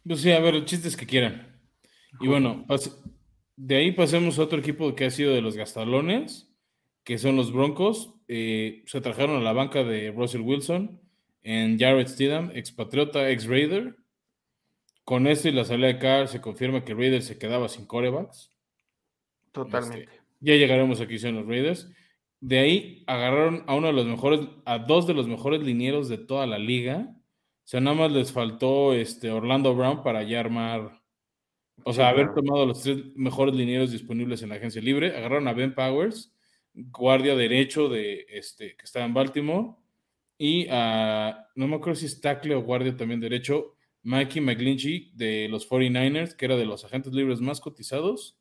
Pues 0.07 0.21
sí, 0.21 0.31
a 0.31 0.39
ver, 0.39 0.55
el 0.55 0.63
chiste 0.63 0.87
es 0.87 0.95
que 0.95 1.05
quieran. 1.05 1.59
Y 2.21 2.29
bueno, 2.29 2.65
de 3.61 3.75
ahí 3.75 3.91
pasemos 3.91 4.39
a 4.39 4.43
otro 4.43 4.59
equipo 4.59 4.95
que 4.95 5.03
ha 5.03 5.11
sido 5.11 5.33
de 5.33 5.41
los 5.41 5.57
Gastalones, 5.57 6.49
que 7.03 7.17
son 7.17 7.35
los 7.35 7.51
Broncos. 7.51 8.13
Eh, 8.29 8.83
se 8.85 9.01
trajeron 9.01 9.35
a 9.35 9.41
la 9.41 9.51
banca 9.51 9.83
de 9.83 10.11
Russell 10.11 10.41
Wilson 10.41 11.01
en 11.43 11.77
Jared 11.77 12.07
Stidham, 12.07 12.51
expatriota, 12.55 13.29
ex 13.29 13.47
Raider. 13.47 13.97
Con 15.03 15.27
esto 15.27 15.49
y 15.49 15.51
la 15.51 15.65
salida 15.65 15.87
de 15.87 15.99
Carr 15.99 16.29
se 16.29 16.39
confirma 16.39 16.85
que 16.85 16.93
Raiders 16.93 17.25
se 17.25 17.37
quedaba 17.37 17.67
sin 17.67 17.85
corebacks. 17.85 18.49
Totalmente. 19.51 20.03
Este, 20.03 20.21
ya 20.39 20.55
llegaremos 20.55 21.01
aquí 21.01 21.19
son 21.19 21.35
los 21.35 21.45
Raiders. 21.45 21.91
De 22.39 22.59
ahí 22.59 23.03
agarraron 23.07 23.65
a 23.67 23.75
uno 23.75 23.87
de 23.87 23.93
los 23.93 24.05
mejores, 24.05 24.39
a 24.63 24.79
dos 24.79 25.05
de 25.05 25.15
los 25.15 25.27
mejores 25.27 25.61
linieros 25.63 26.07
de 26.07 26.17
toda 26.17 26.47
la 26.47 26.59
liga. 26.59 27.13
O 27.13 27.67
sea, 27.67 27.81
nada 27.81 27.97
más 27.97 28.11
les 28.13 28.31
faltó 28.31 28.93
este 28.93 29.31
Orlando 29.31 29.75
Brown 29.75 30.01
para 30.01 30.23
ya 30.23 30.39
armar, 30.39 30.98
o 31.83 31.93
sea, 31.93 32.09
haber 32.09 32.33
tomado 32.33 32.65
los 32.65 32.83
tres 32.83 32.97
mejores 33.15 33.55
linieros 33.55 33.91
disponibles 33.91 34.41
en 34.41 34.49
la 34.49 34.55
agencia 34.55 34.81
libre. 34.81 35.15
Agarraron 35.15 35.47
a 35.47 35.53
Ben 35.53 35.73
Powers, 35.73 36.33
guardia 36.73 37.35
derecho 37.35 37.89
de 37.89 38.25
este 38.29 38.75
que 38.75 38.85
estaba 38.85 39.05
en 39.05 39.13
Baltimore, 39.13 39.75
y 40.37 40.67
a, 40.69 41.47
no 41.55 41.67
me 41.67 41.75
acuerdo 41.75 41.95
si 41.95 42.05
es 42.05 42.21
tackle 42.21 42.55
o 42.55 42.61
guardia 42.61 42.95
también 42.95 43.19
derecho, 43.19 43.75
Mikey 44.03 44.41
McGlinchey 44.41 45.11
de 45.13 45.47
los 45.49 45.69
49ers, 45.69 46.35
que 46.35 46.45
era 46.45 46.55
de 46.55 46.65
los 46.65 46.85
agentes 46.85 47.13
libres 47.13 47.41
más 47.41 47.59
cotizados, 47.59 48.39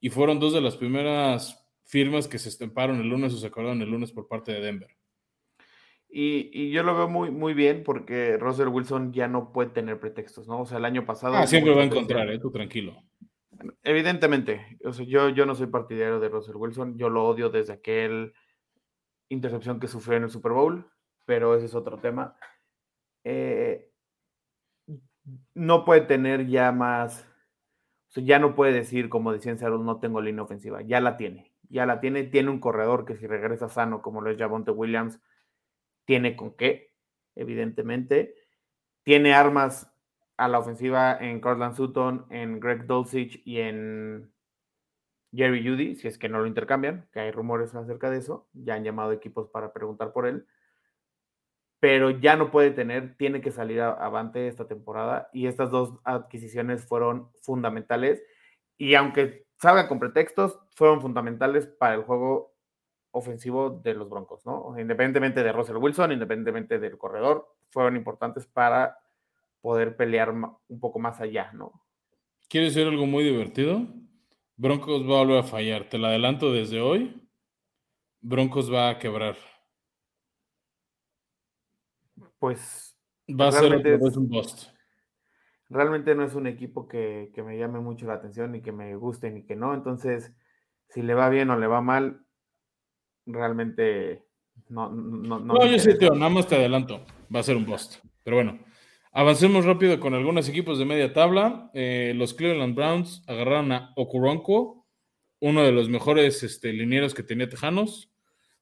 y 0.00 0.10
fueron 0.10 0.40
dos 0.40 0.52
de 0.52 0.60
las 0.60 0.76
primeras 0.76 1.66
firmas 1.84 2.28
que 2.28 2.38
se 2.38 2.48
estamparon 2.48 3.00
el 3.00 3.08
lunes 3.08 3.32
o 3.34 3.36
se 3.36 3.46
acordaron 3.46 3.82
el 3.82 3.90
lunes 3.90 4.10
por 4.10 4.26
parte 4.26 4.52
de 4.52 4.60
Denver. 4.60 4.90
Y, 6.16 6.70
yo 6.70 6.84
lo 6.84 6.96
veo 6.96 7.08
muy, 7.08 7.32
muy 7.32 7.54
bien 7.54 7.82
porque 7.82 8.36
Russell 8.36 8.68
Wilson 8.68 9.12
ya 9.12 9.26
no 9.26 9.52
puede 9.52 9.70
tener 9.70 9.98
pretextos, 9.98 10.46
¿no? 10.46 10.60
O 10.60 10.66
sea, 10.66 10.78
el 10.78 10.84
año 10.84 11.04
pasado. 11.04 11.34
Ah, 11.34 11.46
siempre 11.46 11.74
va 11.74 11.82
a 11.82 11.86
encontrar, 11.86 12.30
¿eh? 12.30 12.38
Tú 12.38 12.52
tranquilo. 12.52 12.96
Evidentemente, 13.82 14.78
o 14.84 14.92
sea, 14.92 15.04
yo, 15.04 15.28
yo 15.30 15.44
no 15.44 15.56
soy 15.56 15.66
partidario 15.66 16.20
de 16.20 16.28
Russell 16.28 16.54
Wilson, 16.54 16.96
yo 16.98 17.08
lo 17.08 17.24
odio 17.24 17.50
desde 17.50 17.72
aquel 17.72 18.32
intercepción 19.28 19.80
que 19.80 19.88
sufrió 19.88 20.16
en 20.16 20.24
el 20.24 20.30
Super 20.30 20.52
Bowl, 20.52 20.88
pero 21.24 21.56
ese 21.56 21.66
es 21.66 21.74
otro 21.74 21.98
tema. 21.98 22.36
Eh, 23.24 23.90
no 25.54 25.84
puede 25.84 26.02
tener 26.02 26.46
ya 26.46 26.70
más, 26.70 27.26
o 28.10 28.12
sea, 28.12 28.22
ya 28.22 28.38
no 28.38 28.54
puede 28.54 28.72
decir, 28.72 29.08
como 29.08 29.32
decían 29.32 29.58
Seattle, 29.58 29.82
no 29.82 29.98
tengo 29.98 30.20
línea 30.20 30.44
ofensiva, 30.44 30.82
ya 30.82 31.00
la 31.00 31.16
tiene 31.16 31.54
ya 31.68 31.86
la 31.86 32.00
tiene, 32.00 32.24
tiene 32.24 32.50
un 32.50 32.60
corredor 32.60 33.04
que 33.04 33.16
si 33.16 33.26
regresa 33.26 33.68
sano, 33.68 34.02
como 34.02 34.20
lo 34.20 34.30
es 34.30 34.38
Javonte 34.38 34.70
Williams, 34.70 35.20
tiene 36.04 36.36
con 36.36 36.54
qué, 36.56 36.92
evidentemente. 37.34 38.34
Tiene 39.02 39.34
armas 39.34 39.90
a 40.36 40.48
la 40.48 40.58
ofensiva 40.58 41.16
en 41.18 41.40
Cortland 41.40 41.76
Sutton, 41.76 42.26
en 42.30 42.60
Greg 42.60 42.86
Dulcich 42.86 43.42
y 43.44 43.60
en 43.60 44.32
Jerry 45.34 45.66
Judy, 45.66 45.96
si 45.96 46.08
es 46.08 46.18
que 46.18 46.28
no 46.28 46.38
lo 46.38 46.46
intercambian, 46.46 47.08
que 47.12 47.20
hay 47.20 47.30
rumores 47.30 47.74
acerca 47.74 48.10
de 48.10 48.18
eso, 48.18 48.48
ya 48.52 48.74
han 48.74 48.84
llamado 48.84 49.12
equipos 49.12 49.48
para 49.48 49.72
preguntar 49.72 50.12
por 50.12 50.26
él, 50.26 50.46
pero 51.80 52.10
ya 52.10 52.36
no 52.36 52.50
puede 52.50 52.70
tener, 52.70 53.16
tiene 53.16 53.40
que 53.40 53.50
salir 53.50 53.80
avante 53.80 54.48
esta 54.48 54.66
temporada 54.66 55.28
y 55.32 55.46
estas 55.46 55.70
dos 55.70 55.98
adquisiciones 56.04 56.86
fueron 56.86 57.30
fundamentales 57.42 58.22
y 58.78 58.94
aunque 58.94 59.46
salga 59.56 59.88
con 59.88 59.98
pretextos, 59.98 60.58
fueron 60.76 61.00
fundamentales 61.00 61.66
para 61.66 61.94
el 61.94 62.02
juego 62.02 62.53
ofensivo 63.14 63.70
de 63.70 63.94
los 63.94 64.08
Broncos, 64.08 64.44
¿no? 64.44 64.78
Independientemente 64.78 65.42
de 65.42 65.52
Russell 65.52 65.76
Wilson, 65.76 66.12
independientemente 66.12 66.78
del 66.78 66.98
corredor, 66.98 67.54
fueron 67.70 67.96
importantes 67.96 68.46
para 68.46 68.98
poder 69.60 69.96
pelear 69.96 70.30
un 70.30 70.80
poco 70.80 70.98
más 70.98 71.20
allá, 71.20 71.50
¿no? 71.52 71.72
¿Quieres 72.48 72.76
ver 72.76 72.88
algo 72.88 73.06
muy 73.06 73.24
divertido? 73.24 73.86
Broncos 74.56 75.02
va 75.02 75.16
a 75.16 75.24
volver 75.24 75.38
a 75.38 75.42
fallar. 75.42 75.88
Te 75.88 75.98
lo 75.98 76.06
adelanto 76.06 76.52
desde 76.52 76.80
hoy. 76.80 77.20
Broncos 78.20 78.72
va 78.72 78.90
a 78.90 78.98
quebrar. 78.98 79.36
Pues. 82.38 82.96
Va 83.28 83.48
a 83.48 83.52
ser 83.52 83.72
un 83.72 84.28
bust 84.28 84.74
realmente 85.74 86.14
no 86.14 86.24
es 86.24 86.34
un 86.34 86.46
equipo 86.46 86.88
que, 86.88 87.32
me 87.44 87.58
llame 87.58 87.80
mucho 87.80 88.06
la 88.06 88.14
atención, 88.14 88.52
ni 88.52 88.62
que 88.62 88.72
me 88.72 88.94
guste, 88.96 89.30
ni 89.30 89.44
que 89.44 89.56
no. 89.56 89.74
Entonces, 89.74 90.32
si 90.88 91.02
le 91.02 91.14
va 91.14 91.28
bien 91.28 91.50
o 91.50 91.58
le 91.58 91.66
va 91.66 91.80
mal, 91.80 92.23
realmente 93.26 94.24
no. 94.68 94.90
No, 94.90 95.38
no, 95.38 95.54
no 95.54 95.66
yo 95.66 95.78
sí, 95.78 95.98
tío, 95.98 96.14
nada 96.14 96.30
más 96.30 96.46
te 96.46 96.56
adelanto. 96.56 97.04
Va 97.34 97.40
a 97.40 97.42
ser 97.42 97.56
un 97.56 97.66
post. 97.66 97.96
Pero 98.22 98.36
bueno, 98.36 98.58
avancemos 99.12 99.64
rápido 99.64 100.00
con 100.00 100.14
algunos 100.14 100.48
equipos 100.48 100.78
de 100.78 100.84
media 100.84 101.12
tabla. 101.12 101.70
Eh, 101.74 102.12
los 102.16 102.34
Cleveland 102.34 102.74
Browns 102.74 103.22
agarraron 103.26 103.72
a 103.72 103.92
Okuronko, 103.96 104.86
uno 105.40 105.62
de 105.62 105.72
los 105.72 105.88
mejores 105.88 106.42
este, 106.42 106.72
linieros 106.72 107.14
que 107.14 107.22
tenía 107.22 107.48
Tejanos. 107.48 108.10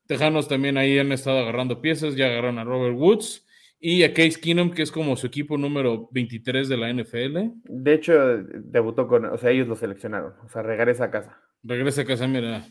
Tejanos 0.06 0.48
también 0.48 0.76
ahí 0.76 0.98
han 0.98 1.12
estado 1.12 1.38
agarrando 1.38 1.80
piezas, 1.80 2.16
ya 2.16 2.26
agarraron 2.26 2.58
a 2.58 2.64
Robert 2.64 2.96
Woods. 2.96 3.46
Y 3.84 4.04
a 4.04 4.14
Case 4.14 4.40
Keenum, 4.40 4.70
que 4.70 4.82
es 4.82 4.92
como 4.92 5.16
su 5.16 5.26
equipo 5.26 5.58
número 5.58 6.08
23 6.12 6.68
de 6.68 6.76
la 6.76 6.92
NFL. 6.92 7.36
De 7.64 7.94
hecho, 7.94 8.14
debutó 8.38 9.08
con, 9.08 9.24
o 9.24 9.36
sea, 9.36 9.50
ellos 9.50 9.66
lo 9.66 9.74
seleccionaron. 9.74 10.34
O 10.44 10.48
sea, 10.48 10.62
regresa 10.62 11.06
a 11.06 11.10
casa. 11.10 11.40
Regresa 11.64 12.02
a 12.02 12.04
casa, 12.04 12.28
mira. 12.28 12.64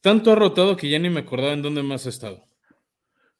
Tanto 0.00 0.32
ha 0.32 0.34
rotado 0.36 0.76
que 0.76 0.88
ya 0.88 0.98
ni 0.98 1.10
me 1.10 1.20
acordaba 1.20 1.52
en 1.52 1.62
dónde 1.62 1.82
más 1.82 2.06
ha 2.06 2.10
estado. 2.10 2.44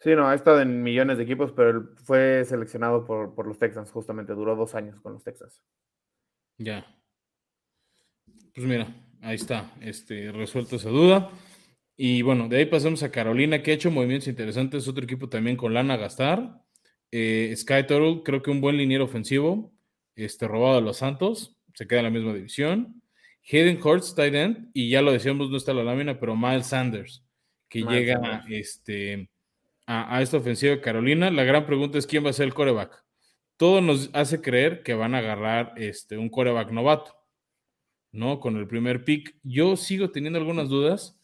Sí, 0.00 0.10
no, 0.14 0.28
ha 0.28 0.34
estado 0.34 0.60
en 0.60 0.82
millones 0.82 1.18
de 1.18 1.24
equipos, 1.24 1.52
pero 1.52 1.90
fue 2.04 2.44
seleccionado 2.44 3.04
por, 3.04 3.46
los 3.46 3.58
Texans, 3.58 3.90
justamente. 3.90 4.32
Duró 4.32 4.54
dos 4.54 4.74
años 4.74 5.00
con 5.00 5.12
los 5.12 5.24
Texans. 5.24 5.62
Ya. 6.56 6.86
Pues 8.54 8.66
mira, 8.66 8.94
ahí 9.22 9.34
está, 9.34 9.72
este, 9.80 10.30
resuelta 10.30 10.76
esa 10.76 10.90
duda. 10.90 11.30
Y 11.96 12.22
bueno, 12.22 12.48
de 12.48 12.58
ahí 12.58 12.66
pasamos 12.66 13.02
a 13.02 13.10
Carolina, 13.10 13.62
que 13.62 13.72
ha 13.72 13.74
hecho 13.74 13.90
movimientos 13.90 14.28
interesantes. 14.28 14.86
Otro 14.86 15.02
equipo 15.02 15.28
también 15.28 15.56
con 15.56 15.74
lana 15.74 15.94
a 15.94 15.98
gastar. 15.98 16.62
Eh, 17.10 17.52
Sky 17.56 17.86
Turtle, 17.88 18.22
creo 18.24 18.40
que 18.42 18.52
un 18.52 18.60
buen 18.60 18.76
liniero 18.76 19.04
ofensivo, 19.04 19.72
este, 20.14 20.46
robado 20.46 20.76
de 20.76 20.82
los 20.82 20.98
Santos, 20.98 21.56
se 21.74 21.88
queda 21.88 22.00
en 22.00 22.04
la 22.04 22.10
misma 22.10 22.34
división. 22.34 23.02
Hayden 23.50 23.80
Hurts, 23.82 24.14
tight 24.14 24.34
end, 24.34 24.70
y 24.74 24.90
ya 24.90 25.00
lo 25.00 25.12
decíamos, 25.12 25.50
no 25.50 25.56
está 25.56 25.72
la 25.72 25.82
lámina, 25.82 26.20
pero 26.20 26.36
Miles 26.36 26.66
Sanders, 26.66 27.24
que 27.68 27.82
llega 27.82 28.44
Este, 28.48 29.28
a, 29.86 30.20
esta 30.20 30.36
ofensiva 30.36 30.72
de 30.72 30.80
Carolina. 30.80 31.30
La 31.30 31.44
gran 31.44 31.64
pregunta 31.64 31.96
es 31.96 32.06
quién 32.06 32.24
va 32.24 32.30
a 32.30 32.34
ser 32.34 32.46
el 32.46 32.54
coreback. 32.54 33.04
Todo 33.56 33.80
nos 33.80 34.10
hace 34.12 34.40
creer 34.40 34.82
que 34.82 34.94
van 34.94 35.14
a 35.14 35.18
agarrar 35.18 35.72
este, 35.76 36.18
un 36.18 36.28
coreback 36.28 36.70
novato, 36.70 37.16
¿no? 38.12 38.38
Con 38.38 38.56
el 38.56 38.68
primer 38.68 39.04
pick. 39.04 39.36
Yo 39.42 39.76
sigo 39.76 40.10
teniendo 40.10 40.38
algunas 40.38 40.68
dudas, 40.68 41.18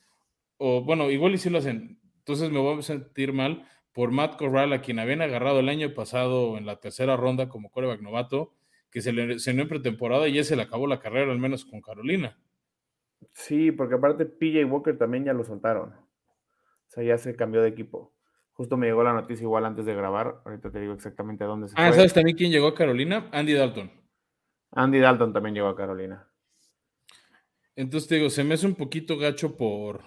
o 0.57 0.83
bueno, 0.83 1.11
igual 1.11 1.35
y 1.35 1.39
si 1.39 1.51
lo 1.51 1.59
hacen, 1.59 2.01
entonces 2.19 2.51
me 2.51 2.59
voy 2.59 2.79
a 2.79 2.83
sentir 2.83 3.33
mal, 3.35 3.69
por 3.93 4.11
Matt 4.11 4.37
Corral, 4.37 4.73
a 4.73 4.81
quien 4.81 4.99
habían 4.99 5.23
agarrado 5.23 5.61
el 5.61 5.69
año 5.69 5.95
pasado 5.95 6.57
en 6.57 6.67
la 6.67 6.81
tercera 6.81 7.17
ronda 7.17 7.49
como 7.49 7.71
coreback 7.71 8.01
novato, 8.01 8.55
que 8.95 9.01
se 9.01 9.13
le 9.13 9.41
se 9.41 9.51
en 9.51 9.67
pretemporada 9.67 10.29
y 10.29 10.35
ya 10.35 10.45
se 10.45 10.55
le 10.55 10.63
acabó 10.63 10.87
la 10.87 11.01
carrera, 11.01 11.33
al 11.33 11.41
menos 11.41 11.65
con 11.65 11.83
Carolina. 11.83 12.39
Sí, 13.33 13.73
porque 13.73 13.97
aparte 13.97 14.25
PJ 14.25 14.65
Walker 14.67 14.97
también 14.97 15.25
ya 15.25 15.33
lo 15.33 15.43
soltaron. 15.43 15.89
O 15.91 16.91
sea, 16.91 17.03
ya 17.03 17.19
se 17.19 17.35
cambió 17.35 17.61
de 17.61 17.71
equipo. 17.71 18.15
Justo 18.53 18.77
me 18.77 18.87
llegó 18.87 19.03
la 19.03 19.13
noticia 19.13 19.43
igual 19.43 19.65
antes 19.65 19.85
de 19.85 19.97
grabar. 19.97 20.43
Ahorita 20.45 20.71
te 20.71 20.79
digo 20.79 20.93
exactamente 20.93 21.43
a 21.43 21.49
dónde 21.49 21.67
se 21.67 21.75
ah, 21.77 21.93
¿sabes 21.93 22.15
también 22.15 22.37
quién 22.37 22.53
llegó 22.53 22.69
a 22.69 22.75
Carolina? 22.77 23.29
Andy 23.33 23.55
Dalton. 23.55 23.91
Andy 24.71 25.01
Dalton 25.01 25.33
también 25.33 25.57
llegó 25.57 25.67
a 25.67 25.77
Carolina. 25.77 26.31
Entonces 27.75 28.09
te 28.09 28.15
digo, 28.15 28.31
se 28.31 28.45
me 28.45 28.55
hace 28.55 28.67
un 28.67 28.77
poquito 28.77 29.19
gacho 29.19 29.57
por, 29.57 30.03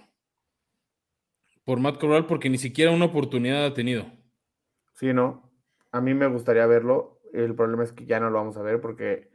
por 1.65 1.81
Matt 1.81 1.99
Corral 1.99 2.25
porque 2.25 2.49
ni 2.49 2.57
siquiera 2.57 2.91
una 2.91 3.05
oportunidad 3.05 3.65
ha 3.65 3.73
tenido. 3.73 4.05
Sí, 4.93 5.11
no. 5.11 5.51
A 5.91 5.99
mí 5.99 6.13
me 6.13 6.27
gustaría 6.27 6.65
verlo. 6.67 7.16
El 7.33 7.55
problema 7.55 7.83
es 7.83 7.91
que 7.91 8.05
ya 8.05 8.19
no 8.19 8.29
lo 8.29 8.37
vamos 8.37 8.57
a 8.57 8.61
ver 8.61 8.81
porque 8.81 9.29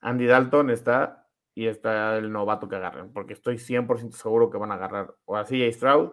Andy 0.00 0.26
Dalton 0.26 0.70
está 0.70 1.28
y 1.54 1.66
está 1.66 2.16
el 2.16 2.32
novato 2.32 2.68
que 2.68 2.76
agarran. 2.76 3.12
Porque 3.12 3.32
estoy 3.32 3.56
100% 3.56 4.12
seguro 4.12 4.50
que 4.50 4.58
van 4.58 4.72
a 4.72 4.74
agarrar 4.74 5.14
o 5.24 5.36
a 5.36 5.44
CJ 5.44 5.72
Stroud 5.72 6.12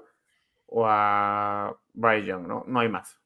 o 0.66 0.86
a 0.88 1.78
Bryce 1.94 2.28
Young, 2.28 2.48
¿no? 2.48 2.64
No 2.68 2.80
hay 2.80 2.90
más. 2.90 3.20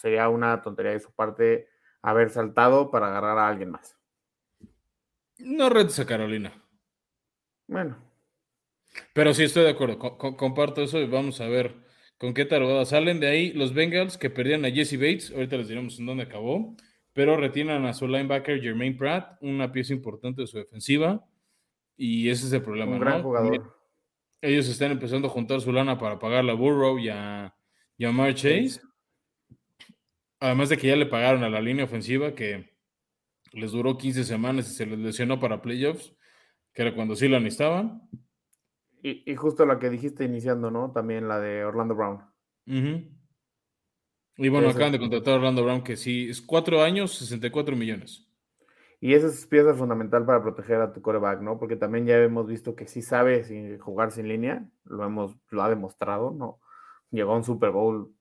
Sería 0.00 0.28
una 0.28 0.62
tontería 0.62 0.92
de 0.92 1.00
su 1.00 1.12
parte 1.12 1.68
haber 2.02 2.30
saltado 2.30 2.90
para 2.90 3.08
agarrar 3.08 3.38
a 3.38 3.48
alguien 3.48 3.70
más. 3.70 3.96
No 5.38 5.70
retes 5.70 5.98
a 5.98 6.06
Carolina. 6.06 6.52
Bueno. 7.66 7.96
Pero 9.14 9.32
sí 9.34 9.44
estoy 9.44 9.64
de 9.64 9.70
acuerdo, 9.70 9.98
comparto 9.98 10.82
eso 10.82 10.98
y 10.98 11.06
vamos 11.06 11.40
a 11.40 11.46
ver 11.46 11.76
con 12.18 12.34
qué 12.34 12.44
tarugada 12.44 12.84
salen. 12.84 13.20
De 13.20 13.28
ahí 13.28 13.52
los 13.52 13.72
Bengals 13.72 14.18
que 14.18 14.30
perdieron 14.30 14.64
a 14.64 14.70
Jesse 14.70 14.96
Bates, 14.96 15.30
ahorita 15.30 15.56
les 15.56 15.68
diremos 15.68 15.98
en 15.98 16.06
dónde 16.06 16.24
acabó, 16.24 16.74
pero 17.12 17.36
retiran 17.36 17.84
a 17.86 17.92
su 17.92 18.06
linebacker 18.06 18.60
Jermaine 18.60 18.96
Pratt, 18.96 19.38
una 19.40 19.72
pieza 19.72 19.92
importante 19.92 20.42
de 20.42 20.46
su 20.46 20.58
defensiva, 20.58 21.24
y 21.96 22.28
ese 22.30 22.46
es 22.46 22.52
el 22.52 22.62
problema. 22.62 22.92
Un 22.92 23.00
gran 23.00 23.22
jugador. 23.22 23.76
Ellos 24.40 24.68
están 24.68 24.90
empezando 24.90 25.28
a 25.28 25.30
juntar 25.30 25.60
su 25.60 25.70
lana 25.72 25.98
para 25.98 26.18
pagar 26.18 26.48
a 26.48 26.54
Burrow 26.54 26.98
y 26.98 27.10
a, 27.10 27.54
y 27.98 28.04
a 28.06 28.34
Chase. 28.34 28.80
Además 30.38 30.70
de 30.70 30.78
que 30.78 30.86
ya 30.86 30.96
le 30.96 31.04
pagaron 31.04 31.44
a 31.44 31.50
la 31.50 31.60
línea 31.60 31.84
ofensiva 31.84 32.34
que 32.34 32.74
les 33.52 33.72
duró 33.72 33.98
15 33.98 34.24
semanas 34.24 34.70
y 34.70 34.74
se 34.74 34.86
les 34.86 34.98
lesionó 34.98 35.38
para 35.38 35.60
playoffs, 35.60 36.14
que 36.72 36.82
era 36.82 36.94
cuando 36.94 37.16
sí 37.16 37.28
lo 37.28 37.38
necesitaban. 37.38 38.08
Y, 39.02 39.34
justo 39.34 39.66
la 39.66 39.78
que 39.78 39.90
dijiste 39.90 40.24
iniciando, 40.24 40.70
¿no? 40.70 40.92
También 40.92 41.26
la 41.28 41.40
de 41.40 41.64
Orlando 41.64 41.94
Brown. 41.94 42.22
Y 44.40 44.48
bueno, 44.48 44.70
acaban 44.70 44.92
de 44.92 44.98
contratar 44.98 45.34
a 45.34 45.36
Orlando 45.36 45.62
Brown, 45.62 45.82
que 45.82 45.96
sí, 45.96 46.30
es 46.30 46.40
cuatro 46.40 46.82
años, 46.82 47.14
64 47.14 47.76
millones. 47.76 48.26
Y 48.98 49.14
esa 49.14 49.26
es 49.26 49.46
pieza 49.46 49.74
fundamental 49.74 50.24
para 50.24 50.42
proteger 50.42 50.80
a 50.80 50.92
tu 50.92 51.02
coreback, 51.02 51.40
¿no? 51.42 51.58
Porque 51.58 51.76
también 51.76 52.06
ya 52.06 52.16
hemos 52.16 52.46
visto 52.46 52.74
que 52.74 52.86
sí 52.86 53.02
sabe 53.02 53.78
jugar 53.78 54.12
sin 54.12 54.28
línea, 54.28 54.66
lo 54.84 55.04
hemos, 55.04 55.36
lo 55.50 55.62
ha 55.62 55.68
demostrado, 55.68 56.30
¿no? 56.30 56.58
Llegó 57.10 57.32
a 57.32 57.36
un 57.36 57.44
Super 57.44 57.70
Bowl 57.70 58.14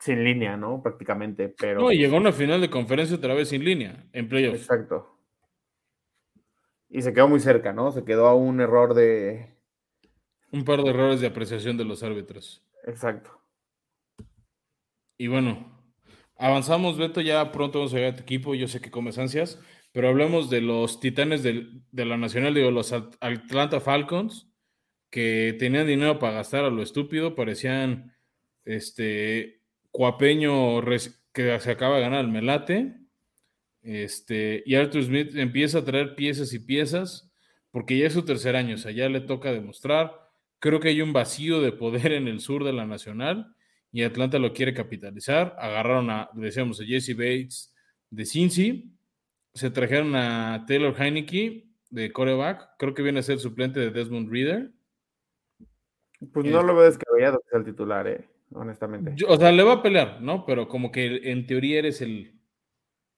sin 0.00 0.24
línea, 0.24 0.56
¿no? 0.56 0.82
Prácticamente, 0.82 1.48
pero... 1.48 1.82
No, 1.82 1.90
llegó 1.92 2.16
a 2.16 2.20
una 2.20 2.32
final 2.32 2.60
de 2.60 2.70
conferencia 2.70 3.16
otra 3.16 3.34
vez 3.34 3.48
sin 3.48 3.64
línea, 3.64 4.06
en 4.12 4.28
playoffs. 4.28 4.62
Exacto. 4.62 5.16
Y 6.88 7.02
se 7.02 7.12
quedó 7.12 7.28
muy 7.28 7.38
cerca, 7.38 7.72
¿no? 7.72 7.92
Se 7.92 8.04
quedó 8.04 8.26
a 8.26 8.34
un 8.34 8.60
error 8.60 8.94
de, 8.94 9.54
un 10.52 10.64
par 10.64 10.82
de 10.82 10.90
errores 10.90 11.20
de 11.20 11.28
apreciación 11.28 11.76
de 11.76 11.84
los 11.84 12.02
árbitros. 12.02 12.64
Exacto. 12.84 13.39
Y 15.20 15.26
bueno, 15.26 15.70
avanzamos, 16.38 16.96
Beto, 16.96 17.20
ya 17.20 17.52
pronto 17.52 17.80
vamos 17.80 17.92
a 17.92 17.96
llegar 17.98 18.14
a 18.14 18.16
tu 18.16 18.22
equipo, 18.22 18.54
yo 18.54 18.66
sé 18.68 18.80
que 18.80 18.90
comes 18.90 19.18
ansias, 19.18 19.60
pero 19.92 20.08
hablemos 20.08 20.48
de 20.48 20.62
los 20.62 20.98
titanes 20.98 21.42
de, 21.42 21.82
la 21.92 22.16
Nacional, 22.16 22.54
digo, 22.54 22.70
los 22.70 22.94
Atlanta 22.94 23.80
Falcons, 23.80 24.48
que 25.10 25.54
tenían 25.58 25.86
dinero 25.86 26.18
para 26.18 26.36
gastar 26.36 26.64
a 26.64 26.70
lo 26.70 26.82
estúpido, 26.82 27.34
parecían 27.34 28.16
este 28.64 29.60
cuapeño 29.90 30.80
que 31.34 31.60
se 31.60 31.70
acaba 31.70 31.96
de 31.96 32.00
ganar 32.00 32.24
el 32.24 32.30
melate. 32.30 32.96
Este, 33.82 34.62
y 34.64 34.74
Arthur 34.76 35.04
Smith 35.04 35.36
empieza 35.36 35.80
a 35.80 35.84
traer 35.84 36.14
piezas 36.14 36.54
y 36.54 36.60
piezas, 36.60 37.30
porque 37.70 37.98
ya 37.98 38.06
es 38.06 38.14
su 38.14 38.24
tercer 38.24 38.56
año, 38.56 38.76
o 38.76 38.78
sea, 38.78 38.90
ya 38.90 39.06
le 39.10 39.20
toca 39.20 39.52
demostrar 39.52 40.18
Creo 40.60 40.80
que 40.80 40.88
hay 40.88 41.02
un 41.02 41.12
vacío 41.12 41.60
de 41.60 41.72
poder 41.72 42.12
en 42.12 42.26
el 42.26 42.40
sur 42.40 42.64
de 42.64 42.72
la 42.72 42.86
Nacional 42.86 43.54
y 43.92 44.02
Atlanta 44.02 44.38
lo 44.38 44.52
quiere 44.52 44.72
capitalizar. 44.72 45.56
Agarraron 45.58 46.10
a, 46.10 46.30
decíamos, 46.34 46.80
a 46.80 46.84
Jesse 46.84 47.16
Bates 47.16 47.74
de 48.10 48.24
Cincy. 48.24 48.92
Se 49.54 49.70
trajeron 49.70 50.14
a 50.14 50.64
Taylor 50.66 50.94
Heineke 50.96 51.68
de 51.90 52.12
coreback. 52.12 52.76
Creo 52.78 52.94
que 52.94 53.02
viene 53.02 53.20
a 53.20 53.24
ser 53.24 53.40
suplente 53.40 53.80
de 53.80 53.90
Desmond 53.90 54.30
Reader. 54.30 54.70
Pues 56.32 56.46
no 56.46 56.62
lo 56.62 56.76
veo 56.76 56.84
descabellado 56.84 57.40
que 57.40 57.48
sea 57.48 57.58
el 57.58 57.64
titular, 57.64 58.06
eh, 58.06 58.28
honestamente. 58.52 59.14
o 59.26 59.36
sea, 59.36 59.50
le 59.50 59.62
va 59.62 59.74
a 59.74 59.82
pelear, 59.82 60.20
¿no? 60.20 60.44
Pero 60.44 60.68
como 60.68 60.92
que 60.92 61.30
en 61.30 61.46
teoría 61.46 61.78
eres 61.78 62.00
el. 62.02 62.38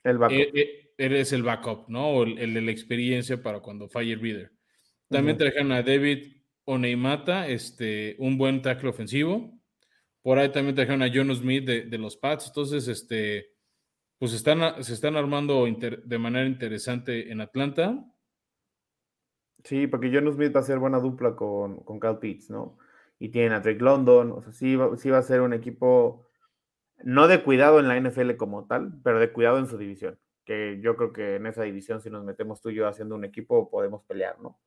El 0.05 0.19
backup. 0.19 0.39
E, 0.39 0.51
e, 0.55 0.95
eres 0.97 1.33
el 1.33 1.43
backup, 1.43 1.89
¿no? 1.89 2.11
O 2.11 2.23
el, 2.23 2.55
de 2.55 2.61
la 2.61 2.71
experiencia 2.71 3.43
para 3.43 3.61
cuando 3.61 3.89
falle 3.89 4.17
Reader. 4.17 4.53
También 5.09 5.37
trajeron 5.37 5.73
a 5.73 5.83
David 5.83 6.33
Oneimata, 6.65 7.49
este, 7.49 8.15
un 8.19 8.39
buen 8.39 8.63
tackle 8.63 8.89
ofensivo. 8.89 9.62
Por 10.23 10.39
ahí 10.39 10.51
también 10.51 10.77
trajeron 10.77 11.03
a 11.03 11.11
John 11.13 11.35
Smith 11.35 11.65
de, 11.67 11.99
los 11.99 12.17
Pats. 12.17 12.47
Entonces, 12.47 12.87
este, 12.89 13.53
pues 14.19 14.33
están, 14.33 14.83
se 14.83 14.95
están 14.95 15.17
armando 15.17 15.67
de 15.67 16.19
manera 16.19 16.47
interesante 16.47 17.33
en 17.33 17.41
Atlanta. 17.41 18.05
Sí, 19.65 19.87
porque 19.87 20.11
John 20.13 20.33
Smith 20.33 20.55
va 20.55 20.61
a 20.61 20.65
ser 20.65 20.79
buena 20.79 20.99
dupla 20.99 21.35
con, 21.35 21.83
con 21.85 21.99
Cal 22.01 22.19
Pitts, 22.19 22.51
¿no? 22.51 22.79
Y 23.19 23.29
tienen 23.31 23.53
a 23.53 23.61
Drake 23.61 23.83
London, 23.83 24.33
o 24.33 24.43
sea, 24.43 24.53
sí 24.53 24.75
va, 24.75 24.97
sí 24.97 25.11
va 25.11 25.19
a 25.19 25.23
ser 25.23 25.41
un 25.41 25.53
equipo 25.53 26.27
no 27.05 27.29
de 27.29 27.43
cuidado 27.43 27.81
en 27.81 27.89
la 27.89 28.01
NFL 28.01 28.37
como 28.37 28.67
tal, 28.67 29.01
pero 29.03 29.19
de 29.19 29.33
cuidado 29.33 29.59
en 29.59 29.67
su 29.67 29.77
división. 29.77 30.19
Que 30.45 30.81
yo 30.81 30.97
creo 30.97 31.13
que 31.13 31.37
en 31.37 31.47
esa 31.47 31.63
división, 31.63 32.01
si 32.01 32.11
nos 32.11 32.25
metemos 32.25 32.61
tú 32.61 32.71
y 32.71 32.75
yo 32.75 32.89
haciendo 32.89 33.15
un 33.15 33.25
equipo, 33.25 33.71
podemos 33.71 34.03
pelear, 34.05 34.41
¿no? 34.41 34.59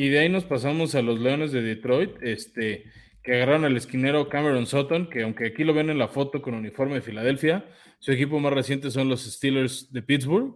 Y 0.00 0.10
de 0.10 0.20
ahí 0.20 0.28
nos 0.28 0.44
pasamos 0.44 0.94
a 0.94 1.02
los 1.02 1.18
Leones 1.18 1.50
de 1.50 1.60
Detroit, 1.60 2.22
este, 2.22 2.84
que 3.20 3.34
agarraron 3.34 3.64
al 3.64 3.76
esquinero 3.76 4.28
Cameron 4.28 4.64
Sutton, 4.64 5.10
que 5.10 5.24
aunque 5.24 5.46
aquí 5.46 5.64
lo 5.64 5.74
ven 5.74 5.90
en 5.90 5.98
la 5.98 6.06
foto 6.06 6.40
con 6.40 6.54
uniforme 6.54 6.94
de 6.94 7.00
Filadelfia, 7.02 7.68
su 7.98 8.12
equipo 8.12 8.38
más 8.38 8.52
reciente 8.52 8.92
son 8.92 9.08
los 9.08 9.24
Steelers 9.24 9.92
de 9.92 10.02
Pittsburgh. 10.02 10.54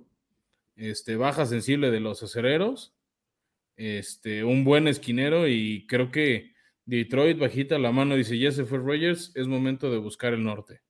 Este, 0.77 1.17
baja 1.17 1.45
sensible 1.45 1.91
de 1.91 1.99
los 1.99 2.23
acereros. 2.23 2.97
Este, 3.75 4.45
un 4.45 4.63
buen 4.63 4.87
esquinero 4.87 5.49
y 5.49 5.89
creo 5.89 6.13
que 6.13 6.53
Detroit 6.85 7.37
bajita 7.37 7.81
la 7.81 7.91
mano, 7.91 8.15
dice, 8.15 8.39
ya 8.39 8.53
se 8.53 8.65
fue 8.65 8.79
Rogers, 8.79 9.33
es 9.35 9.49
momento 9.49 9.91
de 9.91 9.99
buscar 9.99 10.35
el 10.35 10.45
norte. 10.45 10.83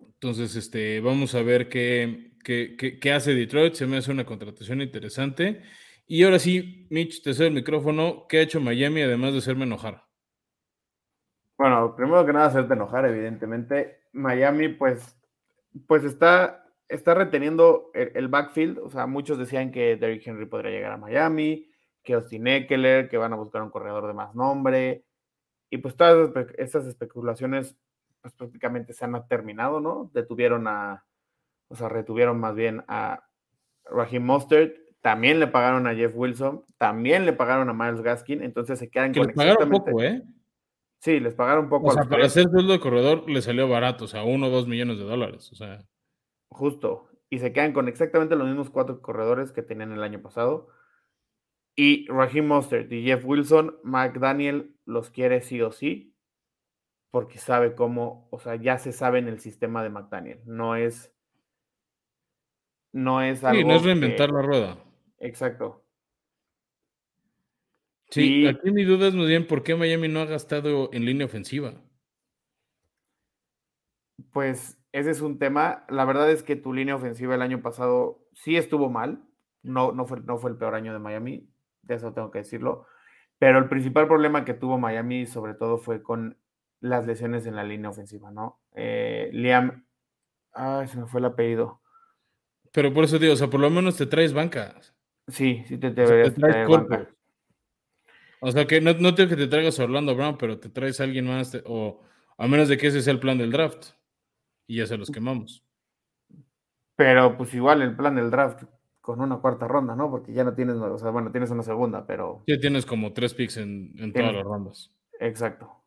Entonces, 0.00 0.56
este, 0.56 1.00
vamos 1.00 1.34
a 1.34 1.42
ver 1.42 1.68
qué, 1.68 2.32
qué, 2.42 2.76
qué 2.98 3.12
hace 3.12 3.34
Detroit. 3.34 3.74
Se 3.74 3.86
me 3.86 3.98
hace 3.98 4.10
una 4.10 4.24
contratación 4.24 4.80
interesante. 4.80 5.60
Y 6.14 6.24
ahora 6.24 6.38
sí, 6.38 6.86
Mitch, 6.90 7.22
te 7.22 7.32
cedo 7.32 7.46
el 7.46 7.54
micrófono. 7.54 8.26
¿Qué 8.28 8.36
ha 8.36 8.42
hecho 8.42 8.60
Miami 8.60 9.00
además 9.00 9.32
de 9.32 9.38
hacerme 9.38 9.64
enojar? 9.64 10.04
Bueno, 11.56 11.96
primero 11.96 12.26
que 12.26 12.34
nada, 12.34 12.48
hacerte 12.48 12.74
enojar, 12.74 13.06
evidentemente. 13.06 14.02
Miami, 14.12 14.68
pues, 14.68 15.18
pues 15.86 16.04
está, 16.04 16.66
está 16.86 17.14
reteniendo 17.14 17.90
el, 17.94 18.28
backfield. 18.28 18.80
O 18.80 18.90
sea, 18.90 19.06
muchos 19.06 19.38
decían 19.38 19.72
que 19.72 19.96
Derrick 19.96 20.26
Henry 20.26 20.44
podría 20.44 20.72
llegar 20.72 20.92
a 20.92 20.98
Miami, 20.98 21.70
que 22.02 22.12
Austin 22.12 22.46
Eckler, 22.46 23.08
que 23.08 23.16
van 23.16 23.32
a 23.32 23.36
buscar 23.36 23.62
un 23.62 23.70
corredor 23.70 24.06
de 24.06 24.12
más 24.12 24.34
nombre. 24.34 25.06
Y 25.70 25.78
pues 25.78 25.96
todas 25.96 26.30
estas 26.58 26.84
especulaciones, 26.84 27.74
pues 28.20 28.34
prácticamente 28.34 28.92
se 28.92 29.06
han 29.06 29.26
terminado, 29.28 29.80
¿no? 29.80 30.10
Detuvieron 30.12 30.68
a, 30.68 31.06
o 31.68 31.74
sea, 31.74 31.88
retuvieron 31.88 32.38
más 32.38 32.54
bien 32.54 32.84
a 32.86 33.26
Raheem 33.86 34.24
Mostert, 34.24 34.81
también 35.02 35.40
le 35.40 35.48
pagaron 35.48 35.86
a 35.86 35.94
Jeff 35.94 36.12
Wilson, 36.14 36.64
también 36.78 37.26
le 37.26 37.32
pagaron 37.32 37.68
a 37.68 37.74
Miles 37.74 38.00
Gaskin, 38.00 38.42
entonces 38.42 38.78
se 38.78 38.88
quedan 38.88 39.12
con 39.12 39.26
les 39.26 39.36
pagaron 39.36 39.68
poco, 39.68 40.00
¿eh? 40.00 40.22
Sí, 41.00 41.18
les 41.18 41.34
pagaron 41.34 41.68
poco. 41.68 41.88
O 41.88 41.92
sea, 41.92 42.04
para 42.04 42.26
hacer 42.26 42.48
sueldo 42.48 42.72
de 42.72 42.78
corredor 42.78 43.28
le 43.28 43.42
salió 43.42 43.68
barato, 43.68 44.04
o 44.04 44.08
sea, 44.08 44.22
uno 44.22 44.46
o 44.46 44.50
dos 44.50 44.68
millones 44.68 44.98
de 44.98 45.04
dólares, 45.04 45.50
o 45.50 45.56
sea. 45.56 45.84
Justo. 46.48 47.08
Y 47.28 47.40
se 47.40 47.52
quedan 47.52 47.72
con 47.72 47.88
exactamente 47.88 48.36
los 48.36 48.46
mismos 48.46 48.70
cuatro 48.70 49.02
corredores 49.02 49.50
que 49.50 49.62
tenían 49.62 49.90
el 49.90 50.04
año 50.04 50.22
pasado. 50.22 50.68
Y 51.74 52.06
Raheem 52.06 52.46
Mostert 52.46 52.92
y 52.92 53.02
Jeff 53.02 53.24
Wilson, 53.24 53.78
McDaniel 53.82 54.76
los 54.84 55.10
quiere 55.10 55.40
sí 55.40 55.60
o 55.62 55.72
sí, 55.72 56.14
porque 57.10 57.38
sabe 57.38 57.74
cómo, 57.74 58.28
o 58.30 58.38
sea, 58.38 58.54
ya 58.54 58.78
se 58.78 58.92
sabe 58.92 59.18
en 59.18 59.26
el 59.26 59.40
sistema 59.40 59.82
de 59.82 59.88
McDaniel. 59.88 60.40
No 60.44 60.76
es, 60.76 61.12
no 62.92 63.22
es 63.22 63.42
algo. 63.42 63.60
Sí, 63.60 63.66
no 63.66 63.74
es 63.74 63.82
reinventar 63.82 64.30
la 64.30 64.42
rueda. 64.42 64.78
Exacto. 65.22 65.84
Sí, 68.10 68.46
aquí 68.46 68.70
mi 68.70 68.84
duda 68.84 69.08
es 69.08 69.14
muy 69.14 69.26
bien 69.26 69.46
por 69.46 69.62
qué 69.62 69.74
Miami 69.74 70.08
no 70.08 70.20
ha 70.20 70.26
gastado 70.26 70.90
en 70.92 71.06
línea 71.06 71.24
ofensiva. 71.24 71.80
Pues 74.32 74.78
ese 74.92 75.10
es 75.10 75.22
un 75.22 75.38
tema. 75.38 75.86
La 75.88 76.04
verdad 76.04 76.30
es 76.30 76.42
que 76.42 76.56
tu 76.56 76.74
línea 76.74 76.96
ofensiva 76.96 77.34
el 77.34 77.42
año 77.42 77.62
pasado 77.62 78.28
sí 78.34 78.56
estuvo 78.56 78.90
mal. 78.90 79.24
No, 79.62 79.92
no, 79.92 80.04
fue, 80.04 80.20
no 80.20 80.36
fue 80.38 80.50
el 80.50 80.58
peor 80.58 80.74
año 80.74 80.92
de 80.92 80.98
Miami, 80.98 81.48
de 81.82 81.94
eso 81.94 82.12
tengo 82.12 82.30
que 82.30 82.40
decirlo. 82.40 82.86
Pero 83.38 83.58
el 83.58 83.68
principal 83.68 84.08
problema 84.08 84.44
que 84.44 84.54
tuvo 84.54 84.76
Miami, 84.76 85.26
sobre 85.26 85.54
todo, 85.54 85.78
fue 85.78 86.02
con 86.02 86.36
las 86.80 87.06
lesiones 87.06 87.46
en 87.46 87.54
la 87.56 87.64
línea 87.64 87.90
ofensiva, 87.90 88.30
¿no? 88.32 88.60
Eh, 88.74 89.30
Liam, 89.32 89.86
ay, 90.52 90.88
se 90.88 90.98
me 90.98 91.06
fue 91.06 91.20
el 91.20 91.26
apellido. 91.26 91.80
pero 92.72 92.92
por 92.92 93.04
eso 93.04 93.18
digo, 93.18 93.34
o 93.34 93.36
sea, 93.36 93.48
por 93.48 93.60
lo 93.60 93.70
menos 93.70 93.96
te 93.96 94.06
traes 94.06 94.32
banca. 94.32 94.74
Sí, 95.28 95.64
sí 95.66 95.78
te, 95.78 95.90
deberías 95.90 96.30
te 96.30 96.40
traes 96.40 96.56
traer. 96.88 97.14
O 98.40 98.50
sea, 98.50 98.66
que 98.66 98.80
no, 98.80 98.92
no 98.94 99.14
tengo 99.14 99.30
que 99.30 99.36
te 99.36 99.46
traigas 99.46 99.78
a 99.78 99.84
Orlando 99.84 100.14
Brown, 100.16 100.36
pero 100.38 100.58
te 100.58 100.68
traes 100.68 101.00
a 101.00 101.04
alguien 101.04 101.26
más, 101.26 101.52
te- 101.52 101.62
o 101.66 102.02
a 102.36 102.48
menos 102.48 102.68
de 102.68 102.76
que 102.76 102.88
ese 102.88 103.02
sea 103.02 103.12
el 103.12 103.20
plan 103.20 103.38
del 103.38 103.52
draft. 103.52 103.90
Y 104.66 104.78
ya 104.78 104.86
se 104.86 104.96
los 104.98 105.10
quemamos. 105.10 105.64
Pero 106.96 107.36
pues 107.36 107.52
igual 107.54 107.82
el 107.82 107.94
plan 107.96 108.14
del 108.14 108.30
draft 108.30 108.64
con 109.02 109.20
una 109.20 109.38
cuarta 109.38 109.68
ronda, 109.68 109.94
¿no? 109.96 110.10
Porque 110.10 110.32
ya 110.32 110.44
no 110.44 110.54
tienes, 110.54 110.76
o 110.76 110.98
sea, 110.98 111.10
bueno, 111.10 111.30
tienes 111.30 111.50
una 111.50 111.62
segunda, 111.62 112.06
pero 112.06 112.46
Ya 112.46 112.58
tienes 112.60 112.86
como 112.86 113.12
tres 113.12 113.34
picks 113.34 113.56
en, 113.56 113.94
en 113.98 114.14
todas 114.14 114.32
las 114.34 114.44
rondas. 114.44 114.92
exacto. 115.20 115.82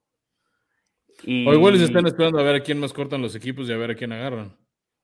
Y, 1.24 1.50
O 1.50 1.54
igual 1.58 1.78
se 1.78 1.86
están 1.86 2.06
esperando 2.08 2.40
a 2.40 2.44
ver 2.44 2.56
a 2.58 2.64
quién 2.66 2.78
más 2.82 2.92
cortan 2.92 3.22
los 3.22 3.36
equipos 3.36 3.70
y 3.70 3.72
a 3.74 3.78
ver 3.78 3.92
a 3.92 3.96
quién 3.96 4.12
agarran. 4.12 4.58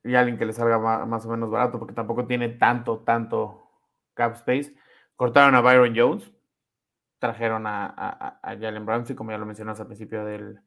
y 0.04 0.16
alguien 0.16 0.38
que 0.38 0.46
le 0.46 0.54
salga 0.54 0.80
ma- 0.80 1.06
más, 1.06 1.26
o 1.26 1.30
menos 1.30 1.50
barato, 1.50 1.80
porque 1.80 1.94
tampoco 1.94 2.26
tiene 2.28 2.50
tanto, 2.50 3.00
tanto 3.00 3.71
cap 4.14 4.34
space. 4.36 4.74
Cortaron 5.16 5.56
a 5.56 5.62
Byron 5.62 5.94
Jones, 5.96 6.32
trajeron 7.20 7.68
a, 7.68 7.86
a, 7.86 8.40
a- 8.42 8.58
Jalen 8.58 8.88
Ramsey, 8.88 9.16
como 9.16 9.32
ya 9.32 9.38
lo 9.38 9.46
mencionamos 9.46 9.80
al 9.80 9.88
principio 9.88 10.26
del, 10.26 10.60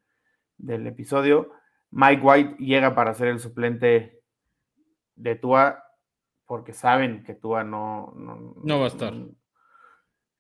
del 0.57 0.86
episodio. 0.86 1.51
Mike 1.90 2.22
White 2.22 2.57
llega 2.59 2.95
para 2.95 3.14
ser 3.14 3.28
el 3.28 3.40
suplente 3.40 4.20
de 5.16 5.34
Tua, 5.36 5.84
porque 6.47 6.72
saben 6.72 7.22
que 7.24 7.34
Tua 7.34 7.64
no, 7.64 8.12
no, 8.16 8.55
No 8.62 8.78
va 8.78 8.84
a 8.84 8.88
estar. 8.88 9.12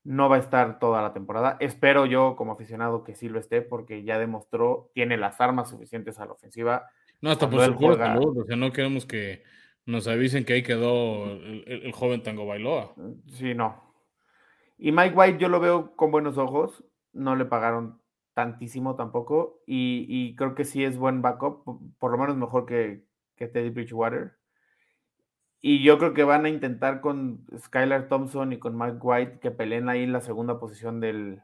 No 0.04 0.28
va 0.28 0.36
a 0.36 0.40
estar 0.40 0.78
toda 0.78 1.00
la 1.00 1.12
temporada. 1.14 1.56
Espero 1.60 2.04
yo, 2.04 2.36
como 2.36 2.52
aficionado, 2.52 3.04
que 3.04 3.14
sí 3.14 3.28
lo 3.28 3.38
esté, 3.38 3.62
porque 3.62 4.02
ya 4.04 4.18
demostró, 4.18 4.90
tiene 4.94 5.16
las 5.16 5.40
armas 5.40 5.70
suficientes 5.70 6.18
a 6.20 6.26
la 6.26 6.32
ofensiva. 6.32 6.90
No, 7.22 7.30
hasta 7.30 7.46
por 7.48 7.56
Cuando 7.58 7.64
él 7.64 7.72
su 7.72 7.78
pura 7.78 8.14
juega-. 8.14 8.40
O 8.40 8.44
sea, 8.44 8.56
no 8.56 8.70
queremos 8.70 9.06
que 9.06 9.42
nos 9.86 10.06
avisen 10.08 10.44
que 10.44 10.54
ahí 10.54 10.62
quedó 10.62 11.26
el, 11.32 11.64
el- 11.66 11.82
el 11.84 11.92
joven 11.92 12.22
Tango 12.22 12.46
Bailoa. 12.46 12.94
Sí, 13.28 13.54
no. 13.54 13.82
Y 14.78 14.92
Mike 14.92 15.14
White 15.14 15.38
yo 15.38 15.48
lo 15.48 15.60
veo 15.60 15.94
con 15.96 16.10
buenos 16.10 16.38
ojos. 16.38 16.84
No 17.12 17.36
le 17.36 17.44
pagaron 17.44 18.00
tantísimo 18.34 18.96
tampoco. 18.96 19.62
Y, 19.66 20.06
y 20.08 20.34
creo 20.36 20.54
que 20.54 20.64
sí 20.64 20.84
es 20.84 20.96
buen 20.98 21.22
backup, 21.22 21.64
po- 21.64 21.80
por 21.98 22.10
lo 22.10 22.18
menos 22.18 22.36
mejor 22.36 22.66
que, 22.66 23.04
que 23.36 23.46
Teddy 23.46 23.70
Bridgewater. 23.70 24.32
Y 25.60 25.82
yo 25.82 25.96
creo 25.98 26.12
que 26.12 26.24
van 26.24 26.44
a 26.44 26.50
intentar 26.50 27.00
con 27.00 27.46
Skylar 27.58 28.08
Thompson 28.08 28.52
y 28.52 28.58
con 28.58 28.76
Mike 28.76 28.98
White 29.00 29.38
que 29.40 29.50
peleen 29.50 29.88
ahí 29.88 30.06
la 30.06 30.20
segunda 30.20 30.58
posición 30.58 31.00
del, 31.00 31.40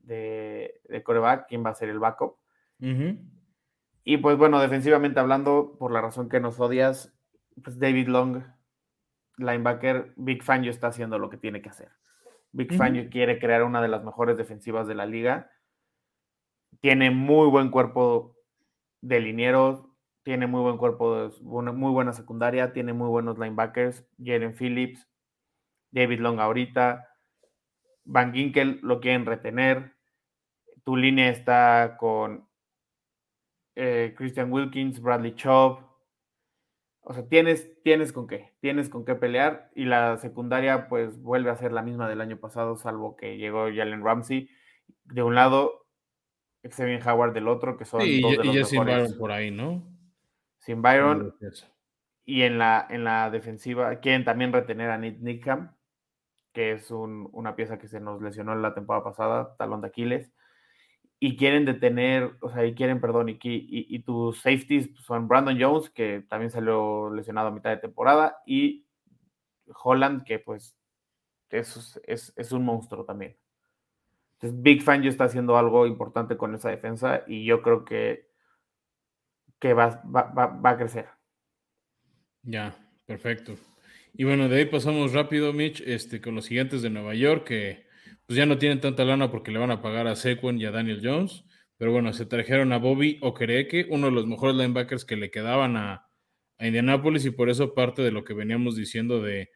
de, 0.00 0.80
de 0.88 1.02
coreback, 1.02 1.48
quién 1.48 1.64
va 1.64 1.70
a 1.70 1.74
ser 1.74 1.88
el 1.90 1.98
backup. 1.98 2.36
Y 4.04 4.16
pues 4.18 4.38
bueno, 4.38 4.58
defensivamente 4.60 5.20
hablando, 5.20 5.76
por 5.78 5.92
la 5.92 6.00
razón 6.00 6.28
que 6.30 6.40
nos 6.40 6.58
odias, 6.60 7.14
pues 7.62 7.78
David 7.78 8.08
Long, 8.08 8.42
linebacker, 9.36 10.12
Big 10.16 10.42
Fangio 10.42 10.70
está 10.70 10.88
haciendo 10.88 11.18
lo 11.18 11.30
que 11.30 11.36
tiene 11.36 11.62
que 11.62 11.68
hacer. 11.68 11.90
Big 12.52 12.68
Ujú. 12.68 12.78
Fangio 12.78 13.08
quiere 13.10 13.38
crear 13.38 13.62
una 13.62 13.80
de 13.82 13.88
las 13.88 14.04
mejores 14.04 14.36
defensivas 14.36 14.86
de 14.86 14.94
la 14.94 15.06
liga. 15.06 15.50
Tiene 16.80 17.10
muy 17.10 17.48
buen 17.48 17.70
cuerpo 17.70 18.36
de 19.00 19.20
linieros, 19.20 19.84
tiene 20.22 20.46
muy 20.46 20.60
buen 20.60 20.76
cuerpo, 20.76 21.28
de, 21.28 21.34
una 21.42 21.72
muy 21.72 21.90
buena 21.90 22.12
secundaria, 22.12 22.72
tiene 22.72 22.92
muy 22.92 23.08
buenos 23.08 23.38
linebackers, 23.38 24.06
Jalen 24.18 24.54
Phillips, 24.54 25.08
David 25.90 26.20
Long 26.20 26.40
ahorita, 26.40 27.08
Van 28.04 28.32
Ginkel 28.32 28.80
lo 28.82 29.00
quieren 29.00 29.26
retener. 29.26 29.94
Tu 30.84 30.96
línea 30.96 31.28
está 31.28 31.96
con 31.98 32.48
eh, 33.76 34.14
Christian 34.16 34.52
Wilkins, 34.52 35.00
Bradley 35.00 35.34
Chubb. 35.34 35.91
O 37.04 37.12
sea, 37.14 37.26
tienes, 37.28 37.70
tienes 37.82 38.12
con 38.12 38.26
qué, 38.28 38.54
tienes 38.60 38.88
con 38.88 39.04
qué 39.04 39.14
pelear. 39.14 39.70
Y 39.74 39.84
la 39.86 40.16
secundaria, 40.18 40.88
pues 40.88 41.20
vuelve 41.20 41.50
a 41.50 41.56
ser 41.56 41.72
la 41.72 41.82
misma 41.82 42.08
del 42.08 42.20
año 42.20 42.38
pasado, 42.38 42.76
salvo 42.76 43.16
que 43.16 43.36
llegó 43.38 43.64
Jalen 43.64 44.04
Ramsey 44.04 44.48
de 45.04 45.22
un 45.22 45.34
lado, 45.34 45.86
Xavier 46.68 47.06
Howard 47.08 47.32
del 47.34 47.48
otro, 47.48 47.76
que 47.76 47.84
son 47.84 48.00
Sí, 48.02 48.20
dos 48.20 48.32
y, 48.34 48.36
de 48.38 48.46
y 48.46 48.54
ya 48.54 48.64
sin. 48.64 48.84
Byron 48.84 49.18
por 49.18 49.32
ahí, 49.32 49.50
¿no? 49.50 49.82
Sin 50.58 50.80
Byron. 50.80 51.34
Y 52.24 52.42
en 52.42 52.58
la, 52.58 52.86
en 52.88 53.02
la 53.04 53.30
defensiva 53.30 53.96
quieren 53.96 54.24
también 54.24 54.52
retener 54.52 54.90
a 54.90 54.98
Nick 54.98 55.18
Nickham, 55.20 55.74
que 56.52 56.72
es 56.72 56.90
un- 56.90 57.28
una 57.32 57.56
pieza 57.56 57.78
que 57.78 57.88
se 57.88 58.00
nos 58.00 58.22
lesionó 58.22 58.54
la 58.54 58.74
temporada 58.74 59.02
pasada, 59.04 59.56
talón 59.56 59.80
de 59.80 59.88
Aquiles. 59.88 60.32
Y 61.24 61.36
quieren 61.36 61.64
detener, 61.64 62.32
o 62.40 62.50
sea, 62.50 62.66
y 62.66 62.74
quieren, 62.74 63.00
perdón, 63.00 63.28
y, 63.28 63.38
y, 63.40 63.98
tus 64.00 64.40
safeties 64.40 64.90
son 65.06 65.28
Brandon 65.28 65.56
Jones, 65.56 65.88
que 65.88 66.24
también 66.28 66.50
salió 66.50 67.14
lesionado 67.14 67.46
a 67.46 67.52
mitad 67.52 67.70
de 67.70 67.76
temporada, 67.76 68.42
y 68.44 68.84
Holland, 69.84 70.24
que 70.24 70.40
pues 70.40 70.76
es, 71.48 72.00
es, 72.08 72.32
es 72.34 72.50
un 72.50 72.64
monstruo 72.64 73.04
también. 73.04 73.36
Entonces, 74.32 74.60
Big 74.62 74.82
Fan 74.82 75.04
está 75.04 75.22
haciendo 75.22 75.56
algo 75.56 75.86
importante 75.86 76.36
con 76.36 76.56
esa 76.56 76.70
defensa 76.70 77.22
y 77.28 77.44
yo 77.44 77.62
creo 77.62 77.84
que, 77.84 78.28
que 79.60 79.74
va, 79.74 80.02
va, 80.04 80.22
va, 80.22 80.46
va 80.48 80.70
a 80.70 80.76
crecer. 80.76 81.06
Ya, 82.42 82.74
perfecto. 83.06 83.54
Y 84.12 84.24
bueno, 84.24 84.48
de 84.48 84.56
ahí 84.56 84.64
pasamos 84.66 85.12
rápido, 85.12 85.52
Mitch, 85.52 85.82
este, 85.86 86.20
con 86.20 86.34
los 86.34 86.48
gigantes 86.48 86.82
de 86.82 86.90
Nueva 86.90 87.14
York, 87.14 87.44
que 87.46 87.91
pues 88.26 88.36
ya 88.36 88.46
no 88.46 88.58
tienen 88.58 88.80
tanta 88.80 89.04
lana 89.04 89.30
porque 89.30 89.50
le 89.50 89.58
van 89.58 89.70
a 89.70 89.82
pagar 89.82 90.06
a 90.06 90.16
Sequon 90.16 90.60
y 90.60 90.64
a 90.64 90.70
Daniel 90.70 91.00
Jones. 91.02 91.44
Pero 91.76 91.92
bueno, 91.92 92.12
se 92.12 92.26
trajeron 92.26 92.72
a 92.72 92.78
Bobby 92.78 93.18
Okereke, 93.22 93.86
uno 93.90 94.06
de 94.06 94.12
los 94.12 94.26
mejores 94.26 94.54
linebackers 94.54 95.04
que 95.04 95.16
le 95.16 95.30
quedaban 95.30 95.76
a, 95.76 96.06
a 96.58 96.66
Indianapolis, 96.66 97.24
y 97.24 97.30
por 97.30 97.50
eso 97.50 97.74
parte 97.74 98.02
de 98.02 98.12
lo 98.12 98.22
que 98.22 98.34
veníamos 98.34 98.76
diciendo 98.76 99.20
de, 99.20 99.50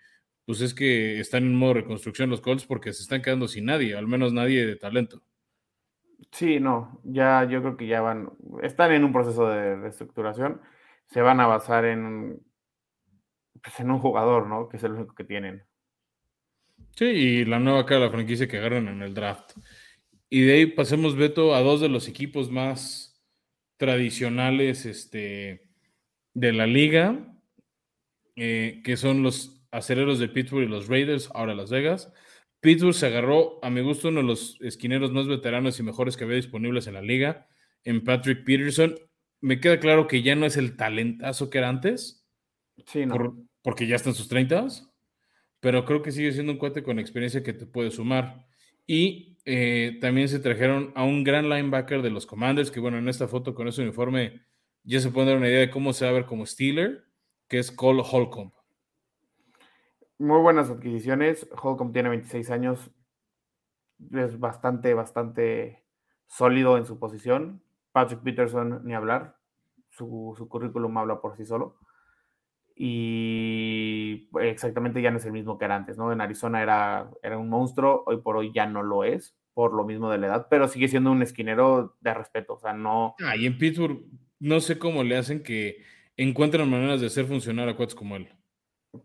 pues 0.45 0.61
es 0.61 0.75
que 0.75 1.21
están 1.21 1.45
en 1.45 1.55
modo 1.55 1.75
reconstrucción 1.75 2.31
los 2.31 2.41
Colts 2.41 2.67
porque 2.67 2.93
se 2.93 3.03
están 3.03 3.23
quedando 3.23 3.47
sin 3.47 3.67
nadie, 3.67 3.95
al 3.95 4.09
menos 4.09 4.33
nadie 4.33 4.67
de 4.67 4.77
talento. 4.77 5.23
Sí, 6.33 6.59
no, 6.59 7.01
ya 7.05 7.45
yo 7.45 7.61
creo 7.61 7.77
que 7.77 7.87
ya 7.87 8.01
van, 8.01 8.31
están 8.63 8.93
en 8.93 9.05
un 9.05 9.13
proceso 9.13 9.49
de 9.49 9.77
reestructuración, 9.77 10.61
se 11.07 11.21
van 11.21 11.41
a 11.41 11.47
basar 11.47 11.85
en, 11.85 12.43
pues, 13.63 13.79
en 13.81 13.91
un 13.91 14.01
jugador, 14.01 14.49
¿no? 14.49 14.69
Que 14.69 14.79
es 14.79 14.85
el 14.85 14.93
único 14.93 15.15
que 15.15 15.25
tienen. 15.25 15.65
Sí, 16.97 17.05
y 17.05 17.45
la 17.45 17.59
nueva 17.59 17.85
cara 17.85 18.01
de 18.01 18.07
la 18.07 18.13
franquicia 18.13 18.49
que 18.49 18.57
agarran 18.59 18.89
en 18.89 19.03
el 19.03 19.15
draft. 19.15 19.53
Y 20.31 20.43
de 20.43 20.55
ahí 20.55 20.67
pasemos, 20.67 21.15
Beto, 21.17 21.55
a 21.55 21.61
dos 21.61 21.81
de 21.81 21.89
los 21.89 22.09
equipos 22.09 22.51
más 22.51 23.23
tradicionales 23.77 24.87
este, 24.87 25.69
de 26.35 26.53
la 26.53 26.67
liga, 26.67 27.35
eh, 28.37 28.81
que 28.85 28.97
son 28.97 29.23
los 29.23 29.63
acereros 29.71 30.19
de 30.19 30.29
Pittsburgh 30.29 30.65
y 30.65 30.69
los 30.71 30.89
Raiders, 30.89 31.31
ahora 31.35 31.55
Las 31.55 31.71
Vegas. 31.71 32.13
Pittsburgh 32.61 32.95
se 32.95 33.07
agarró, 33.07 33.59
a 33.63 33.71
mi 33.71 33.83
gusto, 33.83 34.09
uno 34.09 34.21
de 34.21 34.27
los 34.27 34.59
esquineros 34.63 35.13
más 35.13 35.29
veteranos 35.29 35.79
y 35.79 35.83
mejores 35.83 36.17
que 36.17 36.25
había 36.25 36.37
disponibles 36.37 36.87
en 36.87 36.95
la 36.95 37.03
liga, 37.03 37.47
en 37.85 38.03
Patrick 38.03 38.45
Peterson. 38.45 38.95
Me 39.43 39.61
queda 39.61 39.79
claro 39.79 40.07
que 40.09 40.23
ya 40.23 40.35
no 40.35 40.47
es 40.47 40.57
el 40.57 40.77
talentazo 40.77 41.51
que 41.51 41.59
era 41.59 41.69
antes, 41.69 42.27
Sí, 42.87 43.05
no. 43.07 43.15
por- 43.15 43.35
porque 43.63 43.87
ya 43.87 43.97
está 43.97 44.09
en 44.11 44.15
sus 44.15 44.29
30, 44.29 44.67
pero 45.61 45.85
creo 45.85 46.03
que 46.03 46.13
sigue 46.13 46.33
siendo 46.33 46.53
un 46.53 46.59
cuate 46.59 46.83
con 46.83 46.99
experiencia 46.99 47.43
que 47.43 47.53
te 47.53 47.67
puede 47.67 47.91
sumar. 47.91 48.47
Y 48.87 49.39
eh, 49.45 49.99
también 50.01 50.29
se 50.29 50.39
trajeron 50.39 50.93
a 50.95 51.05
un 51.05 51.25
gran 51.25 51.49
linebacker 51.49 52.03
de 52.03 52.11
los 52.11 52.27
Commanders, 52.27 52.71
que 52.71 52.81
bueno, 52.81 52.99
en 52.99 53.09
esta 53.09 53.29
foto 53.29 53.55
con 53.55 53.69
ese 53.69 53.83
uniforme 53.83 54.43
ya 54.85 55.01
se 55.01 55.11
puede 55.11 55.29
dar 55.29 55.37
una 55.37 55.49
idea 55.49 55.61
de 55.61 55.71
cómo 55.71 55.93
se 55.93 56.05
va 56.05 56.11
a 56.11 56.15
ver 56.15 56.27
como 56.27 56.47
Steeler, 56.47 57.05
que 57.49 57.59
es 57.59 57.73
Cole 57.73 58.03
Holcomb. 58.09 58.53
Muy 60.19 60.41
buenas 60.41 60.71
adquisiciones. 60.71 61.49
Holcomb 61.61 61.93
tiene 61.93 62.09
26 62.09 62.51
años. 62.51 62.91
Es 64.13 64.39
bastante, 64.39 64.95
bastante 64.95 65.85
sólido 66.27 66.79
en 66.79 66.87
su 66.87 66.99
posición. 66.99 67.63
Patrick 67.93 68.23
Peterson, 68.23 68.83
ni 68.85 68.95
hablar. 68.95 69.37
Su 69.91 70.47
currículum 70.49 70.97
habla 70.99 71.21
por 71.21 71.37
sí 71.37 71.45
solo. 71.45 71.77
Y 72.79 74.29
exactamente 74.41 75.01
ya 75.03 75.11
no 75.11 75.19
es 75.19 75.25
el 75.25 75.33
mismo 75.33 75.59
que 75.59 75.65
era 75.65 75.77
antes, 75.77 75.97
¿no? 75.99 76.13
En 76.13 76.21
Arizona 76.21 76.63
era, 76.63 77.11
era 77.23 77.39
un 77.39 77.49
monstruo, 77.49 78.05
hoy 78.07 78.19
por 78.21 78.37
hoy 78.37 78.53
ya 78.55 78.67
no 78.67 78.83
lo 78.83 79.05
es, 79.05 79.37
por 79.55 79.73
lo 79.75 79.85
mismo 79.85 80.11
de 80.11 80.19
la 80.19 80.27
edad, 80.29 80.47
pero 80.51 80.69
sigue 80.69 80.89
siendo 80.89 81.11
un 81.11 81.23
esquinero 81.23 81.97
de 82.01 82.15
respeto. 82.15 82.55
O 82.55 82.59
sea, 82.59 82.73
no. 82.73 83.15
Ah, 83.25 83.37
y 83.37 83.47
en 83.47 83.59
Pittsburgh 83.59 84.03
no 84.39 84.61
sé 84.61 84.79
cómo 84.79 85.03
le 85.05 85.17
hacen 85.17 85.43
que 85.43 85.79
encuentran 86.17 86.71
maneras 86.71 87.01
de 87.01 87.07
hacer 87.09 87.27
funcionar 87.27 87.69
a 87.69 87.77
cuates 87.77 87.95
como 87.95 88.17
él. 88.17 88.29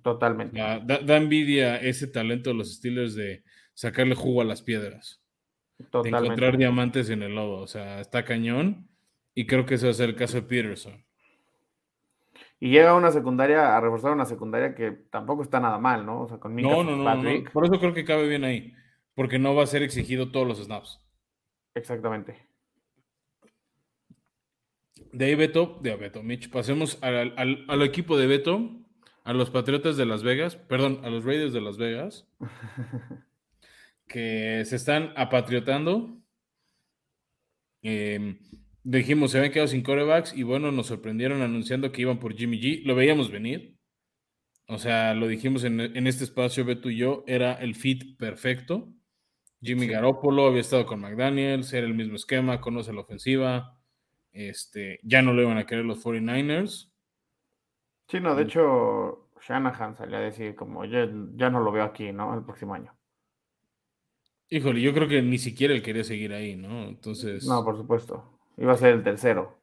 Totalmente. 0.03 0.57
Da, 0.59 0.80
da- 0.80 0.99
da 0.99 1.17
envidia 1.17 1.78
ese 1.78 2.07
talento 2.07 2.49
de 2.51 2.55
los 2.57 2.76
Steelers 2.76 3.15
de 3.15 3.43
sacarle 3.74 4.15
jugo 4.15 4.41
a 4.41 4.45
las 4.45 4.61
piedras. 4.61 5.22
de 5.78 5.86
Totalmente. 5.86 6.26
encontrar 6.26 6.57
diamantes 6.57 7.09
en 7.09 7.24
el 7.24 7.34
lodo. 7.36 7.57
O 7.61 7.67
sea, 7.67 7.99
está 8.01 8.24
cañón. 8.24 8.88
Y 9.34 9.47
creo 9.47 9.65
que 9.65 9.76
ese 9.76 9.86
va 9.88 9.91
a 9.91 9.95
ser 9.95 10.09
el 10.09 10.15
caso 10.15 10.36
de 10.36 10.43
Peterson. 10.43 11.03
Y 12.64 12.70
llega 12.70 12.93
una 12.95 13.12
secundaria, 13.12 13.76
a 13.76 13.82
reforzar 13.82 14.12
una 14.14 14.26
secundaria 14.26 14.74
que 14.76 14.91
tampoco 14.91 15.41
está 15.43 15.59
nada 15.59 15.80
mal, 15.80 16.05
¿no? 16.05 16.22
O 16.22 16.28
sea, 16.30 16.38
con 16.38 16.53
Minka 16.53 16.70
No, 16.72 16.84
no, 16.84 16.95
no, 16.95 17.16
no. 17.16 17.51
Por 17.51 17.66
eso 17.66 17.80
creo 17.80 17.93
que 17.93 18.05
cabe 18.05 18.28
bien 18.30 18.43
ahí. 18.43 18.74
Porque 19.16 19.39
no 19.39 19.53
va 19.55 19.64
a 19.64 19.68
ser 19.68 19.82
exigido 19.82 20.32
todos 20.32 20.47
los 20.47 20.64
snaps. 20.64 21.01
Exactamente. 21.74 22.47
De 25.12 25.26
ahí, 25.26 25.36
Beto, 25.36 25.80
de 25.82 25.95
Beto, 25.95 26.22
Mitch, 26.24 26.49
pasemos 26.51 26.97
al, 27.01 27.34
al- 27.36 27.66
al 27.68 27.82
equipo 27.82 28.16
de 28.18 28.28
Beto. 28.28 28.70
a 29.24 29.34
los 29.34 29.49
Patriotas 29.49 29.97
de 29.97 30.05
Las 30.05 30.24
Vegas, 30.24 30.55
perdón, 30.55 31.01
a 31.03 31.09
los 31.09 31.26
Raiders 31.26 31.53
de 31.53 31.62
Las 31.62 31.78
Vegas, 31.78 32.28
que 34.07 34.64
se 34.66 34.76
están 34.76 35.14
apatriotando. 35.16 36.18
Eh, 37.84 38.39
dijimos, 38.84 39.32
se 39.32 39.38
habían 39.38 39.53
quedado 39.53 39.67
sin 39.67 39.84
corebacks 39.84 40.36
y 40.36 40.43
bueno, 40.43 40.71
nos 40.71 40.88
sorprendieron 40.88 41.41
anunciando 41.41 41.91
que 41.91 42.01
iban 42.01 42.19
por 42.19 42.36
Jimmy 42.36 42.59
G. 42.59 42.84
Lo 42.86 42.95
veíamos 42.95 43.32
venir. 43.32 43.77
O 44.67 44.77
sea, 44.77 45.13
lo 45.13 45.27
dijimos 45.27 45.63
en, 45.65 46.07
este 46.07 46.23
espacio, 46.23 46.63
Beto 46.63 46.89
y 46.89 46.97
yo, 46.97 47.23
era 47.27 47.53
el 47.55 47.75
fit 47.75 48.17
perfecto. 48.17 48.88
Jimmy 49.61 49.86
Garoppolo 49.88 50.47
había 50.47 50.61
estado 50.61 50.86
con 50.86 51.01
McDaniels, 51.01 51.73
era 51.73 51.86
el 51.86 51.93
mismo 51.93 52.15
esquema, 52.15 52.61
conoce 52.61 52.93
la 52.93 53.01
ofensiva. 53.01 53.77
Este, 54.32 54.99
ya 55.03 55.21
no 55.21 55.34
lo 55.34 55.41
iban 55.41 55.57
a 55.57 55.65
querer 55.65 55.84
los 55.84 56.03
49ers. 56.03 56.89
Sí, 58.07 58.19
no, 58.21 58.34
de 58.34 58.45
mm. 58.45 58.47
hecho, 58.47 59.29
Shanahan 59.41 59.97
salió 59.97 60.17
a 60.17 60.21
decir 60.21 60.55
como 60.55 60.86
ya, 60.86 61.09
ya 61.36 61.49
no 61.49 61.59
lo 61.59 61.71
veo 61.71 61.84
aquí, 61.84 62.11
¿no? 62.11 62.34
El 62.34 62.43
próximo 62.43 62.73
año. 62.73 62.95
Híjole, 64.49 64.82
yo 64.82 64.93
creo 64.93 65.07
que 65.07 65.21
ni 65.21 65.38
siquiera 65.38 65.73
él 65.73 65.82
quería 65.82 66.03
seguir 66.03 66.34
ahí, 66.34 66.55
¿no? 66.55 66.84
Entonces. 66.86 67.45
No, 67.45 67.63
por 67.63 67.77
supuesto. 67.77 68.40
Iba 68.57 68.73
a 68.73 68.77
ser 68.77 68.93
el 68.93 69.03
tercero. 69.03 69.61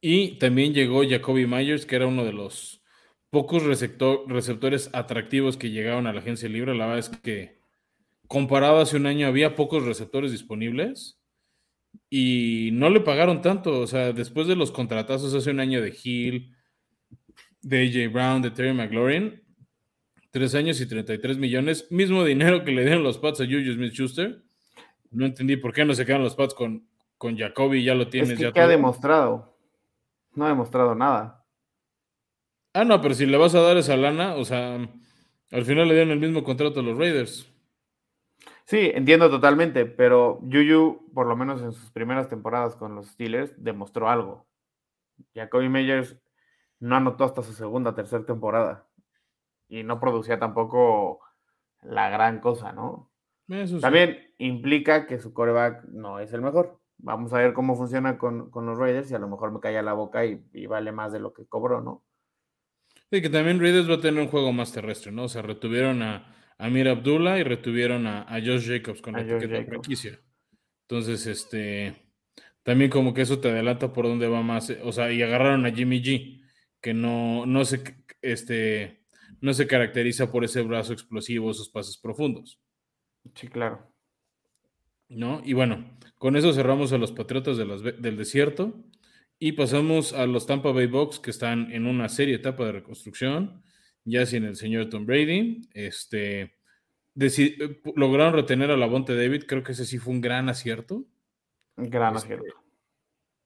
Y 0.00 0.38
también 0.38 0.74
llegó 0.74 1.02
Jacoby 1.08 1.46
Myers, 1.46 1.86
que 1.86 1.96
era 1.96 2.06
uno 2.06 2.24
de 2.24 2.32
los 2.32 2.82
pocos 3.30 3.64
receptores 3.64 4.90
atractivos 4.92 5.56
que 5.56 5.70
llegaron 5.70 6.06
a 6.06 6.12
la 6.12 6.20
agencia 6.20 6.48
libre. 6.48 6.74
La 6.74 6.86
verdad 6.86 7.00
es 7.00 7.08
que 7.08 7.58
comparado 8.26 8.78
hace 8.80 8.96
un 8.96 9.06
año 9.06 9.26
había 9.26 9.56
pocos 9.56 9.84
receptores 9.84 10.30
disponibles 10.30 11.20
y 12.10 12.70
no 12.72 12.90
le 12.90 13.00
pagaron 13.00 13.42
tanto. 13.42 13.80
O 13.80 13.86
sea, 13.86 14.12
después 14.12 14.46
de 14.46 14.56
los 14.56 14.70
contratazos 14.70 15.34
hace 15.34 15.50
un 15.50 15.60
año 15.60 15.82
de 15.82 15.96
Hill, 16.02 16.54
de 17.62 17.86
AJ 17.86 18.12
Brown, 18.12 18.42
de 18.42 18.50
Terry 18.50 18.72
McLaurin, 18.72 19.42
tres 20.30 20.54
años 20.54 20.80
y 20.80 20.86
33 20.86 21.38
millones, 21.38 21.90
mismo 21.90 22.24
dinero 22.24 22.64
que 22.64 22.72
le 22.72 22.84
dieron 22.84 23.02
los 23.02 23.18
Pats 23.18 23.40
a 23.40 23.44
Juju 23.44 23.72
Smith 23.72 23.92
Schuster. 23.92 24.44
No 25.10 25.26
entendí 25.26 25.56
por 25.56 25.72
qué 25.72 25.84
no 25.84 25.94
se 25.94 26.04
quedan 26.04 26.22
los 26.22 26.34
Pats 26.34 26.54
con, 26.54 26.86
con 27.16 27.36
Jacoby, 27.36 27.84
ya 27.84 27.94
lo 27.94 28.08
tienes. 28.08 28.38
ya 28.38 28.52
¿qué 28.52 28.60
ha 28.60 28.68
demostrado? 28.68 29.56
No 30.34 30.44
ha 30.44 30.48
demostrado 30.48 30.94
nada. 30.94 31.44
Ah, 32.74 32.84
no, 32.84 33.00
pero 33.00 33.14
si 33.14 33.26
le 33.26 33.36
vas 33.36 33.54
a 33.54 33.60
dar 33.60 33.76
esa 33.76 33.96
lana, 33.96 34.34
o 34.34 34.44
sea, 34.44 34.76
al 35.50 35.64
final 35.64 35.88
le 35.88 35.94
dieron 35.94 36.12
el 36.12 36.20
mismo 36.20 36.44
contrato 36.44 36.80
a 36.80 36.82
los 36.82 36.96
Raiders. 36.96 37.52
Sí, 38.64 38.90
entiendo 38.94 39.30
totalmente, 39.30 39.86
pero 39.86 40.40
Juju, 40.42 41.10
por 41.14 41.26
lo 41.26 41.34
menos 41.34 41.62
en 41.62 41.72
sus 41.72 41.90
primeras 41.90 42.28
temporadas 42.28 42.76
con 42.76 42.94
los 42.94 43.06
Steelers, 43.08 43.52
demostró 43.56 44.10
algo. 44.10 44.46
Jacoby 45.34 45.68
Meyers 45.68 46.16
no 46.78 46.96
anotó 46.96 47.24
hasta 47.24 47.42
su 47.42 47.54
segunda, 47.54 47.94
tercera 47.94 48.24
temporada. 48.24 48.86
Y 49.68 49.82
no 49.82 49.98
producía 49.98 50.38
tampoco 50.38 51.20
la 51.82 52.10
gran 52.10 52.40
cosa, 52.40 52.72
¿no? 52.72 53.10
También 53.80 54.27
implica 54.38 55.06
que 55.06 55.18
su 55.18 55.32
coreback 55.32 55.84
no 55.88 56.20
es 56.20 56.32
el 56.32 56.40
mejor. 56.40 56.80
Vamos 56.98 57.32
a 57.32 57.38
ver 57.38 57.52
cómo 57.52 57.76
funciona 57.76 58.18
con, 58.18 58.50
los 58.52 58.78
Raiders 58.78 59.10
y 59.10 59.14
a 59.14 59.18
lo 59.18 59.28
mejor 59.28 59.52
me 59.52 59.60
calla 59.60 59.82
la 59.82 59.92
boca 59.92 60.24
y, 60.24 60.66
vale 60.66 60.90
más 60.90 61.12
de 61.12 61.20
lo 61.20 61.32
que 61.32 61.46
cobró, 61.46 61.80
¿no? 61.80 62.04
Sí, 63.10 63.22
que 63.22 63.30
también 63.30 63.60
Raiders 63.60 63.88
va 63.88 63.94
a 63.94 64.00
tener 64.00 64.20
un 64.20 64.28
juego 64.28 64.52
más 64.52 64.72
terrestre, 64.72 65.12
¿no? 65.12 65.24
O 65.24 65.28
sea, 65.28 65.42
retuvieron 65.42 66.02
a 66.02 66.34
Amir 66.58 66.88
Abdullah 66.88 67.38
y 67.38 67.44
retuvieron 67.44 68.06
a, 68.06 68.26
Josh 68.44 68.68
Jacobs 68.68 69.00
con 69.00 69.14
la 69.14 69.22
etiqueta 69.22 69.64
franquicia. 69.64 70.20
Entonces, 70.82 71.26
este, 71.26 71.96
también 72.62 72.90
como 72.90 73.14
que 73.14 73.22
eso 73.22 73.38
te 73.38 73.48
adelanta 73.48 73.92
por 73.92 74.06
dónde 74.06 74.28
va 74.28 74.42
más, 74.42 74.70
o 74.82 74.92
sea, 74.92 75.12
y 75.12 75.22
agarraron 75.22 75.64
a 75.66 75.70
Jimmy 75.70 76.02
G, 76.02 76.42
que 76.80 76.94
no, 76.94 77.46
no 77.46 77.64
se, 77.64 77.82
este, 78.20 79.06
no 79.40 79.54
se 79.54 79.66
caracteriza 79.66 80.30
por 80.30 80.44
ese 80.44 80.62
brazo 80.62 80.92
explosivo, 80.92 81.50
esos 81.50 81.70
pases 81.70 81.96
profundos. 81.96 82.60
Sí, 83.34 83.48
claro. 83.48 83.87
¿No? 85.08 85.40
Y 85.44 85.54
bueno, 85.54 85.84
con 86.18 86.36
eso 86.36 86.52
cerramos 86.52 86.92
a 86.92 86.98
los 86.98 87.12
Patriotas 87.12 87.56
del 87.56 88.16
Desierto 88.16 88.74
y 89.38 89.52
pasamos 89.52 90.12
a 90.12 90.26
los 90.26 90.46
Tampa 90.46 90.72
Bay 90.72 90.86
Bucks 90.86 91.20
que 91.20 91.30
están 91.30 91.70
en 91.72 91.86
una 91.86 92.08
seria 92.08 92.36
etapa 92.36 92.64
de 92.66 92.72
reconstrucción, 92.72 93.62
ya 94.04 94.26
sin 94.26 94.44
el 94.44 94.56
señor 94.56 94.88
Tom 94.88 95.06
Brady. 95.06 95.68
Este, 95.72 96.56
lograron 97.94 98.34
retener 98.34 98.70
a 98.70 98.76
la 98.76 98.86
Bonte 98.86 99.14
David, 99.14 99.44
creo 99.46 99.62
que 99.62 99.72
ese 99.72 99.84
sí 99.84 99.98
fue 99.98 100.12
un 100.12 100.20
gran 100.20 100.48
acierto. 100.48 101.04
Gran 101.76 102.16
este, 102.16 102.34
acierto. 102.34 102.54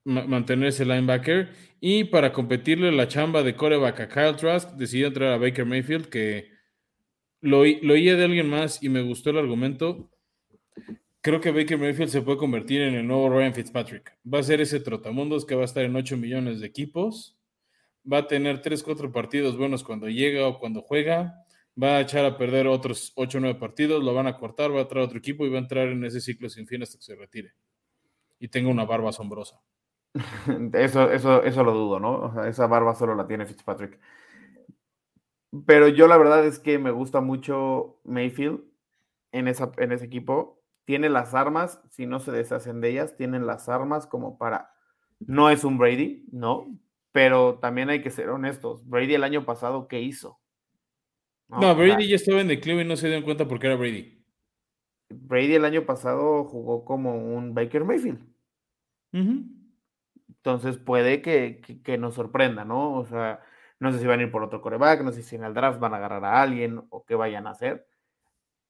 mantener 0.04 0.68
ese 0.68 0.84
linebacker. 0.84 1.50
Y 1.80 2.04
para 2.04 2.32
competirle 2.32 2.90
la 2.92 3.08
chamba 3.08 3.42
de 3.42 3.54
coreback 3.54 4.00
a 4.00 4.08
Kyle 4.08 4.36
Trask, 4.36 4.70
decidió 4.76 5.08
entrar 5.08 5.32
a 5.32 5.38
Baker 5.38 5.66
Mayfield, 5.66 6.06
que 6.06 6.50
lo, 7.40 7.64
lo 7.64 7.94
oía 7.94 8.16
de 8.16 8.24
alguien 8.24 8.48
más 8.48 8.82
y 8.82 8.88
me 8.88 9.02
gustó 9.02 9.30
el 9.30 9.38
argumento. 9.38 10.11
Creo 11.22 11.40
que 11.40 11.52
Baker 11.52 11.78
Mayfield 11.78 12.10
se 12.10 12.20
puede 12.20 12.36
convertir 12.36 12.82
en 12.82 12.94
el 12.94 13.06
nuevo 13.06 13.28
Ryan 13.30 13.54
Fitzpatrick. 13.54 14.18
Va 14.26 14.40
a 14.40 14.42
ser 14.42 14.60
ese 14.60 14.80
trotamundos 14.80 15.46
que 15.46 15.54
va 15.54 15.62
a 15.62 15.66
estar 15.66 15.84
en 15.84 15.94
8 15.94 16.16
millones 16.16 16.58
de 16.58 16.66
equipos. 16.66 17.38
Va 18.10 18.18
a 18.18 18.26
tener 18.26 18.60
3, 18.60 18.82
4 18.82 19.12
partidos 19.12 19.56
buenos 19.56 19.84
cuando 19.84 20.08
llega 20.08 20.48
o 20.48 20.58
cuando 20.58 20.82
juega. 20.82 21.46
Va 21.80 21.98
a 21.98 22.00
echar 22.00 22.24
a 22.24 22.36
perder 22.36 22.66
otros 22.66 23.12
8 23.14 23.38
o 23.38 23.40
9 23.40 23.60
partidos. 23.60 24.02
Lo 24.02 24.14
van 24.14 24.26
a 24.26 24.36
cortar, 24.36 24.74
va 24.74 24.80
a 24.80 24.88
traer 24.88 25.06
otro 25.06 25.18
equipo 25.18 25.46
y 25.46 25.48
va 25.48 25.58
a 25.58 25.60
entrar 25.62 25.86
en 25.86 26.04
ese 26.04 26.20
ciclo 26.20 26.50
sin 26.50 26.66
fin 26.66 26.82
hasta 26.82 26.98
que 26.98 27.04
se 27.04 27.14
retire. 27.14 27.52
Y 28.40 28.48
tenga 28.48 28.68
una 28.68 28.84
barba 28.84 29.10
asombrosa. 29.10 29.62
Eso, 30.74 31.10
eso, 31.10 31.42
eso 31.42 31.64
lo 31.64 31.72
dudo, 31.72 31.98
¿no? 31.98 32.44
esa 32.44 32.66
barba 32.66 32.94
solo 32.94 33.14
la 33.14 33.26
tiene 33.26 33.46
Fitzpatrick. 33.46 33.98
Pero 35.64 35.88
yo 35.88 36.06
la 36.06 36.18
verdad 36.18 36.44
es 36.44 36.58
que 36.58 36.78
me 36.78 36.90
gusta 36.90 37.22
mucho 37.22 38.00
Mayfield 38.04 38.60
en, 39.30 39.48
esa, 39.48 39.70
en 39.78 39.92
ese 39.92 40.04
equipo. 40.04 40.61
Tiene 40.85 41.09
las 41.09 41.35
armas, 41.35 41.80
si 41.91 42.07
no 42.07 42.20
se 42.20 42.33
deshacen 42.33 42.80
de 42.80 42.91
ellas, 42.91 43.16
tienen 43.16 43.47
las 43.47 43.68
armas 43.68 44.07
como 44.07 44.39
para... 44.39 44.70
No 45.20 45.51
es 45.51 45.62
un 45.62 45.78
Brady, 45.78 46.26
no, 46.33 46.76
pero 47.12 47.59
también 47.61 47.91
hay 47.91 48.03
que 48.03 48.11
ser 48.11 48.30
honestos. 48.30 48.89
Brady 48.89 49.14
el 49.14 49.24
año 49.24 49.45
pasado, 49.45 49.87
¿qué 49.87 50.01
hizo? 50.01 50.41
No, 51.49 51.74
Brady 51.76 52.09
ya 52.09 52.16
estaba 52.16 52.41
en 52.41 52.49
declive 52.49 52.83
y 52.83 52.87
no 52.87 52.97
se 52.97 53.09
dieron 53.09 53.24
cuenta 53.24 53.47
porque 53.47 53.66
era 53.66 53.76
Brady. 53.76 54.24
Brady 55.11 55.55
el 55.55 55.64
año 55.64 55.85
pasado 55.85 56.45
jugó 56.45 56.85
como 56.85 57.14
un 57.16 57.55
Baker 57.55 57.85
Mayfield. 57.85 58.26
Entonces 59.12 60.78
puede 60.78 61.20
que, 61.20 61.61
que, 61.85 61.99
nos 61.99 62.14
sorprenda, 62.14 62.64
¿no? 62.64 62.95
O 62.95 63.05
sea, 63.05 63.41
no 63.78 63.93
sé 63.93 63.99
si 63.99 64.07
van 64.07 64.20
a 64.20 64.22
ir 64.22 64.30
por 64.30 64.43
otro 64.43 64.62
coreback, 64.62 65.03
no 65.03 65.12
sé 65.12 65.22
si 65.22 65.37
en 65.37 65.45
el 65.45 65.53
draft 65.53 65.78
van 65.78 65.93
a 65.93 65.99
agarrar 65.99 66.24
a 66.24 66.43
alguien 66.43 66.83
o 66.89 67.05
qué 67.05 67.14
vayan 67.14 67.47
a 67.47 67.51
hacer. 67.51 67.87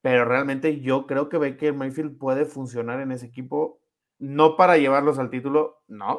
Pero 0.02 0.24
realmente 0.24 0.80
yo 0.80 1.06
creo 1.06 1.28
que 1.28 1.38
Baker 1.38 1.74
Mayfield 1.74 2.18
puede 2.18 2.44
funcionar 2.44 3.00
en 3.00 3.12
ese 3.12 3.26
equipo, 3.26 3.80
no 4.18 4.56
para 4.56 4.76
llevarlos 4.76 5.18
al 5.18 5.30
título, 5.30 5.82
no, 5.88 6.18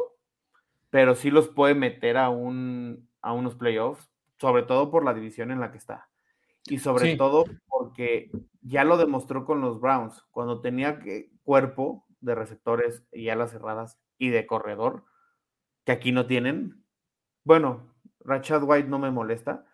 pero 0.90 1.16
sí 1.16 1.30
los 1.30 1.50
puede 1.50 1.76
meter 1.76 2.18
a, 2.18 2.30
un, 2.30 3.10
a 3.22 3.34
unos 3.34 3.56
playoffs, 3.56 4.10
sobre 4.38 4.64
todo 4.64 4.90
por 4.90 5.04
la 5.04 5.14
división 5.14 5.52
en 5.52 5.60
la 5.60 5.72
que 5.72 5.78
está. 5.78 6.10
Y 6.66 6.80
sobre 6.80 7.18
todo 7.18 7.46
porque 7.68 8.32
ya 8.62 8.86
lo 8.86 8.98
demostró 8.98 9.46
con 9.46 9.60
los 9.60 9.82
Browns, 9.82 10.24
cuando 10.32 10.62
tenía 10.62 11.00
que, 11.00 11.30
cuerpo 11.44 12.06
de 12.22 12.36
receptores 12.36 13.04
y 13.12 13.30
alas 13.30 13.52
cerradas 13.52 14.00
y 14.18 14.30
de 14.30 14.48
corredor, 14.48 15.04
que 15.84 15.92
aquí 15.92 16.14
no 16.14 16.26
tienen. 16.26 16.86
Bueno, 17.44 17.94
Rachad 18.22 18.64
White 18.64 18.88
no 18.88 19.00
me 19.00 19.12
molesta. 19.12 19.66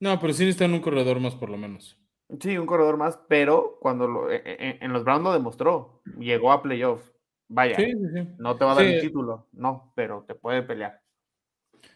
No, 0.00 0.18
pero 0.20 0.32
sí 0.32 0.44
necesitan 0.44 0.72
un 0.72 0.80
corredor 0.80 1.20
más 1.20 1.34
por 1.34 1.50
lo 1.50 1.58
menos. 1.58 2.00
Sí, 2.40 2.58
un 2.58 2.66
corredor 2.66 2.96
más, 2.96 3.18
pero 3.28 3.78
cuando 3.80 4.06
lo, 4.06 4.30
e, 4.30 4.42
e, 4.44 4.78
en, 4.80 4.92
los 4.92 5.04
Browns 5.04 5.24
lo 5.24 5.32
demostró. 5.32 6.02
Llegó 6.18 6.52
a 6.52 6.62
playoffs. 6.62 7.14
Vaya, 7.50 7.78
no 8.38 8.56
te 8.56 8.64
va 8.66 8.72
a 8.72 8.74
dar 8.74 8.84
el 8.84 9.00
título, 9.00 9.48
no, 9.52 9.92
pero 9.96 10.24
te 10.28 10.34
puede 10.34 10.62
pelear. 10.62 11.00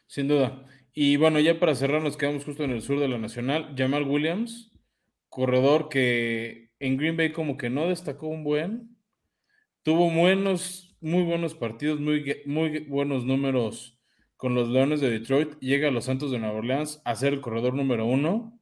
Sin 0.07 0.27
duda. 0.27 0.65
Y 0.95 1.19
bueno, 1.19 1.39
ya 1.41 1.61
para 1.61 1.75
cerrar, 1.75 2.03
nos 2.03 2.17
quedamos 2.17 2.45
justo 2.45 2.65
en 2.65 2.71
el 2.71 2.81
sur 2.81 2.99
de 2.99 3.09
la 3.09 3.19
Nacional. 3.19 3.75
Jamal 3.77 4.09
Williams, 4.09 4.73
corredor 5.29 5.91
que 5.91 6.71
en 6.79 6.97
Green 6.97 7.19
Bay 7.19 7.33
como 7.33 7.59
que 7.59 7.69
no 7.69 7.87
destacó 7.89 8.29
un 8.29 8.45
buen. 8.45 8.97
Tuvo 9.83 10.11
buenos, 10.11 10.97
muy 11.03 11.23
buenos 11.23 11.55
partidos, 11.55 12.01
muy, 12.01 12.43
muy 12.47 12.87
buenos 12.87 13.27
números 13.27 14.03
con 14.43 14.57
los 14.57 14.69
Leones 14.69 15.01
de 15.01 15.09
Detroit, 15.09 15.57
llega 15.61 15.87
a 15.87 15.93
los 15.93 16.07
Santos 16.07 16.33
de 16.33 16.41
Nueva 16.41 16.59
Orleans 16.59 17.01
a 17.05 17.15
ser 17.15 17.33
el 17.33 17.41
corredor 17.41 17.75
número 17.75 18.07
uno. 18.07 18.59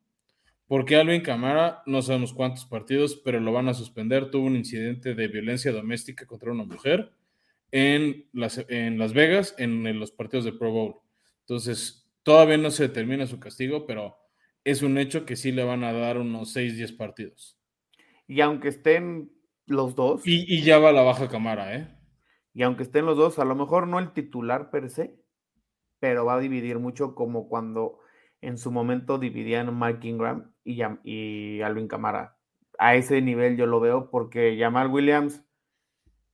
Porque 0.70 0.94
Alvin 0.94 1.22
Camara, 1.22 1.82
no 1.84 2.00
sabemos 2.00 2.32
cuántos 2.32 2.64
partidos, 2.64 3.16
pero 3.24 3.40
lo 3.40 3.50
van 3.50 3.68
a 3.68 3.74
suspender. 3.74 4.30
Tuvo 4.30 4.46
un 4.46 4.54
incidente 4.54 5.16
de 5.16 5.26
violencia 5.26 5.72
doméstica 5.72 6.26
contra 6.26 6.52
una 6.52 6.62
mujer 6.62 7.10
en 7.72 8.28
Las, 8.32 8.64
en 8.68 8.96
las 8.96 9.12
Vegas 9.12 9.52
en 9.58 9.98
los 9.98 10.12
partidos 10.12 10.44
de 10.44 10.52
Pro 10.52 10.70
Bowl. 10.70 10.94
Entonces, 11.40 12.08
todavía 12.22 12.56
no 12.56 12.70
se 12.70 12.84
determina 12.84 13.26
su 13.26 13.40
castigo, 13.40 13.84
pero 13.84 14.16
es 14.62 14.82
un 14.82 14.96
hecho 14.96 15.26
que 15.26 15.34
sí 15.34 15.50
le 15.50 15.64
van 15.64 15.82
a 15.82 15.92
dar 15.92 16.18
unos 16.18 16.52
6, 16.52 16.76
10 16.76 16.92
partidos. 16.92 17.58
Y 18.28 18.40
aunque 18.40 18.68
estén 18.68 19.32
los 19.66 19.96
dos. 19.96 20.24
Y, 20.24 20.44
y 20.46 20.62
ya 20.62 20.78
va 20.78 20.92
la 20.92 21.02
baja 21.02 21.28
Camara, 21.28 21.74
¿eh? 21.74 21.88
Y 22.54 22.62
aunque 22.62 22.84
estén 22.84 23.06
los 23.06 23.16
dos, 23.16 23.40
a 23.40 23.44
lo 23.44 23.56
mejor 23.56 23.88
no 23.88 23.98
el 23.98 24.12
titular 24.12 24.70
per 24.70 24.88
se, 24.88 25.20
pero 25.98 26.26
va 26.26 26.34
a 26.34 26.40
dividir 26.40 26.78
mucho 26.78 27.16
como 27.16 27.48
cuando 27.48 27.98
en 28.40 28.58
su 28.58 28.70
momento 28.70 29.18
dividían 29.18 29.68
a 29.68 29.72
Mike 29.72 30.08
Ingram 30.08 30.52
y, 30.70 30.82
y 31.04 31.62
Alvin 31.62 31.88
Camara. 31.88 32.36
A 32.78 32.94
ese 32.94 33.20
nivel 33.20 33.56
yo 33.56 33.66
lo 33.66 33.80
veo 33.80 34.10
porque 34.10 34.56
Jamal 34.58 34.88
Williams 34.88 35.44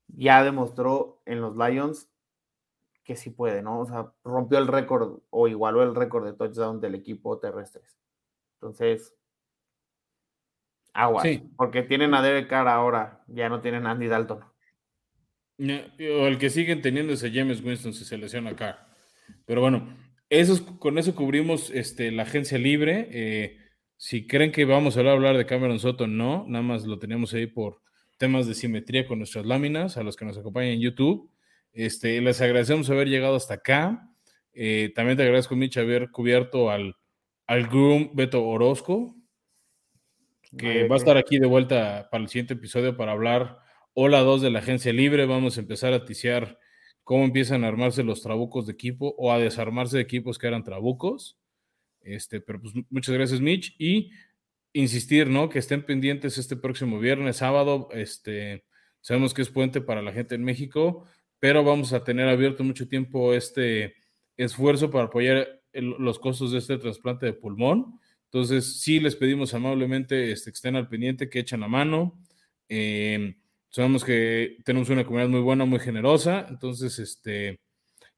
ya 0.08 0.44
demostró 0.44 1.20
en 1.26 1.40
los 1.40 1.56
Lions 1.56 2.10
que 3.06 3.16
sí 3.16 3.30
puede, 3.30 3.62
¿no? 3.62 3.80
O 3.80 3.86
sea, 3.86 4.12
rompió 4.24 4.58
el 4.58 4.66
récord 4.66 5.20
o 5.30 5.46
igualó 5.46 5.82
el 5.82 5.94
récord 5.94 6.26
de 6.26 6.32
touchdown 6.32 6.80
del 6.80 6.96
equipo 6.96 7.38
terrestres. 7.38 7.96
Entonces, 8.54 9.14
agua. 10.92 11.22
Porque 11.56 11.84
tienen 11.84 12.14
a 12.14 12.22
Derek 12.22 12.48
Carr 12.48 12.66
ahora, 12.66 13.22
ya 13.28 13.48
no 13.48 13.60
tienen 13.60 13.86
a 13.86 13.92
Andy 13.92 14.08
Dalton. 14.08 14.40
O 15.58 16.26
el 16.26 16.38
que 16.38 16.50
siguen 16.50 16.82
teniendo 16.82 17.12
ese 17.12 17.30
James 17.30 17.62
Winston 17.62 17.94
si 17.94 18.04
se 18.04 18.18
lesiona 18.18 18.50
acá. 18.50 18.88
Pero 19.44 19.60
bueno, 19.60 19.96
eso, 20.28 20.78
con 20.78 20.98
eso 20.98 21.14
cubrimos 21.14 21.70
este, 21.70 22.10
la 22.10 22.24
agencia 22.24 22.58
libre. 22.58 23.08
Eh, 23.12 23.58
si 23.96 24.26
creen 24.26 24.52
que 24.52 24.64
vamos 24.64 24.96
a 24.96 25.00
hablar 25.00 25.36
de 25.36 25.46
Cameron 25.46 25.78
Soto, 25.78 26.06
no, 26.06 26.44
nada 26.48 26.62
más 26.62 26.84
lo 26.84 26.98
tenemos 26.98 27.32
ahí 27.34 27.46
por 27.46 27.80
temas 28.18 28.46
de 28.46 28.54
simetría 28.54 29.06
con 29.06 29.18
nuestras 29.18 29.46
láminas, 29.46 29.96
a 29.96 30.02
los 30.02 30.16
que 30.16 30.24
nos 30.24 30.38
acompañan 30.38 30.72
en 30.72 30.80
YouTube. 30.80 31.30
Este, 31.72 32.20
les 32.20 32.40
agradecemos 32.40 32.88
haber 32.90 33.08
llegado 33.08 33.36
hasta 33.36 33.54
acá. 33.54 34.10
Eh, 34.52 34.92
también 34.94 35.16
te 35.16 35.22
agradezco, 35.22 35.56
Mitch, 35.56 35.76
haber 35.76 36.10
cubierto 36.10 36.70
al, 36.70 36.96
al 37.46 37.66
groom 37.66 38.10
Beto 38.14 38.46
Orozco, 38.46 39.14
que 40.56 40.88
va 40.88 40.96
a 40.96 40.98
estar 40.98 41.16
aquí 41.16 41.38
de 41.38 41.46
vuelta 41.46 42.08
para 42.10 42.22
el 42.22 42.28
siguiente 42.28 42.54
episodio 42.54 42.96
para 42.96 43.12
hablar 43.12 43.58
Hola 43.92 44.20
2 44.20 44.42
de 44.42 44.50
la 44.50 44.60
agencia 44.60 44.92
libre. 44.92 45.26
Vamos 45.26 45.56
a 45.56 45.60
empezar 45.60 45.92
a 45.92 46.04
ticiar 46.04 46.58
cómo 47.02 47.24
empiezan 47.24 47.64
a 47.64 47.68
armarse 47.68 48.02
los 48.02 48.22
trabucos 48.22 48.66
de 48.66 48.72
equipo 48.72 49.14
o 49.18 49.32
a 49.32 49.38
desarmarse 49.38 49.96
de 49.96 50.02
equipos 50.02 50.38
que 50.38 50.46
eran 50.46 50.64
trabucos. 50.64 51.38
Este, 52.06 52.40
pero 52.40 52.60
pues 52.60 52.74
muchas 52.90 53.14
gracias, 53.14 53.40
Mitch. 53.40 53.74
Y 53.78 54.10
insistir, 54.72 55.28
¿no? 55.28 55.48
Que 55.48 55.58
estén 55.58 55.84
pendientes 55.84 56.38
este 56.38 56.56
próximo 56.56 56.98
viernes, 56.98 57.38
sábado. 57.38 57.88
Este, 57.92 58.64
sabemos 59.00 59.34
que 59.34 59.42
es 59.42 59.50
puente 59.50 59.80
para 59.80 60.02
la 60.02 60.12
gente 60.12 60.34
en 60.34 60.44
México, 60.44 61.04
pero 61.38 61.64
vamos 61.64 61.92
a 61.92 62.04
tener 62.04 62.28
abierto 62.28 62.64
mucho 62.64 62.88
tiempo 62.88 63.34
este 63.34 63.94
esfuerzo 64.36 64.90
para 64.90 65.06
apoyar 65.06 65.62
los 65.72 66.18
costos 66.18 66.52
de 66.52 66.58
este 66.58 66.78
trasplante 66.78 67.26
de 67.26 67.32
pulmón. 67.32 68.00
Entonces, 68.24 68.80
sí 68.80 69.00
les 69.00 69.16
pedimos 69.16 69.54
amablemente 69.54 70.32
este, 70.32 70.50
que 70.50 70.54
estén 70.56 70.76
al 70.76 70.88
pendiente, 70.88 71.28
que 71.28 71.40
echen 71.40 71.60
la 71.60 71.68
mano. 71.68 72.18
Eh, 72.68 73.36
Sabemos 73.76 74.04
que 74.04 74.56
tenemos 74.64 74.88
una 74.88 75.04
comunidad 75.04 75.28
muy 75.28 75.40
buena, 75.40 75.66
muy 75.66 75.78
generosa, 75.78 76.46
entonces, 76.48 76.98
este, 76.98 77.60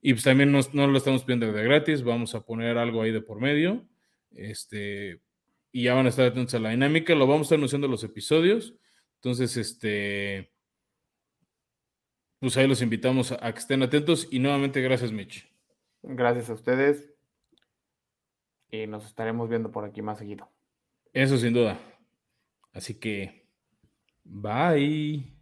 y 0.01 0.12
pues 0.12 0.24
también 0.24 0.53
no 0.53 0.86
lo 0.86 0.96
estamos 0.96 1.24
pidiendo 1.24 1.53
de 1.53 1.64
gratis, 1.64 2.03
vamos 2.03 2.34
a 2.34 2.44
poner 2.44 2.78
algo 2.78 3.03
ahí 3.03 3.12
de 3.12 3.20
por 3.20 3.40
medio, 3.40 3.86
este, 4.32 5.20
y 5.72 5.84
ya 5.84 5.94
van 5.94 6.07
a 6.07 6.11
estar 6.11 6.26
atentos 6.26 6.55
a 6.55 6.61
la 6.61 6.70
dinámica, 6.70 7.14
lo 7.14 7.26
vamos 7.26 7.42
a 7.42 7.46
estar 7.46 7.59
anunciando 7.59 7.88
los 7.88 8.05
episodios, 8.05 8.74
entonces, 9.18 9.57
este, 9.57 10.53
pues 12.38 12.57
ahí 12.57 12.68
los 12.68 12.82
invitamos 12.82 13.32
a, 13.32 13.53
que 13.53 13.59
estén 13.59 13.82
atentos 13.82 14.28
y 14.30 14.38
nuevamente 14.38 14.80
gracias, 14.80 15.11
Mitch. 15.11 15.49
Gracias 16.03 16.51
a 16.51 16.55
ustedes 16.55 17.12
y 18.70 18.86
nos 18.86 19.07
estaremos 19.07 19.49
viendo 19.49 19.72
por 19.72 19.84
aquí 19.84 20.03
más 20.03 20.18
seguido. 20.18 20.49
Eso 21.12 21.36
sin 21.36 21.53
duda. 21.53 21.80
Así 22.72 22.94
que, 22.94 23.49
bye. 24.24 25.34